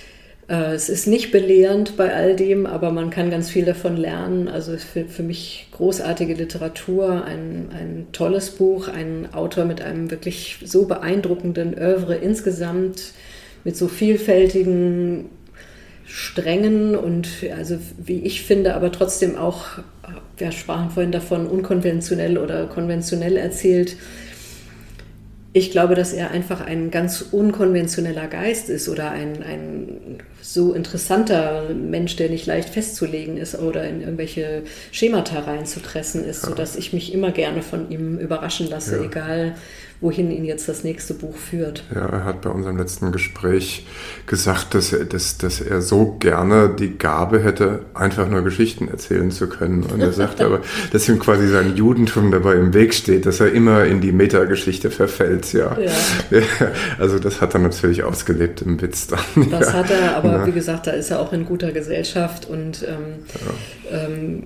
es 0.48 0.88
ist 0.88 1.06
nicht 1.06 1.30
belehrend 1.30 1.96
bei 1.96 2.12
all 2.14 2.36
dem, 2.36 2.66
aber 2.66 2.90
man 2.90 3.10
kann 3.10 3.30
ganz 3.30 3.48
viel 3.48 3.64
davon 3.64 3.96
lernen. 3.96 4.48
Also 4.48 4.76
für, 4.76 5.04
für 5.06 5.22
mich 5.22 5.68
großartige 5.72 6.34
Literatur, 6.34 7.24
ein, 7.24 7.70
ein 7.70 8.06
tolles 8.12 8.50
Buch, 8.50 8.88
ein 8.88 9.32
Autor 9.32 9.64
mit 9.64 9.80
einem 9.80 10.10
wirklich 10.10 10.58
so 10.64 10.86
beeindruckenden 10.86 11.78
Oeuvre 11.78 12.16
insgesamt, 12.16 13.12
mit 13.64 13.76
so 13.76 13.88
vielfältigen 13.88 15.30
strengen 16.04 16.96
und 16.96 17.28
also 17.56 17.78
wie 17.96 18.20
ich 18.20 18.42
finde, 18.42 18.74
aber 18.74 18.92
trotzdem 18.92 19.36
auch, 19.36 19.66
wir 20.36 20.52
sprachen 20.52 20.90
vorhin 20.90 21.12
davon, 21.12 21.46
unkonventionell 21.46 22.36
oder 22.36 22.66
konventionell 22.66 23.36
erzählt, 23.36 23.96
ich 25.54 25.70
glaube, 25.70 25.94
dass 25.94 26.12
er 26.12 26.30
einfach 26.30 26.60
ein 26.62 26.90
ganz 26.90 27.22
unkonventioneller 27.30 28.26
Geist 28.26 28.68
ist 28.70 28.88
oder 28.88 29.10
ein, 29.10 29.42
ein 29.42 30.18
so 30.42 30.74
interessanter 30.74 31.70
Mensch, 31.72 32.16
der 32.16 32.28
nicht 32.28 32.46
leicht 32.46 32.68
festzulegen 32.68 33.36
ist 33.36 33.58
oder 33.58 33.88
in 33.88 34.00
irgendwelche 34.00 34.64
Schemata 34.90 35.38
reinzutressen 35.40 36.24
ist, 36.24 36.42
ja. 36.42 36.50
sodass 36.50 36.76
ich 36.76 36.92
mich 36.92 37.14
immer 37.14 37.30
gerne 37.30 37.62
von 37.62 37.90
ihm 37.90 38.18
überraschen 38.18 38.68
lasse, 38.68 38.96
ja. 38.96 39.04
egal 39.04 39.54
wohin 40.02 40.30
ihn 40.32 40.44
jetzt 40.44 40.68
das 40.68 40.82
nächste 40.82 41.14
Buch 41.14 41.36
führt. 41.36 41.84
Ja, 41.94 42.06
er 42.06 42.24
hat 42.24 42.42
bei 42.42 42.50
unserem 42.50 42.76
letzten 42.76 43.12
Gespräch 43.12 43.86
gesagt, 44.26 44.74
dass 44.74 44.92
er, 44.92 45.04
dass, 45.04 45.38
dass 45.38 45.60
er 45.60 45.80
so 45.80 46.16
gerne 46.18 46.74
die 46.76 46.98
Gabe 46.98 47.42
hätte, 47.42 47.86
einfach 47.94 48.28
nur 48.28 48.42
Geschichten 48.42 48.88
erzählen 48.88 49.30
zu 49.30 49.48
können. 49.48 49.84
Und 49.84 50.00
er 50.00 50.12
sagt 50.12 50.40
aber, 50.40 50.60
dass 50.92 51.08
ihm 51.08 51.20
quasi 51.20 51.46
sein 51.46 51.76
Judentum 51.76 52.32
dabei 52.32 52.56
im 52.56 52.74
Weg 52.74 52.94
steht, 52.94 53.26
dass 53.26 53.38
er 53.38 53.52
immer 53.52 53.84
in 53.84 54.00
die 54.00 54.12
Metageschichte 54.12 54.90
verfällt. 54.90 55.52
Ja. 55.52 55.78
ja. 55.80 55.92
Also 56.98 57.18
das 57.18 57.40
hat 57.40 57.54
er 57.54 57.60
natürlich 57.60 58.02
ausgelebt 58.02 58.62
im 58.62 58.80
Witz 58.80 59.06
dann. 59.06 59.50
Das 59.50 59.68
ja. 59.68 59.72
hat 59.72 59.90
er, 59.90 60.16
aber 60.16 60.32
ja. 60.32 60.46
wie 60.46 60.52
gesagt, 60.52 60.86
da 60.86 60.90
ist 60.92 61.10
er 61.10 61.20
auch 61.20 61.32
in 61.32 61.44
guter 61.44 61.72
Gesellschaft 61.72 62.48
und 62.48 62.84
ähm, 62.86 63.24
ähm, 63.90 64.42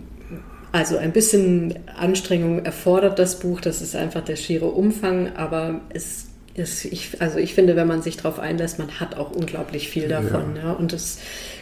also 0.72 0.96
ein 0.96 1.12
bisschen 1.12 1.74
Anstrengung 1.96 2.64
erfordert 2.64 3.18
das 3.18 3.38
Buch, 3.38 3.60
das 3.60 3.80
ist 3.82 3.96
einfach 3.96 4.22
der 4.22 4.36
schiere 4.36 4.66
Umfang, 4.66 5.34
aber 5.36 5.80
es 5.90 6.26
ich, 6.59 7.20
also 7.20 7.38
ich 7.38 7.54
finde, 7.54 7.76
wenn 7.76 7.86
man 7.86 8.02
sich 8.02 8.16
darauf 8.16 8.38
einlässt, 8.38 8.78
man 8.78 8.98
hat 8.98 9.16
auch 9.16 9.30
unglaublich 9.30 9.88
viel 9.88 10.09
davon. 10.09 10.57
Ja. 10.57 10.64
ja. 10.64 10.72
Und 10.72 10.92
es 10.92 11.18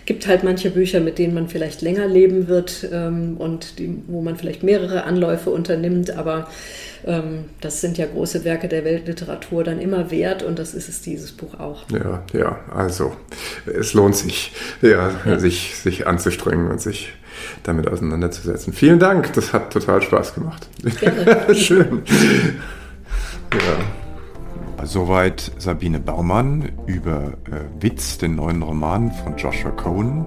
gibt 0.07 0.27
halt 0.27 0.45
manche 0.45 0.71
Bücher, 0.71 1.01
mit 1.01 1.19
denen 1.19 1.35
man 1.35 1.49
vielleicht 1.49 1.83
länger 1.83 2.07
leben 2.07 2.49
wird 2.49 2.89
ähm, 2.93 3.37
und 3.39 3.79
die, 3.79 4.03
wo 4.07 4.23
man 4.23 4.37
vielleicht 4.37 4.63
mehrere 4.63 5.05
Anläufe 5.05 5.51
unternimmt, 5.51 6.11
aber 6.11 6.49
ähm, 7.07 7.47
das 7.61 7.81
sind 7.81 7.99
ja 7.99 8.07
große 8.07 8.45
Werke 8.45 8.69
der 8.69 8.85
Weltliteratur 8.85 9.65
dann 9.65 9.81
immer 9.81 10.11
wert 10.11 10.43
und 10.43 10.59
das 10.59 10.75
ist 10.75 10.89
es 10.89 11.03
dieses 11.03 11.33
Buch 11.33 11.59
auch. 11.59 11.85
Ja, 11.91 12.23
ja, 12.33 12.61
also 12.75 13.17
es 13.67 13.95
lohnt 13.95 14.17
sich, 14.17 14.53
ja, 14.83 15.11
ja. 15.25 15.39
Sich, 15.39 15.77
sich 15.77 16.07
anzustrengen 16.07 16.71
und 16.71 16.81
sich 16.81 17.13
damit 17.63 17.89
auseinanderzusetzen. 17.89 18.73
Vielen 18.73 18.99
Dank, 18.99 19.33
das 19.33 19.53
hat 19.53 19.73
total 19.73 20.03
Spaß 20.03 20.35
gemacht. 20.35 20.69
Gerne. 21.01 21.55
Schön. 21.55 22.03
Ja. 23.53 24.04
Soweit 24.85 25.53
Sabine 25.59 25.99
Baumann 25.99 26.73
über 26.87 27.33
äh, 27.51 27.83
Witz, 27.83 28.19
den 28.19 28.37
neuen 28.37 28.63
Roman 28.63 29.11
von 29.13 29.37
Joshua 29.37 29.71
Cohen. 29.71 30.27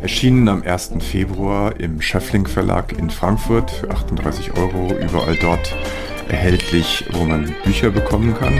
Erschienen 0.00 0.48
am 0.48 0.62
1. 0.62 0.92
Februar 1.00 1.78
im 1.78 2.00
Schöffling 2.00 2.46
Verlag 2.46 2.92
in 2.98 3.10
Frankfurt 3.10 3.70
für 3.70 3.90
38 3.90 4.56
Euro, 4.56 4.94
überall 4.98 5.36
dort 5.36 5.74
erhältlich, 6.28 7.04
wo 7.12 7.24
man 7.24 7.54
Bücher 7.64 7.90
bekommen 7.90 8.34
kann. 8.34 8.54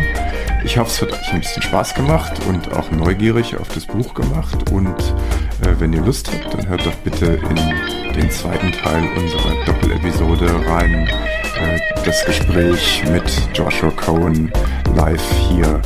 Ich 0.64 0.76
hoffe, 0.76 0.90
es 0.90 1.03
hat 1.03 1.12
euch 1.12 1.32
ein 1.32 1.40
bisschen 1.40 1.62
Spaß 1.62 1.94
gemacht 1.94 2.32
und 2.49 2.72
auch 2.72 2.90
neugierig 2.90 3.57
auf 3.57 3.68
das 3.68 3.86
Buch 3.86 4.12
gemacht. 4.14 4.70
Und 4.70 4.99
äh, 5.62 5.74
wenn 5.78 5.92
ihr 5.92 6.03
Lust 6.03 6.30
habt, 6.30 6.53
dann 6.53 6.68
hört 6.68 6.84
doch 6.84 6.94
bitte 7.05 7.38
in 7.49 8.12
den 8.12 8.30
zweiten 8.30 8.72
Teil 8.72 9.09
unserer 9.16 9.64
Doppelepisode 9.64 10.66
rein. 10.66 11.09
Äh, 11.59 11.78
das 12.04 12.24
Gespräch 12.24 13.02
mit 13.11 13.24
Joshua 13.54 13.90
Cohen 13.90 14.52
live 14.96 15.22
hier 15.50 15.80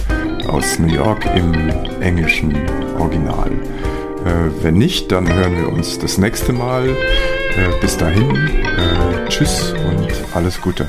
aus 0.48 0.78
New 0.78 0.92
York 0.92 1.24
im 1.34 1.70
englischen 2.00 2.54
Original. 2.98 3.50
Äh, 3.50 4.62
wenn 4.62 4.74
nicht, 4.74 5.10
dann 5.10 5.32
hören 5.32 5.56
wir 5.56 5.68
uns 5.68 5.98
das 5.98 6.18
nächste 6.18 6.52
Mal. 6.52 6.88
Äh, 6.88 7.80
bis 7.80 7.96
dahin, 7.96 8.48
tschüss 9.28 9.72
und 9.72 10.08
alles 10.34 10.60
Gute. 10.60 10.88